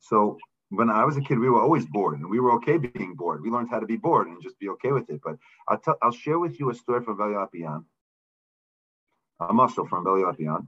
[0.00, 0.38] So
[0.70, 3.42] when I was a kid, we were always bored, and we were okay being bored.
[3.42, 5.20] We learned how to be bored and just be okay with it.
[5.22, 5.36] But
[5.68, 7.84] I'll, t- I'll share with you a story from Beli Apian,
[9.40, 10.66] a muscle from Beli Apian,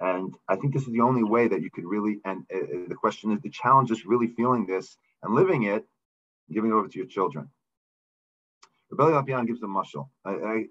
[0.00, 2.20] and I think this is the only way that you could really.
[2.24, 5.84] And uh, uh, the question is, the challenge is really feeling this and living it,
[6.52, 7.48] giving it over to your children.
[8.92, 10.10] Beli Apian gives a muscle.
[10.24, 10.64] I, I,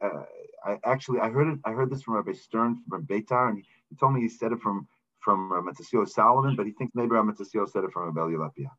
[0.65, 1.59] I, actually I heard it.
[1.63, 4.51] I heard this from Rabbi Stern from Beitar, and he, he told me he said
[4.51, 4.87] it from
[5.19, 8.71] from uh, Solomon, but he thinks maybe Matasio said it from Abel Lapia.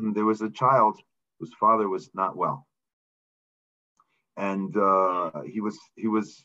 [0.14, 1.00] There was a child
[1.38, 2.66] whose father was not well,
[4.36, 6.44] and uh, he was he was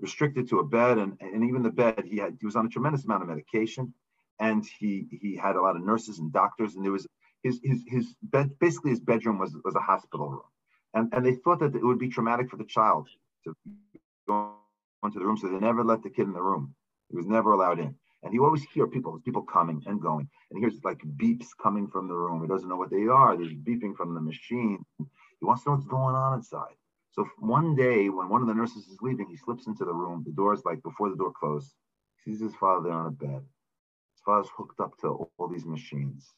[0.00, 2.70] restricted to a bed, and, and even the bed he had he was on a
[2.70, 3.92] tremendous amount of medication,
[4.40, 7.06] and he he had a lot of nurses and doctors, and there was
[7.42, 10.51] his his his bed basically his bedroom was was a hospital room,
[10.94, 13.08] and and they thought that it would be traumatic for the child
[13.44, 13.54] to
[14.28, 14.52] go
[15.04, 16.74] into the room, so they never let the kid in the room.
[17.10, 17.94] He was never allowed in.
[18.22, 20.28] And you always hear people, people coming and going.
[20.50, 22.40] And here's like beeps coming from the room.
[22.40, 23.36] He doesn't know what they are.
[23.36, 24.84] There's beeping from the machine.
[24.98, 26.76] He wants to know what's going on inside.
[27.10, 30.22] So one day when one of the nurses is leaving, he slips into the room.
[30.24, 31.74] The door's like before the door closed.
[32.24, 33.42] He sees his father on a bed.
[34.14, 36.32] His father's hooked up to all these machines.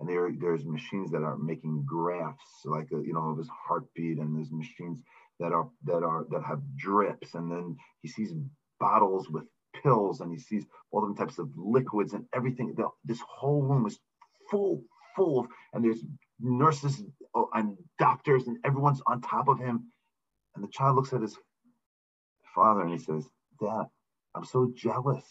[0.00, 4.18] And there, there's machines that are making graphs, like uh, you know, of his heartbeat,
[4.18, 5.02] and there's machines
[5.38, 8.32] that are that are that have drips, and then he sees
[8.80, 9.44] bottles with
[9.82, 12.74] pills and he sees all different types of liquids and everything.
[12.76, 13.98] The, this whole room is
[14.50, 14.82] full,
[15.14, 16.02] full of, and there's
[16.40, 17.02] nurses
[17.34, 19.92] oh, and doctors and everyone's on top of him.
[20.54, 21.36] And the child looks at his
[22.54, 23.28] father and he says,
[23.60, 23.84] Dad,
[24.34, 25.24] I'm so jealous.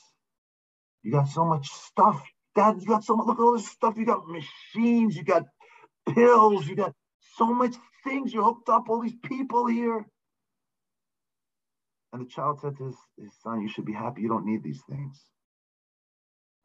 [1.03, 2.23] You got so much stuff.
[2.55, 3.95] Dad, you got so much, look at all this stuff.
[3.97, 5.45] You got machines, you got
[6.13, 6.93] pills, you got
[7.37, 8.33] so much things.
[8.33, 10.05] You hooked up all these people here.
[12.11, 14.21] And the child said to his, his son, You should be happy.
[14.21, 15.23] You don't need these things.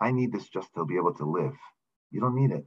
[0.01, 1.55] I need this just to be able to live.
[2.11, 2.67] You don't need it.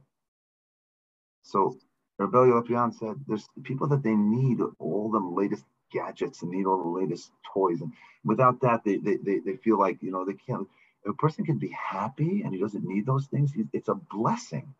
[1.42, 1.76] So
[2.18, 6.82] Rabbi Lopian said, There's people that they need all the latest gadgets and need all
[6.82, 7.80] the latest toys.
[7.80, 7.92] And
[8.24, 10.68] without that, they, they, they, they feel like, you know, they can't.
[11.06, 14.74] A person can be happy and he doesn't need those things, it's a blessing.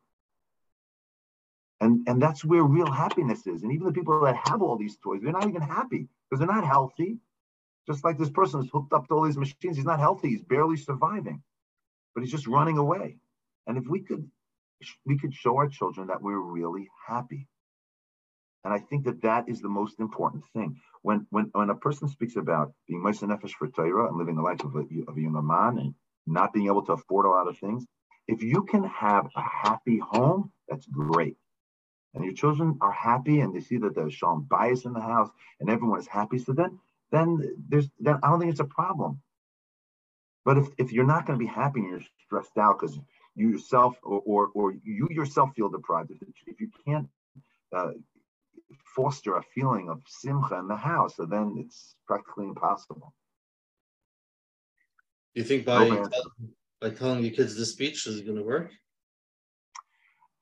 [1.81, 3.63] And, and that's where real happiness is.
[3.63, 6.55] And even the people that have all these toys, they're not even happy because they're
[6.55, 7.19] not healthy.
[7.87, 10.43] Just like this person is hooked up to all these machines, he's not healthy, he's
[10.43, 11.43] barely surviving,
[12.15, 13.17] but he's just running away.
[13.67, 14.29] And if we could,
[15.07, 17.49] we could show our children that we're really happy.
[18.65, 20.81] And I think that that is the most important thing.
[21.03, 24.43] When when when a person speaks about being Moser Nefesh for Torah and living the
[24.43, 25.95] life of a, of a younger man and
[26.33, 27.85] not being able to afford a lot of things,
[28.27, 31.37] if you can have a happy home, that's great.
[32.15, 35.31] And your children are happy and they see that there's Shalom Bayis in the house
[35.61, 36.39] and everyone is happy.
[36.39, 36.79] So then
[37.11, 39.21] then there's then I don't think it's a problem.
[40.45, 42.99] But if, if you're not going to be happy and you're stressed out because
[43.35, 47.09] you yourself or, or, or you yourself feel deprived, if, if you can't
[47.77, 47.91] uh,
[48.97, 53.15] foster a feeling of simcha in the house, so then it's practically impossible.
[55.39, 56.11] You think by no
[56.81, 58.73] by telling your kids this speech is going to work?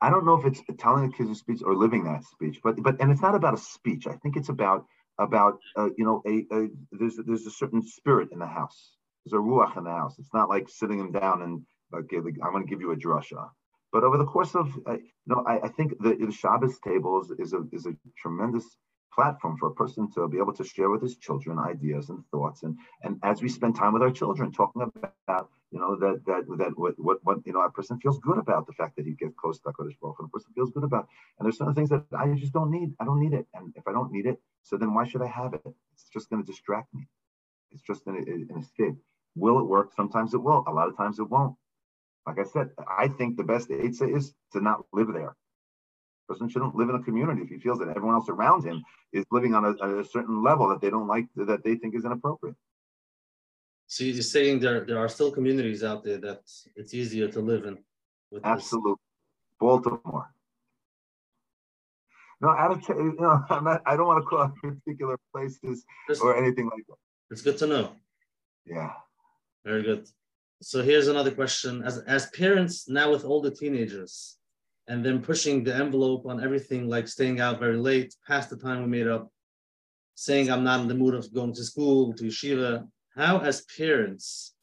[0.00, 2.82] I don't know if it's telling the kids a speech or living that speech, but
[2.82, 4.06] but and it's not about a speech.
[4.06, 4.86] I think it's about
[5.18, 8.92] about uh, you know a, a there's there's a certain spirit in the house.
[9.26, 10.18] There's a ruach in the house.
[10.18, 11.62] It's not like sitting them down and
[11.94, 13.50] okay, I'm going to give you a drasha.
[13.92, 17.20] But over the course of uh, you know, I, I think the, the Shabbos table
[17.20, 18.64] is, is a is a tremendous
[19.12, 22.62] platform for a person to be able to share with his children ideas and thoughts.
[22.62, 26.44] And and as we spend time with our children talking about you know that that
[26.58, 29.12] that what what, what you know a person feels good about the fact that he
[29.12, 31.06] gets close to Hakadosh Baruch and a person feels good about
[31.38, 33.46] and there's certain things that I just don't need I don't need it.
[33.54, 35.62] And if I don't need it so then why should I have it?
[35.92, 37.06] It's just going to distract me.
[37.72, 38.94] It's just an, an escape.
[39.34, 39.92] Will it work?
[39.94, 40.64] Sometimes it will.
[40.66, 41.56] A lot of times it won't.
[42.26, 45.36] Like I said I think the best Eitzah is to not live there
[46.28, 48.82] person shouldn't live in a community if he feels that everyone else around him
[49.12, 52.04] is living on a, a certain level that they don't like that they think is
[52.04, 52.56] inappropriate.
[53.86, 56.42] So you're saying there there are still communities out there that
[56.74, 57.78] it's easier to live in.
[58.44, 59.60] Absolutely, this.
[59.60, 60.28] Baltimore.
[62.40, 63.82] No, out of you know, I'm not.
[63.86, 66.96] I don't want to call out particular places Just, or anything like that.
[67.30, 67.92] It's good to know.
[68.64, 68.92] Yeah.
[69.64, 70.06] Very good.
[70.62, 74.36] So here's another question: As as parents now with older teenagers,
[74.88, 78.82] and then pushing the envelope on everything, like staying out very late, past the time
[78.82, 79.30] we made up,
[80.14, 82.86] saying I'm not in the mood of going to school, to yeshiva.
[83.14, 84.54] How, as parents,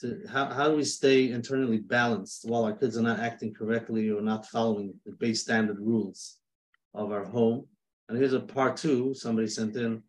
[0.00, 4.10] to, how, how do we stay internally balanced while our kids are not acting correctly
[4.10, 6.36] or not following the base standard rules
[6.94, 7.66] of our home?
[8.08, 10.02] And here's a part two somebody sent in.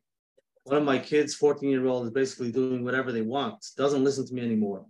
[0.65, 4.27] One of my kids, 14 year old, is basically doing whatever they want, doesn't listen
[4.27, 4.85] to me anymore.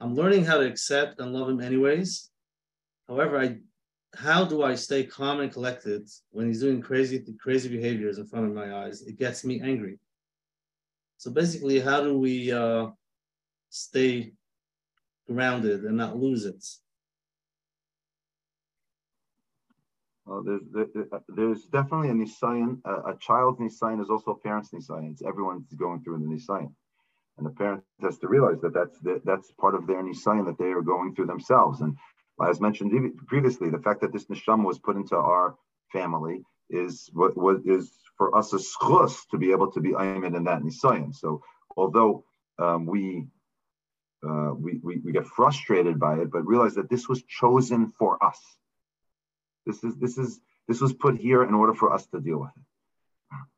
[0.00, 2.30] I'm learning how to accept and love him anyways,
[3.08, 3.58] However, I
[4.16, 8.46] how do I stay calm and collected when he's doing crazy crazy behaviors in front
[8.46, 9.02] of my eyes?
[9.02, 9.98] It gets me angry.
[11.18, 12.88] So basically, how do we uh,
[13.70, 14.32] stay
[15.26, 16.64] grounded and not lose it?
[20.26, 20.62] Well, there's
[21.28, 22.80] there's definitely a nisayon.
[22.84, 25.10] A, a child's nisayon is also a parent's nisayon.
[25.12, 26.72] It's everyone's going through the nisayon,
[27.36, 30.72] and the parent has to realize that that's that's part of their nisayon that they
[30.72, 31.82] are going through themselves.
[31.82, 31.96] And
[32.42, 35.56] as mentioned previously, the fact that this neshama was put into our
[35.92, 40.34] family is what, what is for us a zchus to be able to be aimed
[40.34, 41.14] in that nisayon.
[41.14, 41.42] So
[41.76, 42.24] although
[42.58, 43.26] um, we,
[44.26, 48.22] uh, we, we we get frustrated by it, but realize that this was chosen for
[48.24, 48.40] us.
[49.66, 52.50] This is this is this was put here in order for us to deal with
[52.56, 52.62] it.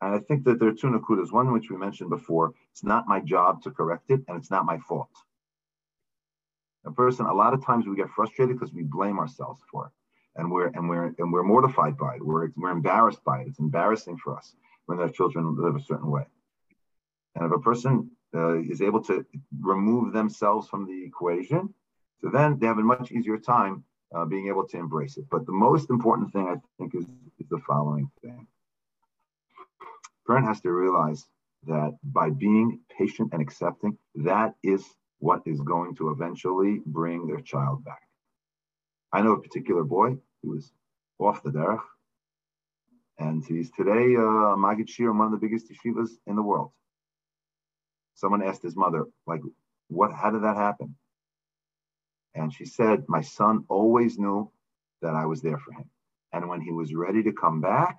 [0.01, 1.31] And I think that there are two nakudas.
[1.31, 2.55] One which we mentioned before.
[2.73, 5.11] It's not my job to correct it, and it's not my fault
[6.87, 9.93] a person, a lot of times we get frustrated because we blame ourselves for it.
[10.39, 12.25] And we're and we're and we're mortified by it.
[12.25, 13.49] We're we're embarrassed by it.
[13.49, 14.55] It's embarrassing for us
[14.85, 16.27] when their children live a certain way.
[17.35, 19.25] And if a person uh, is able to
[19.61, 21.73] remove themselves from the equation,
[22.21, 23.85] so then they have a much easier time
[24.15, 25.25] uh, being able to embrace it.
[25.31, 27.07] But the most important thing I think is,
[27.39, 28.47] is the following thing.
[30.27, 31.25] Parent has to realize
[31.67, 34.85] that by being patient and accepting, that is
[35.19, 38.03] what is going to eventually bring their child back.
[39.13, 40.73] I know a particular boy who was
[41.19, 41.81] off the derech,
[43.19, 46.71] and he's today uh, a Maggid Shiur one of the biggest yeshivas in the world.
[48.15, 49.41] Someone asked his mother, like,
[49.89, 50.97] what, how did that happen?
[52.35, 54.51] And she said, my son always knew
[55.01, 55.89] that I was there for him.
[56.33, 57.97] And when he was ready to come back,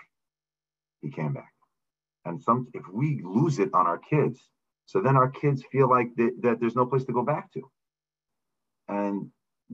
[1.02, 1.54] he came back.
[2.26, 4.40] And some, if we lose it on our kids,
[4.88, 7.62] so then our kids feel like they, that there's no place to go back to.
[8.88, 9.30] And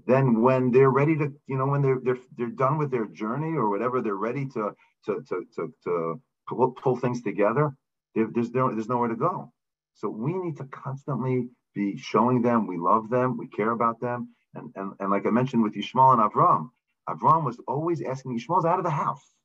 [0.08, 3.56] then when they're ready to, you know, when they're they're they're done with their journey
[3.56, 4.72] or whatever, they're ready to
[5.06, 7.72] to to to, to pull, pull things together.
[8.16, 9.54] There's no, there's nowhere to go.
[9.94, 14.30] So we need to constantly be showing them we love them, we care about them,
[14.56, 16.70] and and, and like I mentioned with Yishmael and Avram,
[17.08, 19.36] Avram was always asking Yishmael's out of the house,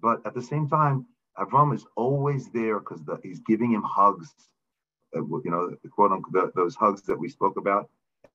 [0.00, 1.06] but at the same time,
[1.38, 4.34] Avram is always there because he's giving him hugs,
[5.16, 7.88] uh, you know, quote unquote, those hugs that we spoke about.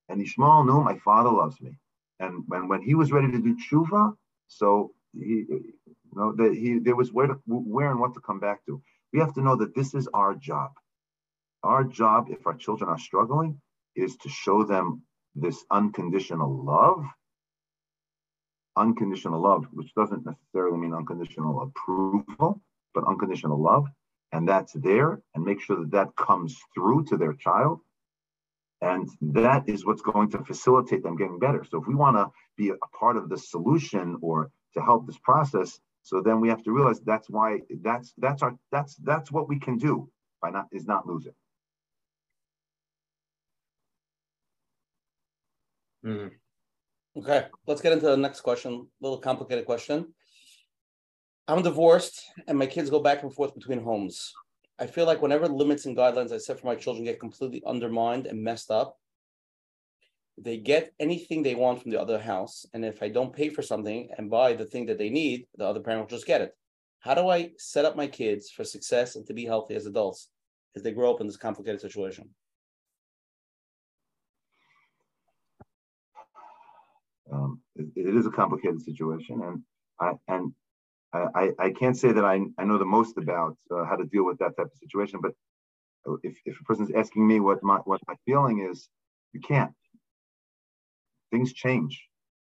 [0.10, 1.78] And Ishmael knew my father loves me.
[2.20, 4.16] And when, when he was ready to do tshuva,
[4.48, 8.66] so he, You know he there was where to, where and what to come back
[8.66, 8.82] to.
[9.12, 10.72] We have to know that this is our job.
[11.64, 13.60] Our job, if our children are struggling,
[13.96, 15.04] is to show them
[15.36, 17.06] this unconditional love.
[18.76, 22.62] Unconditional love, which doesn't necessarily mean unconditional approval,
[22.94, 23.88] but unconditional love.
[24.32, 27.80] And that's there, and make sure that that comes through to their child.
[28.82, 31.64] And that is what's going to facilitate them getting better.
[31.64, 35.20] So if we want to be a part of the solution or to help this
[35.20, 39.48] process, so then we have to realize that's why that's that's our that's that's what
[39.48, 40.10] we can do
[40.42, 41.36] by not is not lose it.
[46.06, 47.20] Mm-hmm.
[47.20, 48.74] Okay, let's get into the next question.
[48.74, 50.14] A little complicated question.
[51.48, 54.34] I'm divorced and my kids go back and forth between homes.
[54.80, 58.28] I feel like whenever limits and guidelines I set for my children get completely undermined
[58.28, 58.98] and messed up,
[60.38, 62.66] they get anything they want from the other house.
[62.74, 65.66] And if I don't pay for something and buy the thing that they need, the
[65.66, 66.56] other parent will just get it.
[67.00, 70.30] How do I set up my kids for success and to be healthy as adults
[70.76, 72.30] as they grow up in this complicated situation?
[77.32, 79.62] Um, it, it is a complicated situation, and
[80.00, 80.54] I and
[81.14, 84.26] I, I can't say that I, I know the most about uh, how to deal
[84.26, 85.20] with that type of situation.
[85.22, 85.34] But
[86.24, 88.90] if, if a person's asking me what my what my feeling is,
[89.34, 89.74] you can't.
[91.32, 92.08] Things change.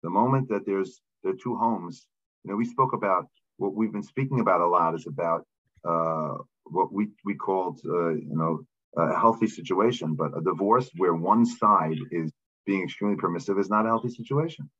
[0.02, 2.06] The moment that there's there are two homes,
[2.44, 3.26] you know, we spoke about
[3.56, 5.46] what we've been speaking about a lot is about
[5.84, 8.64] uh, what we we called uh, you know
[8.96, 12.32] a healthy situation, but a divorce where one side is
[12.66, 14.70] being extremely permissive is not a healthy situation.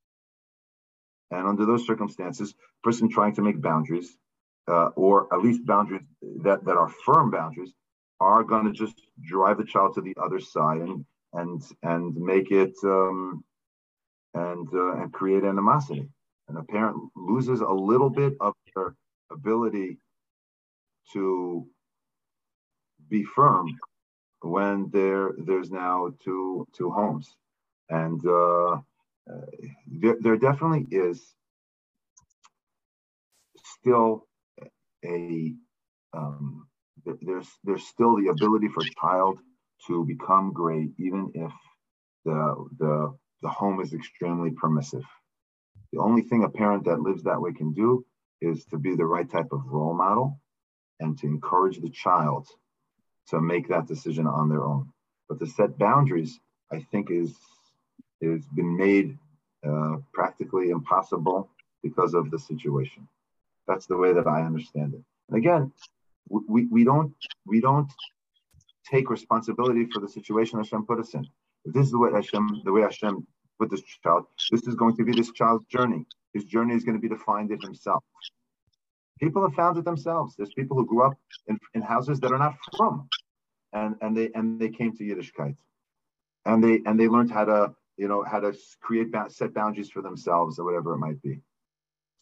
[1.34, 4.16] And under those circumstances, person trying to make boundaries,
[4.68, 6.02] uh, or at least boundaries
[6.42, 7.72] that, that are firm boundaries,
[8.20, 12.52] are going to just drive the child to the other side and and and make
[12.52, 13.44] it um,
[14.34, 16.08] and uh, and create animosity.
[16.48, 18.94] And a parent loses a little bit of their
[19.32, 19.98] ability
[21.12, 21.66] to
[23.08, 23.66] be firm
[24.42, 27.34] when there there's now two two homes
[27.88, 28.78] and uh,
[29.86, 31.34] there, there definitely is
[33.78, 34.26] still
[35.04, 35.54] a
[36.12, 36.66] um,
[37.22, 39.38] there's there's still the ability for a child
[39.86, 41.52] to become great even if
[42.24, 45.04] the the the home is extremely permissive.
[45.92, 48.04] The only thing a parent that lives that way can do
[48.40, 50.40] is to be the right type of role model
[51.00, 52.46] and to encourage the child
[53.28, 54.88] to make that decision on their own.
[55.28, 56.40] But to set boundaries,
[56.72, 57.36] I think is
[58.32, 59.18] has been made
[59.66, 61.48] uh, practically impossible
[61.82, 63.06] because of the situation.
[63.66, 65.02] That's the way that I understand it.
[65.28, 65.72] And again,
[66.28, 67.14] we, we don't
[67.46, 67.90] we don't
[68.90, 71.26] take responsibility for the situation Hashem put us in.
[71.64, 73.26] If this is the way Hashem the way Hashem
[73.58, 76.04] put this child, this is going to be this child's journey.
[76.32, 78.02] His journey is going to be to find it himself.
[79.20, 80.34] People have found it themselves.
[80.36, 81.14] There's people who grew up
[81.46, 83.08] in, in houses that are not from,
[83.72, 85.56] and and they and they came to Yiddishkeit,
[86.44, 90.02] and they and they learned how to you know how to create set boundaries for
[90.02, 91.40] themselves or whatever it might be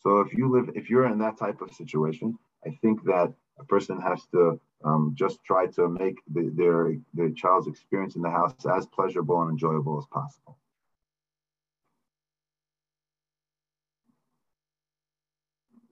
[0.00, 2.36] so if you live if you're in that type of situation
[2.66, 7.30] i think that a person has to um, just try to make the, their their
[7.30, 10.58] child's experience in the house as pleasurable and enjoyable as possible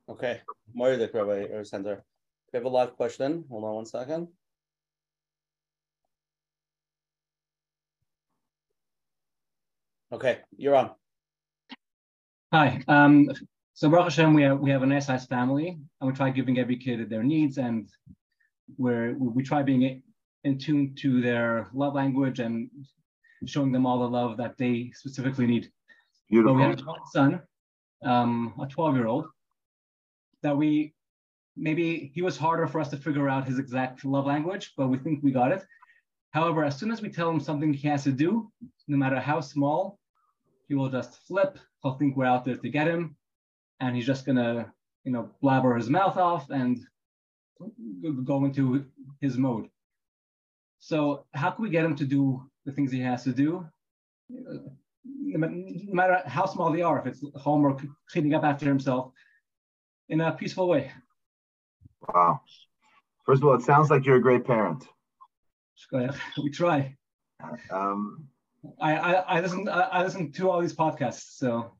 [0.09, 0.41] okay
[0.75, 2.05] Moira Rabbi or Sender.
[2.53, 3.45] We have a live question.
[3.49, 4.29] Hold on one second.
[10.13, 10.91] Okay, you're on.
[12.53, 12.83] Hi.
[12.89, 13.31] Um,
[13.75, 16.59] so Baruch Hashem, we have we have a nice size family, and we try giving
[16.59, 17.89] every kid their needs, and
[18.77, 20.03] where we try being
[20.43, 22.69] in tune to their love language and
[23.47, 25.71] showing them all the love that they specifically need.
[26.29, 26.55] Beautiful.
[26.55, 27.43] But we have a son,
[28.05, 29.27] um, a 12 year old,
[30.43, 30.93] that we
[31.57, 34.99] maybe he was harder for us to figure out his exact love language, but we
[34.99, 35.65] think we got it.
[36.33, 38.51] However, as soon as we tell him something he has to do,
[38.89, 40.00] no matter how small,
[40.71, 41.59] he will just flip.
[41.83, 43.17] He'll think we're out there to get him,
[43.81, 44.73] and he's just gonna,
[45.05, 46.79] you know, blabber his mouth off and
[48.25, 48.87] go into
[49.21, 49.69] his mode.
[50.79, 53.67] So how can we get him to do the things he has to do,
[54.29, 55.49] no
[55.93, 59.13] matter how small they are, if it's homework, cleaning up after himself,
[60.09, 60.93] in a peaceful way?
[62.09, 62.43] Wow.
[63.27, 64.87] First of all, it sounds like you're a great parent.
[66.41, 66.97] We try.
[67.73, 68.29] Um,
[68.81, 71.73] I, I, I listen I, I listen to all these podcasts, so.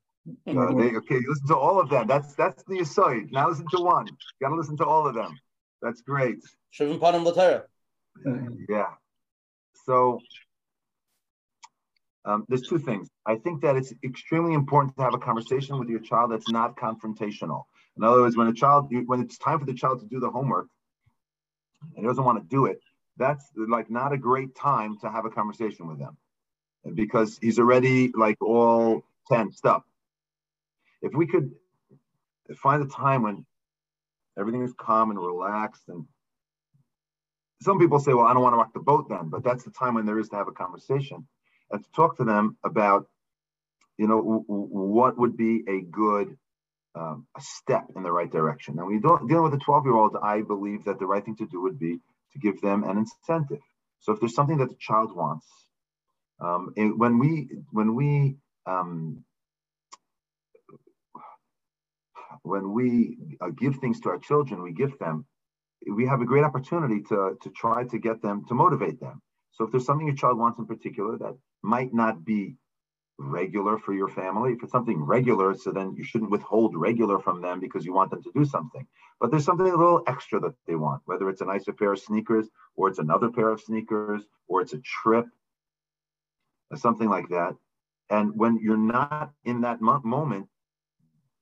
[0.47, 2.07] Uh, they, okay, listen to all of them.
[2.07, 3.33] That's that's the aside.
[3.33, 4.07] Now listen to one.
[4.07, 5.39] You got to listen to all of them.
[5.81, 6.37] That's great.
[8.69, 8.91] Yeah.
[9.87, 10.21] So
[12.27, 13.09] um, there's two things.
[13.25, 16.77] I think that it's extremely important to have a conversation with your child that's not
[16.77, 17.63] confrontational.
[17.97, 20.31] In other words, when a child, when it's time for the child to do the
[20.31, 20.69] homework,
[21.97, 22.79] and he doesn't want to do it,
[23.17, 26.17] that's like not a great time to have a conversation with them
[26.95, 29.85] because he's already like all tensed up.
[31.03, 31.53] If we could
[32.59, 33.47] find a time when
[34.39, 36.07] everything is calm and relaxed and
[37.63, 39.71] some people say, well, I don't want to rock the boat then, but that's the
[39.73, 41.27] time when there is to have a conversation
[41.71, 43.07] and to talk to them about,
[43.99, 46.37] you know, w- what would be a good
[46.97, 48.77] um, a step in the right direction.
[48.77, 51.37] Now, when you're dealing with a 12 year old, I believe that the right thing
[51.39, 52.01] to do would be
[52.35, 53.61] to give them an incentive.
[54.01, 55.47] So if there's something that the child wants,
[56.41, 58.37] um, when we when we
[58.67, 59.25] um,
[62.43, 65.27] when we uh, give things to our children, we give them.
[65.91, 69.21] We have a great opportunity to to try to get them to motivate them.
[69.53, 72.57] So if there's something your child wants in particular that might not be
[73.21, 74.53] regular for your family.
[74.53, 78.11] If it's something regular, so then you shouldn't withhold regular from them because you want
[78.11, 78.87] them to do something.
[79.21, 82.01] But there's something a little extra that they want, whether it's a nicer pair of
[82.01, 85.27] sneakers, or it's another pair of sneakers, or it's a trip,
[86.77, 87.57] something like that.
[88.11, 90.49] And when you're not in that moment,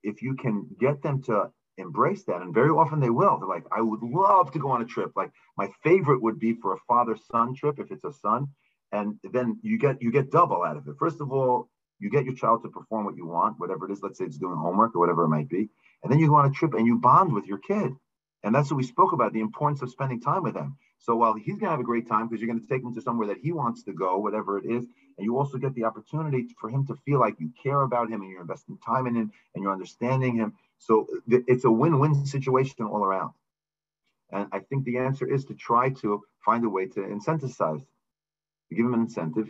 [0.03, 3.65] if you can get them to embrace that, and very often they will, they're like,
[3.73, 5.13] I would love to go on a trip.
[5.17, 8.49] Like my favorite would be for a father-son trip if it's a son
[8.93, 10.95] and then you get you get double out of it.
[10.99, 11.69] First of all,
[11.99, 14.03] you get your child to perform what you want, whatever it is.
[14.03, 15.69] Let's say it's doing homework or whatever it might be,
[16.03, 17.93] and then you go on a trip and you bond with your kid,
[18.43, 20.77] and that's what we spoke about the importance of spending time with them.
[20.99, 22.95] So while he's going to have a great time because you're going to take him
[22.95, 24.85] to somewhere that he wants to go, whatever it is,
[25.17, 28.21] and you also get the opportunity for him to feel like you care about him
[28.21, 30.55] and you're investing time in him and you're understanding him.
[30.79, 33.33] So it's a win-win situation all around.
[34.31, 37.85] And I think the answer is to try to find a way to incentivize
[38.69, 39.49] to give him an incentive,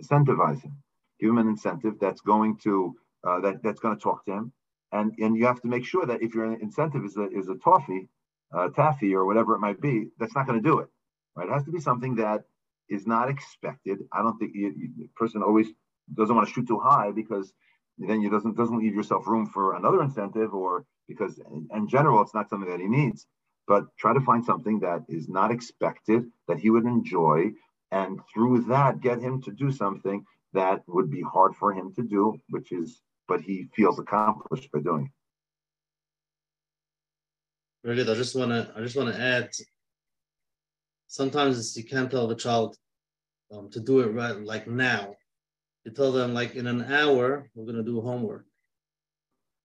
[0.00, 0.76] incentivize him,
[1.20, 2.96] give him an incentive that's going to
[3.26, 4.52] uh, that that's going to talk to him,
[4.92, 7.56] and and you have to make sure that if your incentive is a is a
[7.56, 8.08] toffee,
[8.56, 10.88] uh, taffy or whatever it might be, that's not going to do it.
[11.34, 11.48] Right?
[11.48, 12.44] It has to be something that
[12.88, 13.98] is not expected.
[14.12, 15.68] I don't think you, you, the person always
[16.14, 17.52] doesn't want to shoot too high because
[17.98, 22.22] then you doesn't doesn't leave yourself room for another incentive or because in, in general
[22.22, 23.26] it's not something that he needs
[23.66, 27.50] but try to find something that is not expected that he would enjoy
[27.90, 32.02] and through that get him to do something that would be hard for him to
[32.02, 35.10] do, which is, but he feels accomplished by doing.
[37.86, 38.10] Very good.
[38.10, 39.48] I just want to, I just want to add.
[41.06, 42.76] Sometimes you can't tell the child
[43.52, 45.14] um, to do it right, like now.
[45.84, 48.44] You tell them like in an hour we're going to do homework.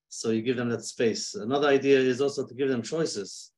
[0.10, 1.34] So you give them that space.
[1.34, 3.54] Another idea is also to give them choices.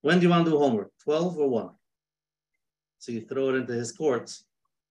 [0.00, 0.92] When do you want to do homework?
[1.04, 1.70] Twelve or one?
[3.00, 4.32] So you throw it into his court.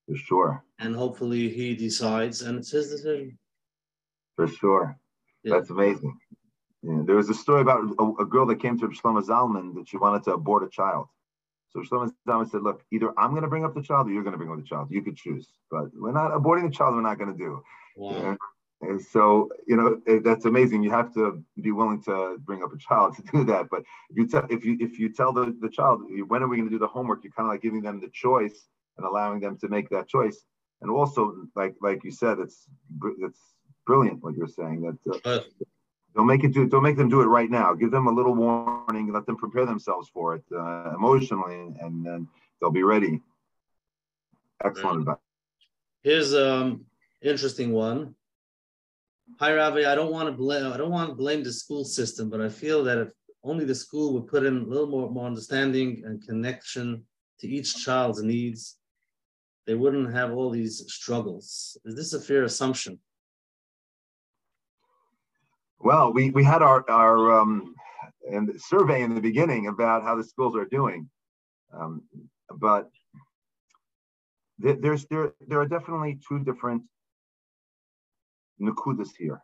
[0.07, 0.64] For sure.
[0.77, 3.40] And hopefully he decides and it's his decision.
[4.36, 4.99] For sure.
[5.41, 5.56] Yeah.
[5.56, 6.15] That's amazing.
[6.84, 7.01] Yeah.
[7.06, 9.97] There was a story about a, a girl that came to Shlomo Zalman that she
[9.97, 11.07] wanted to abort a child.
[11.72, 14.23] So Shlomo Zalman said, look, either I'm going to bring up the child or you're
[14.23, 14.89] going to bring up the child.
[14.89, 15.47] You could choose.
[15.69, 17.64] But we're not aborting the child, we're not going to do.
[17.97, 18.38] Wow.
[18.81, 20.84] And so, you know, that's amazing.
[20.84, 23.68] You have to be willing to bring up a child to do that.
[23.69, 26.69] But you tell if you if you tell the, the child when are we going
[26.69, 29.57] to do the homework, you're kind of like giving them the choice and allowing them
[29.57, 30.45] to make that choice.
[30.81, 32.68] And also, like like you said, it's
[33.19, 33.41] it's
[33.85, 34.97] brilliant what you're saying.
[35.06, 35.39] That uh,
[36.15, 37.73] don't make it do don't make them do it right now.
[37.73, 39.11] Give them a little warning.
[39.11, 42.27] Let them prepare themselves for it uh, emotionally, and then
[42.60, 43.22] they'll be ready.
[44.64, 45.07] Excellent.
[46.03, 46.86] Here's um
[47.22, 48.15] interesting one
[49.38, 52.30] hi Ravi, I don't want to blame I don't want to blame the school system,
[52.30, 53.11] but I feel that if
[53.44, 57.03] only the school would put in a little more, more understanding and connection
[57.40, 58.77] to each child's needs,
[59.65, 61.77] they wouldn't have all these struggles.
[61.86, 62.99] Is this a fair assumption?
[65.80, 67.73] Well, we, we had our, our um,
[68.30, 71.10] and survey in the beginning about how the schools are doing.
[71.73, 72.03] Um,
[72.53, 72.89] but
[74.57, 76.84] there's there there are definitely two different
[78.61, 79.41] nukudas here.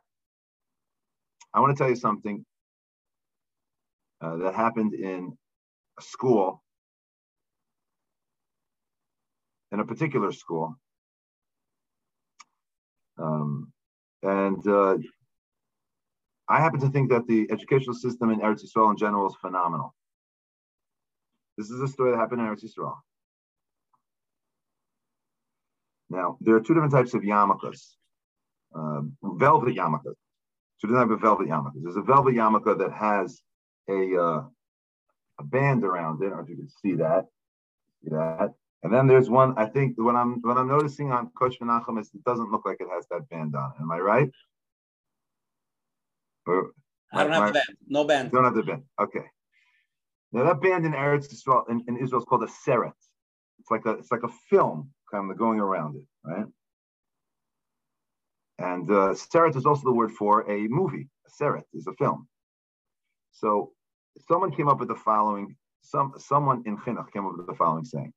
[1.53, 2.45] I want to tell you something
[4.21, 5.37] uh, that happened in
[5.97, 6.61] a school,
[9.71, 10.75] in a particular school.
[13.17, 13.71] Um,
[14.21, 14.97] and uh,
[16.47, 19.95] I happen to think that the educational system in Eretz Yisrael in general is phenomenal.
[21.57, 22.97] This is a story that happened in Eretz Yisrael.
[26.09, 27.95] Now, there are two different types of yarmulkes
[28.76, 30.13] uh, velvet yarmulke.
[30.77, 31.81] So we have a velvet yarmulke.
[31.81, 33.41] There's a velvet yarmulke that has
[33.89, 34.43] a uh,
[35.39, 36.27] a band around it.
[36.27, 37.26] I don't know if you can see that.
[38.03, 38.53] See that.
[38.84, 39.53] And then there's one.
[39.57, 42.77] I think what I'm what I'm noticing on Coach Menachem is it doesn't look like
[42.80, 43.73] it has that band on.
[43.80, 44.30] Am I right?
[46.47, 46.72] Or
[47.13, 47.77] I don't have my, the band.
[47.88, 48.31] No band.
[48.31, 48.84] Don't have the band.
[48.99, 49.26] Okay.
[50.31, 52.93] Now that band in Eretz Israel in, in Israel is called a seret.
[53.59, 56.45] It's like a it's like a film kind of going around it, right?
[58.59, 61.07] And uh, seret is also the word for a movie.
[61.27, 62.27] A seret is a film.
[63.31, 63.72] So
[64.27, 65.55] someone came up with the following.
[65.81, 68.13] Some someone in chinuch came up with the following saying: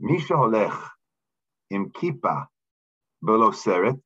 [0.00, 0.76] Misha holech
[1.70, 2.46] im kippah
[3.24, 4.00] below seret.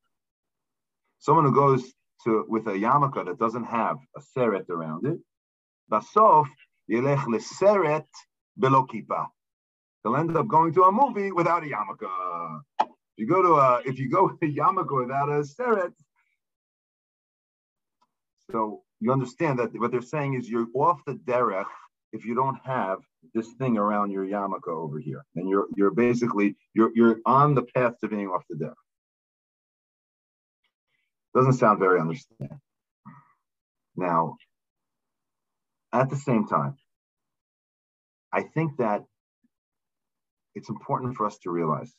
[1.19, 1.93] Someone who goes
[2.23, 5.19] to with a yarmulke that doesn't have a seret around it.
[5.91, 6.47] Basof
[6.89, 8.07] Yelech leseret
[8.57, 9.27] below kippah.
[10.03, 12.61] They'll end up going to a movie without a yarmulke.
[12.81, 12.87] If
[13.17, 15.93] you go to a, if you go to yarmulke without a seret,
[18.51, 21.65] so you understand that what they're saying is you're off the derech
[22.13, 22.99] if you don't have
[23.33, 27.63] this thing around your yarmulke over here, and you're you're basically you're you're on the
[27.75, 28.73] path to being off the derech.
[31.35, 32.59] Doesn't sound very understanding.
[33.95, 34.35] Now,
[35.93, 36.77] at the same time,
[38.33, 39.03] I think that
[40.55, 41.93] it's important for us to realize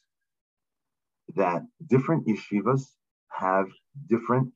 [1.36, 2.82] that different yeshivas
[3.28, 3.66] have
[4.09, 4.52] different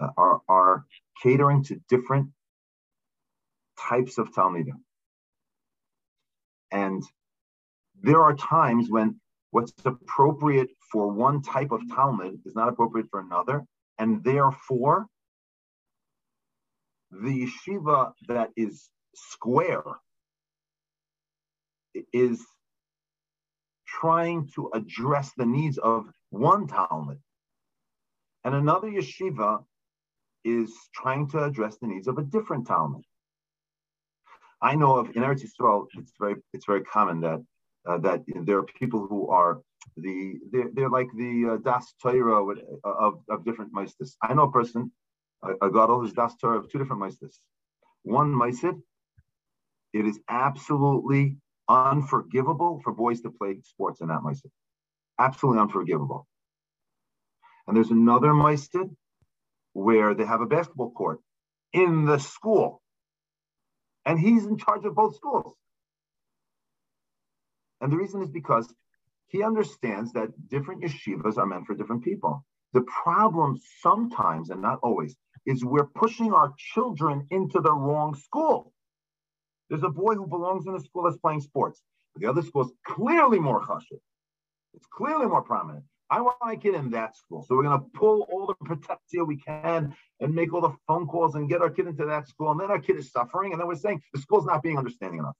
[0.00, 0.84] uh, are are
[1.22, 2.30] catering to different
[3.78, 4.80] types of talmidim,
[6.72, 7.02] and
[8.02, 9.20] there are times when
[9.54, 13.64] what's appropriate for one type of talmid is not appropriate for another,
[14.00, 15.06] and therefore
[17.12, 19.84] the yeshiva that is square
[22.12, 22.44] is
[23.86, 27.20] trying to address the needs of one Talmid,
[28.42, 29.62] and another yeshiva
[30.44, 33.04] is trying to address the needs of a different Talmid.
[34.60, 37.40] I know of in Eretz Yisrael, it's very it's very common that
[37.88, 39.60] uh, that there are people who are
[39.96, 42.44] the they're, they're like the uh, das Torah
[42.84, 44.16] of, of different meisters.
[44.22, 44.90] I know a person,
[45.42, 47.36] a, a gadol who's das Torah of two different meisters.
[48.02, 48.74] One meister,
[49.92, 51.36] it is absolutely
[51.68, 54.48] unforgivable for boys to play sports in that Meister.
[55.18, 56.26] Absolutely unforgivable.
[57.66, 58.84] And there's another Meister
[59.72, 61.20] where they have a basketball court
[61.72, 62.82] in the school.
[64.04, 65.54] And he's in charge of both schools.
[67.80, 68.72] And the reason is because
[69.26, 72.44] he understands that different yeshivas are meant for different people.
[72.72, 78.72] The problem sometimes, and not always, is we're pushing our children into the wrong school.
[79.68, 81.82] There's a boy who belongs in a school that's playing sports.
[82.14, 84.00] But The other school is clearly more chashiv.
[84.74, 85.84] It's clearly more prominent.
[86.10, 87.44] I want my kid in that school.
[87.48, 91.06] So we're going to pull all the protectia we can and make all the phone
[91.06, 92.50] calls and get our kid into that school.
[92.50, 93.52] And then our kid is suffering.
[93.52, 95.36] And then we're saying the school's not being understanding enough.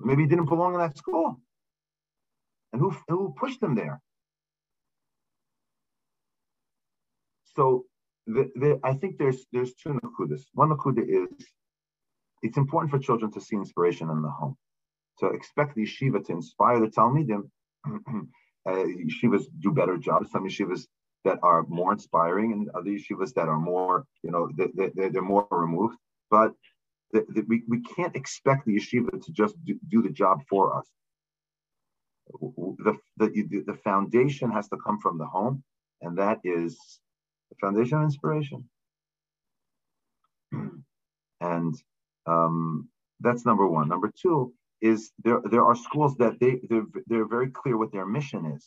[0.00, 1.40] Maybe he didn't belong in that school.
[2.72, 4.00] And who, who pushed him there?
[7.56, 7.84] So
[8.26, 10.42] the, the, I think there's there's two nakudas.
[10.54, 11.46] One nakuda is
[12.42, 14.56] it's important for children to see inspiration in the home.
[15.20, 17.48] To expect the yeshiva to inspire the Talmidim,
[17.86, 20.30] uh, yeshivas do better jobs.
[20.30, 20.86] Some yeshivas
[21.24, 25.22] that are more inspiring, and other yeshivas that are more, you know, they, they, they're
[25.22, 25.96] more removed.
[26.30, 26.52] But
[27.14, 30.76] the, the, we, we can't expect the yeshiva to just do, do the job for
[30.76, 30.86] us.
[32.40, 35.62] The, the, the foundation has to come from the home,
[36.02, 36.76] and that is
[37.50, 38.68] the foundation of inspiration.
[41.40, 41.74] and
[42.26, 42.88] um,
[43.20, 43.88] that's number one.
[43.88, 48.06] Number two is there there are schools that they they're, they're very clear what their
[48.06, 48.66] mission is,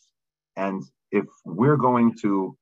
[0.56, 2.56] and if we're going to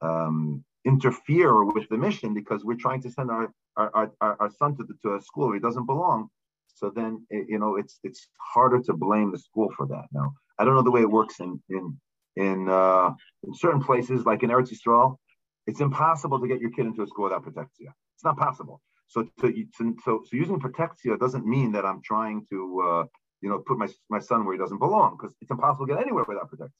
[0.00, 4.76] um, interfere with the mission because we're trying to send our our, our, our son
[4.76, 6.28] to, the, to a school where he doesn't belong,
[6.74, 10.06] so then you know it's it's harder to blame the school for that.
[10.12, 11.98] Now I don't know the way it works in in
[12.36, 13.14] in uh,
[13.44, 15.16] in certain places like in Eretz Yisrael,
[15.66, 17.92] it's impossible to get your kid into a school without protectia.
[18.16, 18.80] It's not possible.
[19.06, 23.04] So to, to, so so using protectia doesn't mean that I'm trying to uh,
[23.40, 26.02] you know put my my son where he doesn't belong because it's impossible to get
[26.02, 26.72] anywhere without protectia.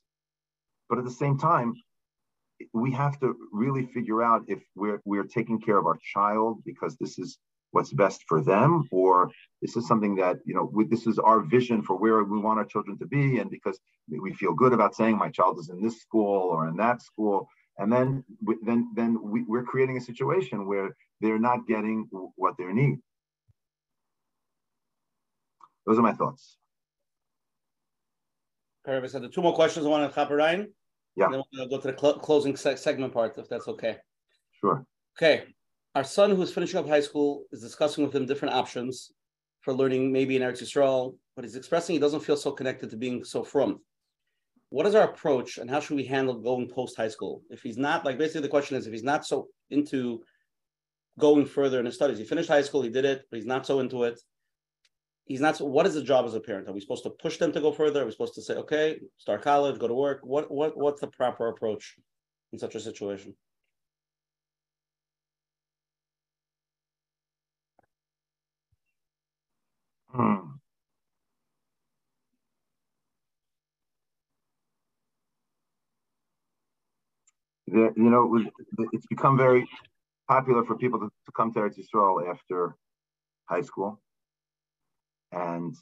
[0.89, 1.75] But at the same time,
[2.73, 6.97] we have to really figure out if we're we're taking care of our child because
[6.97, 7.39] this is
[7.73, 9.31] what's best for them or
[9.61, 12.59] this is something that you know we, this is our vision for where we want
[12.59, 13.79] our children to be and because
[14.09, 17.49] we feel good about saying my child is in this school or in that school
[17.79, 18.25] and then
[18.63, 22.99] then then we, we're creating a situation where they're not getting what they need.
[25.87, 26.57] Those are my thoughts.
[28.85, 29.13] Perfect.
[29.13, 30.73] So the two more questions I want to Ryan.
[31.17, 31.27] Yeah.
[31.27, 33.97] And then we'll go to the cl- closing se- segment part, if that's okay.
[34.61, 34.85] Sure.
[35.17, 35.45] Okay.
[35.95, 39.13] Our son, who's finishing up high school, is discussing with him different options
[39.61, 42.97] for learning maybe in Eretz Yisrael, but he's expressing he doesn't feel so connected to
[42.97, 43.81] being so from.
[44.71, 47.43] What is our approach and how should we handle going post high school?
[47.49, 50.23] If he's not, like basically the question is, if he's not so into
[51.19, 52.19] going further in his studies.
[52.19, 54.21] He finished high school, he did it, but he's not so into it.
[55.27, 55.59] He's not.
[55.59, 56.69] What is the job as a parent?
[56.69, 58.03] Are we supposed to push them to go further?
[58.03, 60.21] Are we supposed to say, okay, start college, go to work?
[60.23, 61.97] What what what's the proper approach
[62.53, 63.35] in such a situation?
[70.11, 70.55] Hmm.
[77.67, 78.45] You know,
[78.93, 79.67] it's become very
[80.29, 82.77] popular for people to, to come to Eretz Yisrael after
[83.47, 84.01] high school.
[85.35, 85.75] And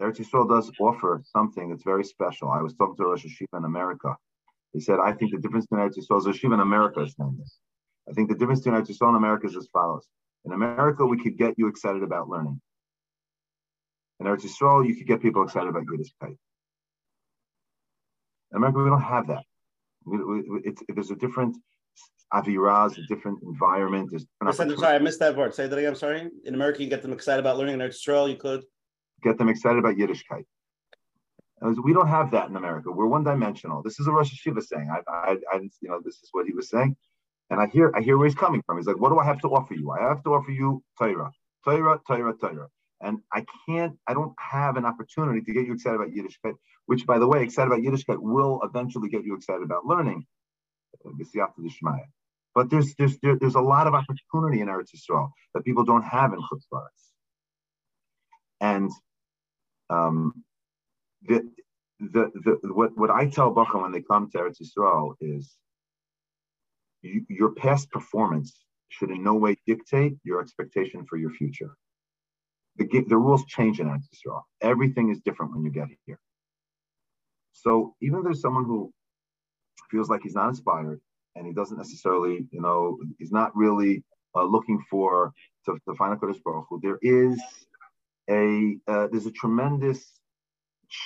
[0.00, 2.50] Eretz Yisrael does offer something that's very special.
[2.50, 4.14] I was talking to a Rosh Yeshiva in America.
[4.72, 7.36] He said, I think the difference between Eretz Yisrael, Rosh Yeshiva in America is saying
[7.38, 7.58] this.
[8.08, 10.06] I think the difference between Eretz Yisrael and America is as follows.
[10.44, 12.60] In America, we could get you excited about learning.
[14.20, 16.36] In Eretz Yisrael, you could get people excited about Yiddishkeit.
[18.52, 19.44] In America, we don't have that.
[20.04, 21.56] We, we, there's a different
[22.32, 24.10] aviraz, a different environment.
[24.10, 25.54] There's different I'm sorry, I missed that word.
[25.54, 25.90] Say that again.
[25.90, 26.28] I'm sorry.
[26.44, 27.74] In America, you get them excited about learning.
[27.74, 28.64] In Israel, you could
[29.22, 30.44] get them excited about Yiddishkeit.
[31.82, 32.92] We don't have that in America.
[32.92, 33.82] We're one-dimensional.
[33.82, 34.90] This is a Rosh Yeshiva saying.
[34.90, 36.94] I, I, I, you know, this is what he was saying,
[37.50, 38.76] and I hear, I hear where he's coming from.
[38.76, 39.90] He's like, "What do I have to offer you?
[39.90, 41.30] I have to offer you Torah,
[41.64, 42.68] Torah, Torah, Torah."
[43.00, 46.54] And I can't, I don't have an opportunity to get you excited about Yiddishkeit,
[46.86, 50.26] which, by the way, excited about Yiddishkeit will eventually get you excited about learning.
[52.54, 56.04] But there's there's there, there's a lot of opportunity in Eretz Yisrael that people don't
[56.04, 56.64] have in Chutz
[58.60, 58.90] And
[59.90, 60.44] um,
[61.22, 61.50] the,
[62.00, 62.30] the
[62.62, 65.56] the what what I tell Bacham when they come to Eretz Yisrael is
[67.02, 71.76] you, your past performance should in no way dictate your expectation for your future.
[72.76, 74.42] The, the rules change in Eretz Yisrael.
[74.60, 76.18] Everything is different when you get here.
[77.52, 78.92] So even if there's someone who
[79.90, 81.00] feels like he's not inspired
[81.34, 84.02] and he doesn't necessarily, you know, he's not really
[84.34, 85.32] uh, looking for
[85.64, 87.40] to, to find Hakadosh Baruch Hu, there is
[88.30, 90.04] a uh, there's a tremendous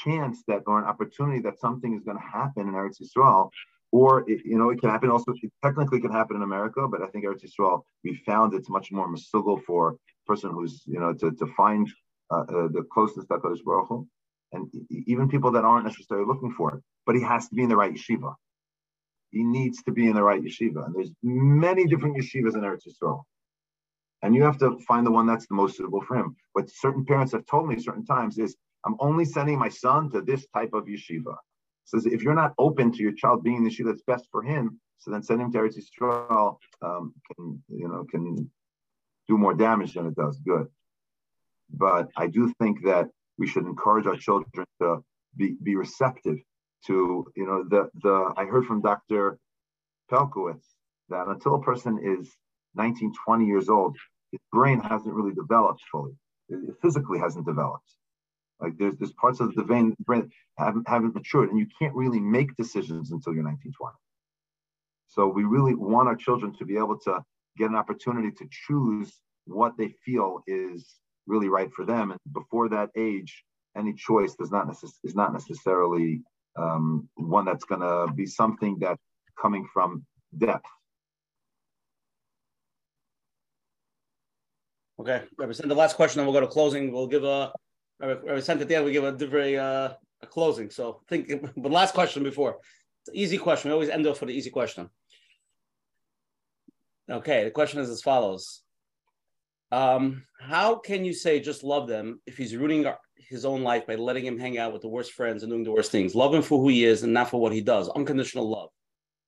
[0.04, 3.50] chance that or an opportunity that something is going to happen in Eretz Yisrael,
[3.92, 5.32] or it, you know it can happen also.
[5.42, 8.92] It technically can happen in America, but I think Eretz Yisrael we found it's much
[8.92, 9.96] more masugal for a
[10.26, 11.88] person who's you know to to find
[12.30, 14.06] uh, uh, the closest to Kodesh Baruch Hu,
[14.52, 16.82] and even people that aren't necessarily looking for it.
[17.06, 18.34] But he has to be in the right yeshiva
[19.30, 20.84] he needs to be in the right yeshiva.
[20.84, 23.22] And there's many different yeshivas in Eretz Yisrael.
[24.22, 26.36] And you have to find the one that's the most suitable for him.
[26.52, 30.20] What certain parents have told me certain times is, I'm only sending my son to
[30.20, 31.36] this type of yeshiva.
[31.84, 34.80] Says if you're not open to your child being the yeshiva that's best for him,
[34.98, 38.50] so then sending him to Eretz Yisrael um, can, you know, can
[39.28, 40.66] do more damage than it does good.
[41.72, 43.08] But I do think that
[43.38, 45.02] we should encourage our children to
[45.36, 46.38] be, be receptive
[46.86, 49.38] to you know the the I heard from Dr.
[50.10, 50.66] Pelcovitz
[51.08, 52.30] that until a person is
[52.74, 53.96] 19, 20 years old,
[54.32, 56.12] his brain hasn't really developed fully.
[56.48, 57.90] It physically hasn't developed.
[58.60, 62.20] Like there's there's parts of the brain, brain haven't haven't matured, and you can't really
[62.20, 63.96] make decisions until you're 19, 20.
[65.08, 67.22] So we really want our children to be able to
[67.58, 69.12] get an opportunity to choose
[69.46, 70.96] what they feel is
[71.26, 72.10] really right for them.
[72.12, 73.44] And before that age,
[73.76, 76.22] any choice does not necess- is not necessarily
[76.56, 79.02] um, one that's going to be something that's
[79.40, 80.04] coming from
[80.36, 80.66] depth.
[85.00, 86.92] Okay, represent the last question, then we'll go to closing.
[86.92, 87.52] We'll give a
[88.00, 88.84] represent at the end.
[88.84, 89.90] We give a very uh,
[90.22, 90.68] a closing.
[90.70, 92.58] So think, but last question before
[93.12, 93.70] easy question.
[93.70, 94.88] We always end off with an easy question.
[97.10, 98.62] Okay, the question is as follows:
[99.72, 102.86] um, How can you say just love them if he's rooting
[103.28, 105.72] his own life by letting him hang out with the worst friends and doing the
[105.72, 106.14] worst things.
[106.14, 107.88] Love him for who he is and not for what he does.
[107.90, 108.70] Unconditional love.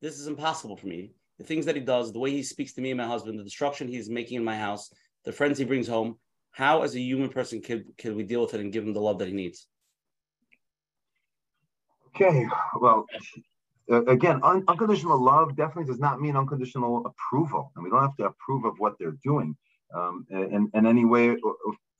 [0.01, 1.13] This is impossible for me.
[1.39, 3.45] The things that he does, the way he speaks to me and my husband, the
[3.45, 4.93] destruction he's making in my house,
[5.25, 6.19] the friends he brings home.
[6.51, 9.01] How, as a human person, can, can we deal with it and give him the
[9.01, 9.67] love that he needs?
[12.15, 12.47] Okay,
[12.79, 13.07] well,
[13.91, 18.17] uh, again, un- unconditional love definitely does not mean unconditional approval, and we don't have
[18.17, 19.57] to approve of what they're doing
[19.95, 21.57] um, in, in any way, or,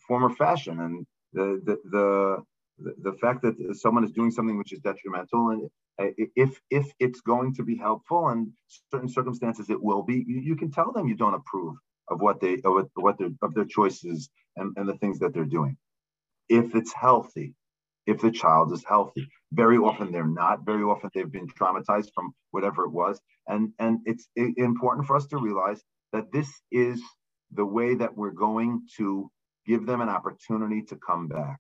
[0.07, 0.81] form, or fashion.
[0.81, 2.45] And the the
[2.79, 6.93] the, the fact that someone is doing something which is detrimental and uh, if if
[7.01, 8.49] it's going to be helpful and
[8.93, 11.77] certain circumstances it will be you, you can tell them you don't approve
[12.11, 15.45] of what they of what their of their choices and, and the things that they're
[15.45, 15.77] doing.
[16.49, 17.55] If it's healthy
[18.07, 22.35] if the child is healthy very often they're not very often they've been traumatized from
[22.51, 25.83] whatever it was and and it's important for us to realize
[26.13, 27.01] that this is
[27.53, 29.31] the way that we're going to
[29.67, 31.59] give them an opportunity to come back.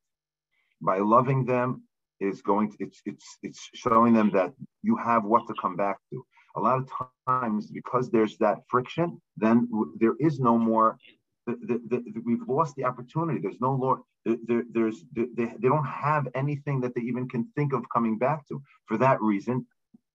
[0.81, 1.83] By loving them
[2.20, 4.53] is going to, it's it's it's showing them that
[4.83, 6.24] you have what to come back to.
[6.57, 6.89] a lot of
[7.27, 9.69] times because there's that friction, then
[9.99, 10.99] there is no more.
[11.47, 13.41] The, the, the, we've lost the opportunity.
[13.41, 14.01] There's no Lord.
[14.24, 18.47] There, there's they, they don't have anything that they even can think of coming back
[18.49, 18.62] to.
[18.87, 19.66] For that reason,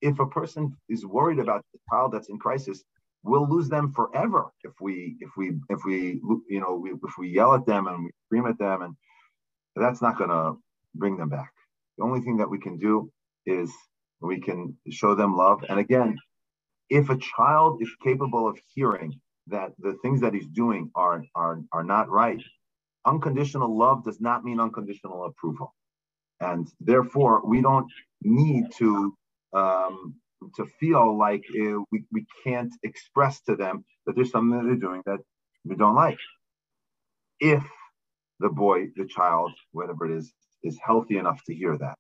[0.02, 2.84] if a person is worried about the child that's in crisis,
[3.28, 7.30] we'll lose them forever if we if we if we you know we, if we
[7.30, 8.96] yell at them and we scream at them and
[9.76, 10.58] that's not going to
[10.96, 11.52] bring them back.
[11.98, 13.12] The only thing that we can do
[13.46, 13.72] is
[14.22, 15.64] we can show them love.
[15.70, 16.18] And again,
[16.90, 21.62] if a child is capable of hearing that the things that he's doing are, are,
[21.72, 22.42] are not right,
[23.06, 25.74] unconditional love does not mean unconditional approval.
[26.40, 27.92] And therefore, we don't
[28.22, 29.16] need to
[29.54, 30.16] um,
[30.56, 34.76] to feel like uh, we, we can't express to them that there's something that they're
[34.76, 35.20] doing that
[35.66, 36.20] we don't like.
[37.40, 37.64] If
[38.40, 40.34] the boy, the child, whatever it is,
[40.64, 41.96] is healthy enough to hear that.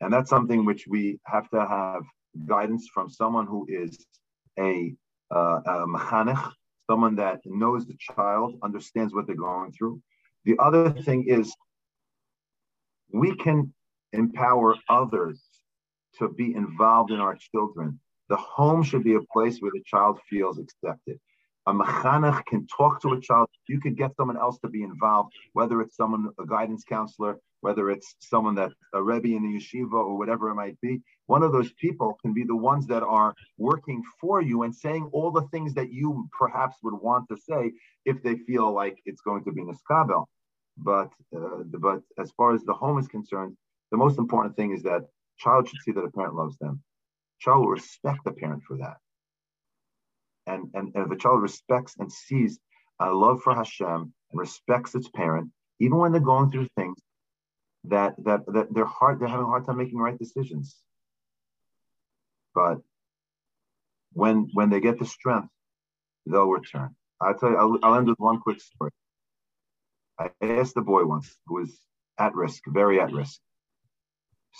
[0.00, 2.02] And that's something which we have to have
[2.46, 4.06] guidance from someone who is
[4.58, 4.94] a,
[5.34, 6.52] uh, a mechanech,
[6.88, 10.00] someone that knows the child, understands what they're going through.
[10.44, 11.52] The other thing is
[13.12, 13.72] we can
[14.12, 15.42] empower others
[16.18, 18.00] to be involved in our children.
[18.28, 21.18] The home should be a place where the child feels accepted
[21.68, 23.48] a mechanech can talk to a child.
[23.68, 27.90] You could get someone else to be involved, whether it's someone, a guidance counselor, whether
[27.90, 31.02] it's someone that a rebbe in the yeshiva or whatever it might be.
[31.26, 35.10] One of those people can be the ones that are working for you and saying
[35.12, 37.72] all the things that you perhaps would want to say
[38.06, 40.24] if they feel like it's going to be niskabel.
[40.78, 43.58] But uh, but as far as the home is concerned,
[43.90, 45.02] the most important thing is that
[45.38, 46.82] child should see that a parent loves them.
[47.40, 48.96] Child will respect the parent for that
[50.48, 52.58] and, and, and if a child respects and sees
[53.00, 56.98] a love for Hashem and respects its parent, even when they're going through things
[57.84, 60.76] that that that they're hard, they're having a hard time making right decisions.
[62.54, 62.78] But
[64.12, 65.48] when when they get the strength,
[66.26, 66.96] they'll return.
[67.20, 68.90] I'll tell you, I'll, I'll end with one quick story.
[70.18, 71.78] I asked the boy once who was
[72.18, 73.38] at risk, very at risk,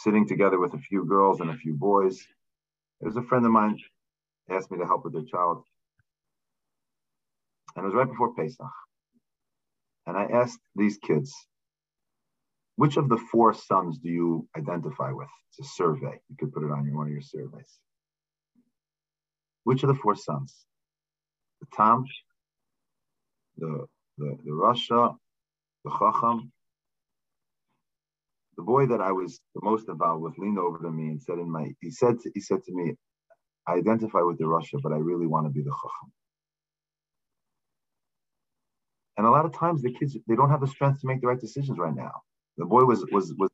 [0.02, 2.18] sitting together with a few girls and a few boys.
[3.00, 3.78] It was a friend of mine
[4.50, 5.62] asked me to help with their child.
[7.76, 8.66] And it was right before Pesach.
[10.06, 11.34] And I asked these kids,
[12.76, 15.28] which of the four sons do you identify with?
[15.50, 16.20] It's a survey.
[16.28, 17.78] You could put it on one of your surveys.
[19.64, 20.54] Which of the four sons?
[21.60, 22.04] The Tam,
[23.58, 25.16] the, the, the Rasha,
[25.84, 26.52] the Chacham.
[28.58, 31.38] The boy that I was the most involved with leaned over to me and said
[31.38, 32.96] in my, he said, to, he said to me,
[33.68, 36.12] I identify with the Rasha, but I really want to be the Chacham.
[39.16, 41.26] And a lot of times the kids they don't have the strength to make the
[41.28, 42.22] right decisions right now.
[42.56, 43.50] The boy was was was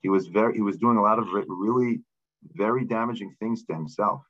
[0.00, 2.00] he was very he was doing a lot of really
[2.54, 4.22] very damaging things to himself.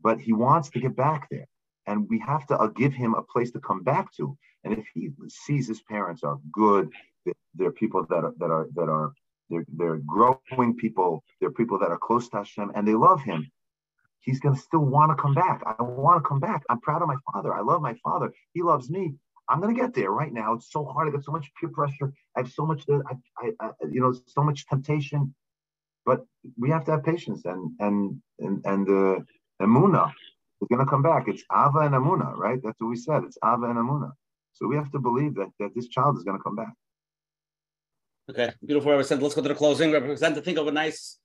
[0.00, 1.46] But he wants to get back there.
[1.86, 4.36] And we have to uh, give him a place to come back to.
[4.64, 6.90] And if he sees his parents are good,
[7.54, 9.12] they're people that are that are that are
[9.48, 13.50] they're, they're growing people, they're people that are close to Hashem and they love him
[14.20, 15.62] he's going to still want to come back.
[15.66, 16.62] I want to come back.
[16.68, 17.54] I'm proud of my father.
[17.54, 18.32] I love my father.
[18.52, 19.14] He loves me.
[19.48, 20.54] I'm going to get there right now.
[20.54, 21.08] It's so hard.
[21.08, 22.12] I got so much peer pressure.
[22.36, 25.34] I have so much, I, I, I, you know, so much temptation.
[26.06, 26.24] But
[26.58, 29.16] we have to have patience and and and and the
[29.60, 30.10] uh, emuna
[30.62, 31.28] is going to come back.
[31.28, 32.58] It's ava and emuna, right?
[32.62, 33.22] That's what we said.
[33.24, 34.12] It's ava and emuna.
[34.54, 36.72] So we have to believe that that this child is going to come back.
[38.30, 39.24] Okay, beautiful, Representative.
[39.24, 39.90] Let's go to the closing.
[39.90, 41.18] Representative, to think of a nice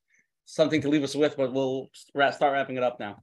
[0.45, 3.21] something to leave us with, but we'll start wrapping it up now.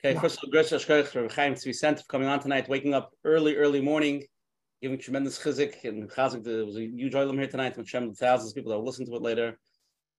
[0.00, 0.20] Okay, yeah.
[0.20, 3.56] first of all, Grace Ashkoich for Chaim Tzvi for coming on tonight, waking up early,
[3.56, 4.24] early morning,
[4.80, 6.42] giving tremendous chizik and chazik.
[6.42, 9.04] There was a huge oilam here tonight with Shem, thousands of people that will listen
[9.04, 9.58] to it later.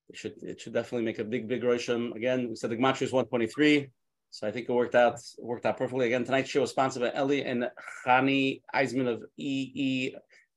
[0.09, 2.15] It should it should definitely make a big, big rosham.
[2.15, 3.89] Again, we said the Gematria is 123,
[4.29, 6.05] so I think it worked out worked out perfectly.
[6.05, 7.69] Again, tonight's show is sponsored by Eli and
[8.05, 10.13] Chani Eisman of EE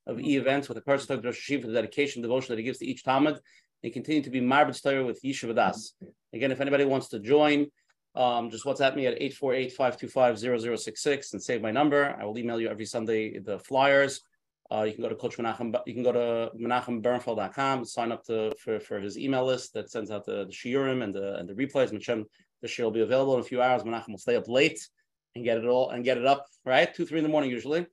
[0.07, 2.79] of E events with a person talking to for the dedication devotion that he gives
[2.79, 3.39] to each talmid
[3.83, 5.93] and continue to be Marbet Torah with Yishuv Das.
[6.33, 7.67] Again, if anybody wants to join,
[8.15, 12.15] um, just WhatsApp me at 848-525-0066 and save my number.
[12.19, 14.21] I will email you every Sunday the flyers.
[14.71, 18.51] Uh, you can go to Coach Menachem, you can go to menachembernfeld.com, sign up to,
[18.57, 21.53] for, for his email list that sends out the, the shiurim and the, and the
[21.53, 21.91] replays.
[21.91, 22.23] Machem,
[22.61, 23.83] the shiur will be available in a few hours.
[23.83, 24.79] Menachem will stay up late
[25.35, 26.93] and get it all and get it up, right?
[26.93, 27.85] Two, three in the morning usually.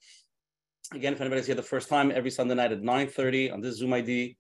[0.93, 3.93] Again, if anybody's here the first time, every Sunday night at 9.30 on this Zoom
[3.93, 4.37] ID,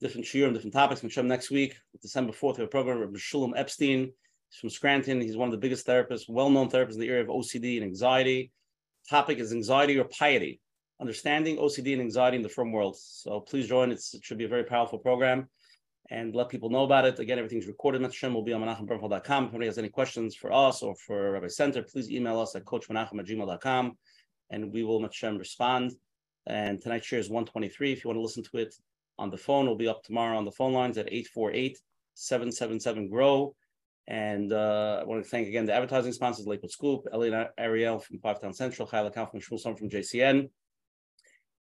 [0.00, 1.02] different shiur and different topics.
[1.02, 4.10] Hashem next week, December 4th, we have a program with Shulam Epstein.
[4.48, 5.20] He's from Scranton.
[5.20, 8.50] He's one of the biggest therapists, well-known therapists in the area of OCD and anxiety.
[9.10, 10.60] Topic is anxiety or piety,
[11.00, 12.96] understanding OCD and anxiety in the frum world.
[12.98, 13.92] So please join.
[13.92, 15.48] It's, it should be a very powerful program.
[16.10, 17.18] and let people know about it.
[17.18, 18.02] Again, everything's recorded.
[18.02, 19.44] Hashem will be on menachembernfeld.com.
[19.44, 22.64] If anybody has any questions for us or for Rabbi Sender, please email us at
[22.64, 23.96] coachmenachem at gmail.com
[24.50, 25.92] and we will Hashem respond.
[26.46, 27.92] And tonight's shiur is 123.
[27.92, 28.74] If you want to listen to it
[29.18, 31.78] on the phone, we'll be up tomorrow on the phone lines at 848
[32.14, 33.54] 777 GROW.
[34.08, 38.18] And uh, I want to thank again the advertising sponsors, Lakewood Scoop, Elliot Ariel from
[38.18, 40.50] Five Town Central, Chayla Kaufman, Shmuel from JCN.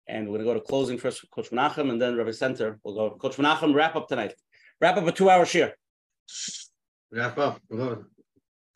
[0.07, 2.79] And we're going to go to closing first with Coach Menachem and then Rabbi Sender.
[2.83, 3.11] We'll go.
[3.17, 4.33] Coach Menachem, wrap up tonight.
[4.81, 5.73] Wrap up a two hour shiur.
[7.13, 7.61] Wrap up.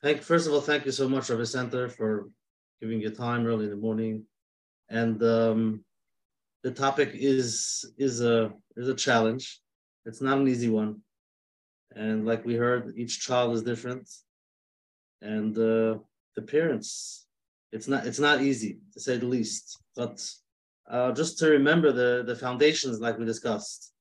[0.02, 2.28] Thank First of all, thank you so much, Rabbi Sender, for
[2.82, 4.24] giving your time early in the morning.
[4.90, 5.84] And um,
[6.64, 9.60] the topic is is a is a challenge.
[10.04, 11.00] It's not an easy one.
[11.94, 14.10] And like we heard, each child is different.
[15.20, 15.98] And uh,
[16.34, 17.26] the parents,
[17.70, 19.78] it's not it's not easy to say the least.
[19.94, 20.16] But
[20.90, 23.92] uh, just to remember the the foundations like we discussed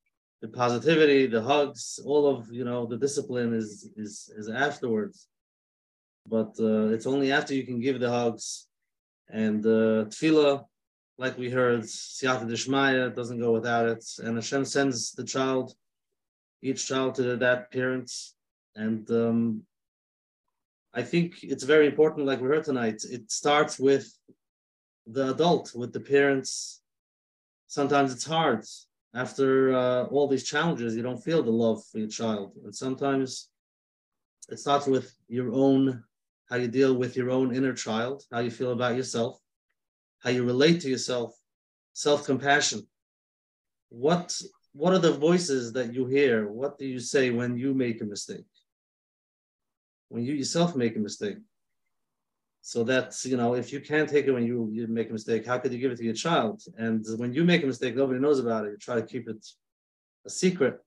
[0.41, 5.27] the positivity the hugs all of you know the discipline is is is afterwards
[6.25, 8.67] but uh, it's only after you can give the hugs
[9.31, 10.63] and uh, tefillah
[11.17, 15.73] like we heard siyata dishmaya doesn't go without it and Hashem sends the child
[16.61, 18.35] each child to that parents
[18.75, 19.63] and um,
[20.93, 24.11] I think it's very important like we heard tonight it starts with
[25.07, 26.81] the adult, with the parents.
[27.67, 28.65] Sometimes it's hard.
[29.13, 32.53] After uh, all these challenges, you don't feel the love for your child.
[32.63, 33.49] And sometimes
[34.49, 36.03] it starts with your own,
[36.51, 39.39] how you deal with your own inner child, how you feel about yourself,
[40.19, 41.33] how you relate to yourself,
[41.93, 42.85] self compassion.
[43.87, 44.39] What,
[44.73, 46.49] what are the voices that you hear?
[46.49, 48.45] What do you say when you make a mistake?
[50.09, 51.37] When you yourself make a mistake?
[52.61, 55.45] So that's, you know, if you can't take it when you, you make a mistake,
[55.47, 56.61] how could you give it to your child?
[56.77, 58.71] And when you make a mistake, nobody knows about it.
[58.71, 59.43] You try to keep it
[60.25, 60.79] a secret.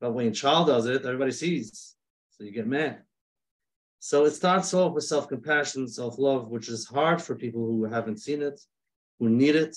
[0.00, 1.96] But when your child does it, everybody sees.
[2.30, 3.02] So you get mad.
[4.00, 7.84] So it starts off with self compassion, self love, which is hard for people who
[7.84, 8.58] haven't seen it,
[9.18, 9.76] who need it.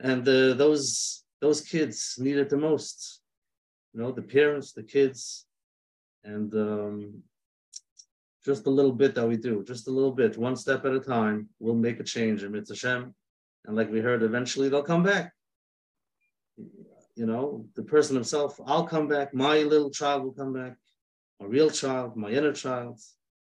[0.00, 3.20] And uh, those those kids need it the most.
[3.94, 5.46] You know, the parents, the kids,
[6.24, 7.22] and um,
[8.44, 11.00] just a little bit that we do, just a little bit, one step at a
[11.00, 13.14] time, we'll make a change in Mitzvah Hashem.
[13.66, 15.32] And like we heard, eventually they'll come back.
[17.14, 20.76] You know, the person himself, I'll come back, my little child will come back,
[21.42, 23.00] my real child, my inner child.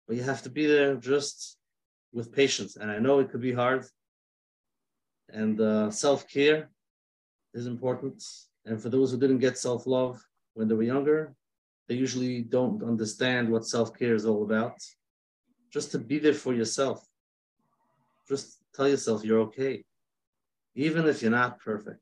[0.07, 1.59] But you have to be there just
[2.13, 2.77] with patience.
[2.77, 3.85] And I know it could be hard.
[5.29, 6.71] And uh, self care
[7.53, 8.23] is important.
[8.67, 10.23] And for those who didn't get self love
[10.55, 11.35] when they were younger,
[11.89, 14.77] they usually don't understand what self-care is all about.
[15.71, 17.07] Just to be there for yourself.
[18.27, 19.85] Just tell yourself you're okay,
[20.75, 22.01] even if you're not perfect.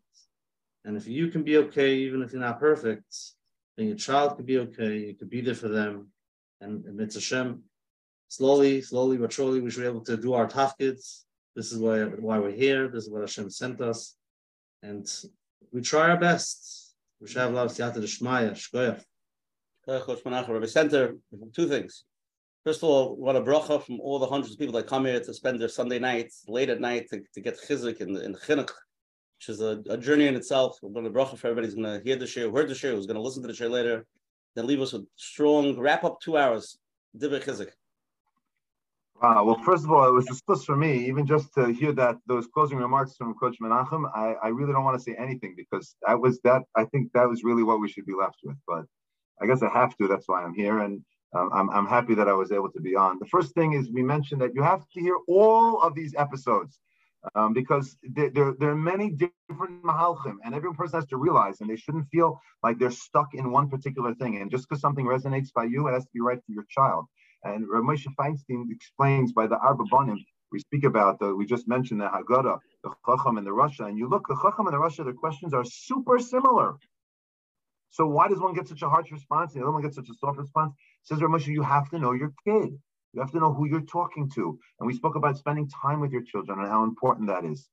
[0.84, 3.12] And if you can be okay, even if you're not perfect,
[3.77, 4.99] then your child could be okay.
[4.99, 6.09] You could be there for them.
[6.61, 7.62] And, and it's Hashem.
[8.28, 11.24] Slowly, slowly but surely, we should be able to do our tafkids.
[11.55, 12.89] This is why, why we're here.
[12.89, 14.16] This is what Hashem sent us.
[14.82, 15.07] And
[15.73, 16.94] we try our best.
[17.20, 18.57] We should have a lot of siyata d'shmaya.
[19.86, 21.16] Rabbi Sender,
[21.55, 22.05] two things.
[22.65, 25.19] First of all, what a bracha from all the hundreds of people that come here
[25.19, 28.70] to spend their Sunday nights late at night to, to get chizik in, in chinuch,
[29.43, 30.78] which is a, a journey in itself.
[30.82, 32.94] We're going to bracha for everybody who's going to hear the shiur, heard the shiur,
[32.94, 34.06] who's going to listen to the shiur later,
[34.55, 36.78] then leave us with strong wrap up two hours.
[39.20, 39.44] Wow.
[39.44, 42.19] Well, first of all, it was a plus for me, even just to hear that
[42.27, 44.09] those closing remarks from Coach Menachem.
[44.14, 46.62] I, I really don't want to say anything because that was that.
[46.77, 48.56] I think that was really what we should be left with.
[48.69, 48.85] But
[49.40, 50.06] I guess I have to.
[50.06, 51.02] That's why I'm here, and
[51.35, 53.19] um, I'm I'm happy that I was able to be on.
[53.19, 56.78] The first thing is we mentioned that you have to hear all of these episodes.
[57.36, 61.61] Um, because there, there, there, are many different mahalchim, and every person has to realize,
[61.61, 64.39] and they shouldn't feel like they're stuck in one particular thing.
[64.39, 67.07] And just because something resonates by you, it has to be right for your child.
[67.44, 70.19] And Rav Moshe Feinstein explains by the Arba Banim,
[70.51, 73.97] we speak about, the, we just mentioned the Haggadah, the Chacham and the Rasha, and
[73.97, 76.77] you look, the Chacham and the Rasha, the questions are super similar.
[77.90, 80.09] So why does one get such a harsh response and the other one gets such
[80.09, 80.74] a soft response?
[81.03, 82.78] Says Ramesh, you have to know your kid.
[83.12, 84.59] You have to know who you're talking to.
[84.78, 87.68] And we spoke about spending time with your children and how important that is.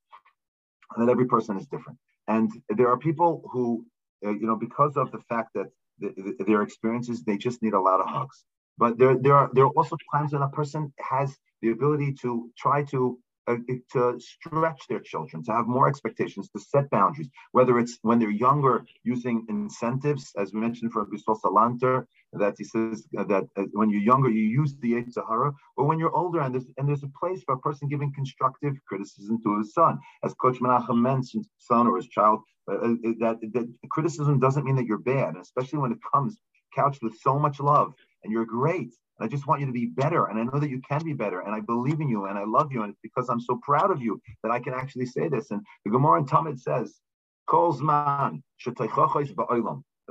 [0.95, 1.97] And that every person is different.
[2.27, 3.85] And there are people who,
[4.25, 5.67] uh, you know, because of the fact that
[5.99, 8.43] the, the, their experiences, they just need a lot of hugs.
[8.77, 12.49] But there, there are there are also times when a person has the ability to
[12.57, 13.57] try to uh,
[13.91, 18.29] to stretch their children, to have more expectations, to set boundaries, whether it's when they're
[18.29, 23.89] younger using incentives, as we mentioned from Gustavo Salanter, that he says that uh, when
[23.89, 27.11] you're younger, you use the Sahara, or when you're older, and there's, and there's a
[27.19, 29.99] place for a person giving constructive criticism to his son.
[30.23, 32.39] As Coach Menachem mentioned, son or his child,
[32.69, 36.31] Uh, uh that, that criticism doesn't mean that you're bad, especially when it comes
[36.75, 37.93] couched with so much love
[38.23, 38.93] and you're great.
[39.21, 40.27] I just want you to be better.
[40.27, 41.41] And I know that you can be better.
[41.41, 42.83] And I believe in you and I love you.
[42.83, 45.51] And it's because I'm so proud of you that I can actually say this.
[45.51, 46.89] And the Gemara in Tamid says,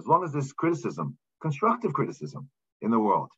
[0.00, 2.48] as long as there's criticism, constructive criticism
[2.82, 3.30] in the world.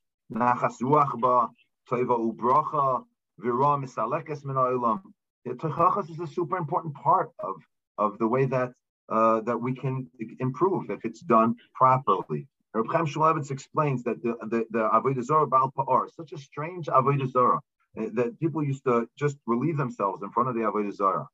[5.46, 7.56] Tochachas is a super important part of,
[7.98, 8.72] of the way that
[9.10, 10.08] uh, that we can
[10.38, 12.46] improve if it's done properly.
[12.74, 16.86] Reb Chaim Shmulevitz explains that the the, the Avodah Zarah Baal Pa'or such a strange
[16.86, 17.60] Avodah Zarah
[17.98, 21.26] eh, that people used to just relieve themselves in front of the Avodah Zarah.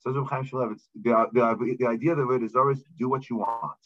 [0.00, 3.30] Says Reb Chaim Shmulevitz, the, the, the idea of the Avodah Zarah is do what
[3.30, 3.78] you want.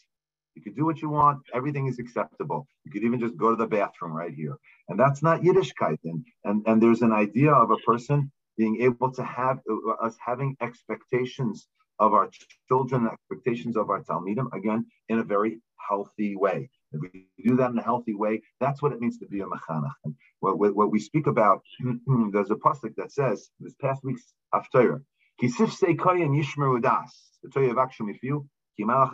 [0.57, 1.41] You could do what you want.
[1.53, 2.67] Everything is acceptable.
[2.83, 4.57] You could even just go to the bathroom right here.
[4.89, 5.99] And that's not Yiddishkeit.
[6.03, 10.15] And, and, and there's an idea of a person being able to have uh, us
[10.19, 11.67] having expectations
[11.99, 12.31] of our
[12.67, 16.71] children, expectations of our Talmidim, again, in a very healthy way.
[16.91, 19.45] If we do that in a healthy way, that's what it means to be a
[19.45, 19.91] mechanech.
[20.39, 21.61] What, what, what we speak about,
[22.33, 25.03] there's a pasuk that says this past week's after,
[25.39, 27.11] Kisif seikoyim yishmeru das.
[27.43, 29.13] The Torah of Akshem Ifiu, Ki malach.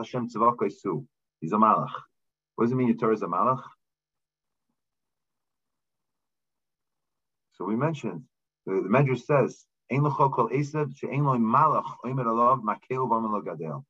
[1.43, 1.91] He's a malach.
[2.55, 3.61] What does it mean your Torah is a malach?
[7.51, 8.23] So we mentioned
[8.65, 13.83] the, the Medrash says, Ein kol malach alav.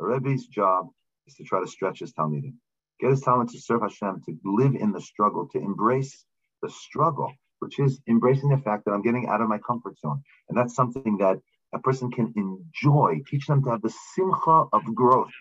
[0.00, 0.88] A Rebbe's job
[1.26, 2.54] is to try to stretch his Talmidim,
[2.98, 6.24] get his talent to serve Hashem, to live in the struggle, to embrace
[6.62, 10.22] the struggle, which is embracing the fact that I'm getting out of my comfort zone.
[10.48, 11.38] And that's something that
[11.74, 15.32] a person can enjoy, teach them to have the simcha of growth,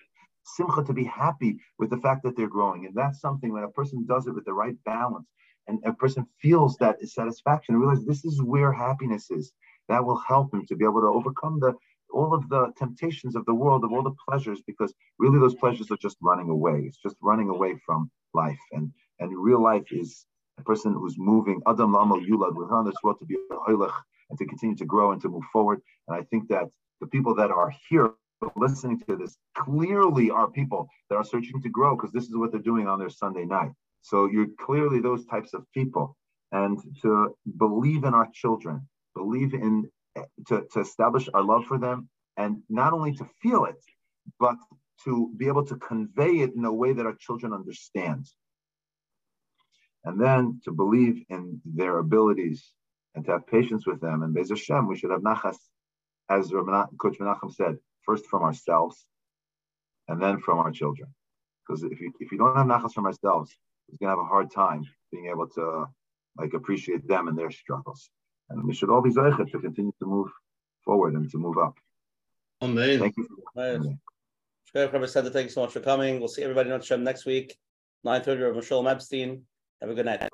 [0.44, 2.86] simcha to be happy with the fact that they're growing.
[2.86, 5.28] And that's something when a person does it with the right balance,
[5.68, 9.54] and a person feels that satisfaction, realize this is where happiness is.
[9.90, 11.74] That will help them to be able to overcome the
[12.14, 15.90] all of the temptations of the world, of all the pleasures, because really those pleasures
[15.90, 16.84] are just running away.
[16.86, 18.60] It's just running away from life.
[18.72, 20.26] And and real life is
[20.58, 23.88] a person who's moving, Adam Lamal Yulad, we're on this world to be a
[24.30, 25.82] and to continue to grow and to move forward.
[26.08, 26.66] And I think that
[27.02, 28.14] the people that are here
[28.56, 32.52] listening to this clearly are people that are searching to grow because this is what
[32.52, 33.72] they're doing on their Sunday night.
[34.02, 36.18] So you're clearly those types of people.
[36.52, 39.90] And to believe in our children, believe in,
[40.48, 43.84] to, to establish our love for them, and not only to feel it,
[44.40, 44.58] but
[45.06, 48.28] to be able to convey it in a way that our children understand.
[50.04, 52.72] And then to believe in their abilities
[53.16, 54.24] and to have patience with them.
[54.24, 55.58] And Bez Hashem, we should have nachas,
[56.30, 59.06] as Coach Menachem said, first from ourselves
[60.08, 61.10] and then from our children.
[61.66, 63.52] Because if you, if you don't have nachas from ourselves,
[63.92, 65.86] is going to have a hard time being able to
[66.38, 68.10] like appreciate them and their struggles.
[68.50, 70.30] And we should all be zeichet to continue to move
[70.84, 71.78] forward and to move up.
[72.62, 73.00] Amen.
[73.00, 73.28] Thank you.
[73.58, 74.00] Amen.
[75.08, 76.20] said thank you so much for coming.
[76.20, 77.58] We'll see everybody on Hashem next week,
[78.06, 79.44] 9.30 of Michelle Epstein.
[79.82, 80.30] Have a good night.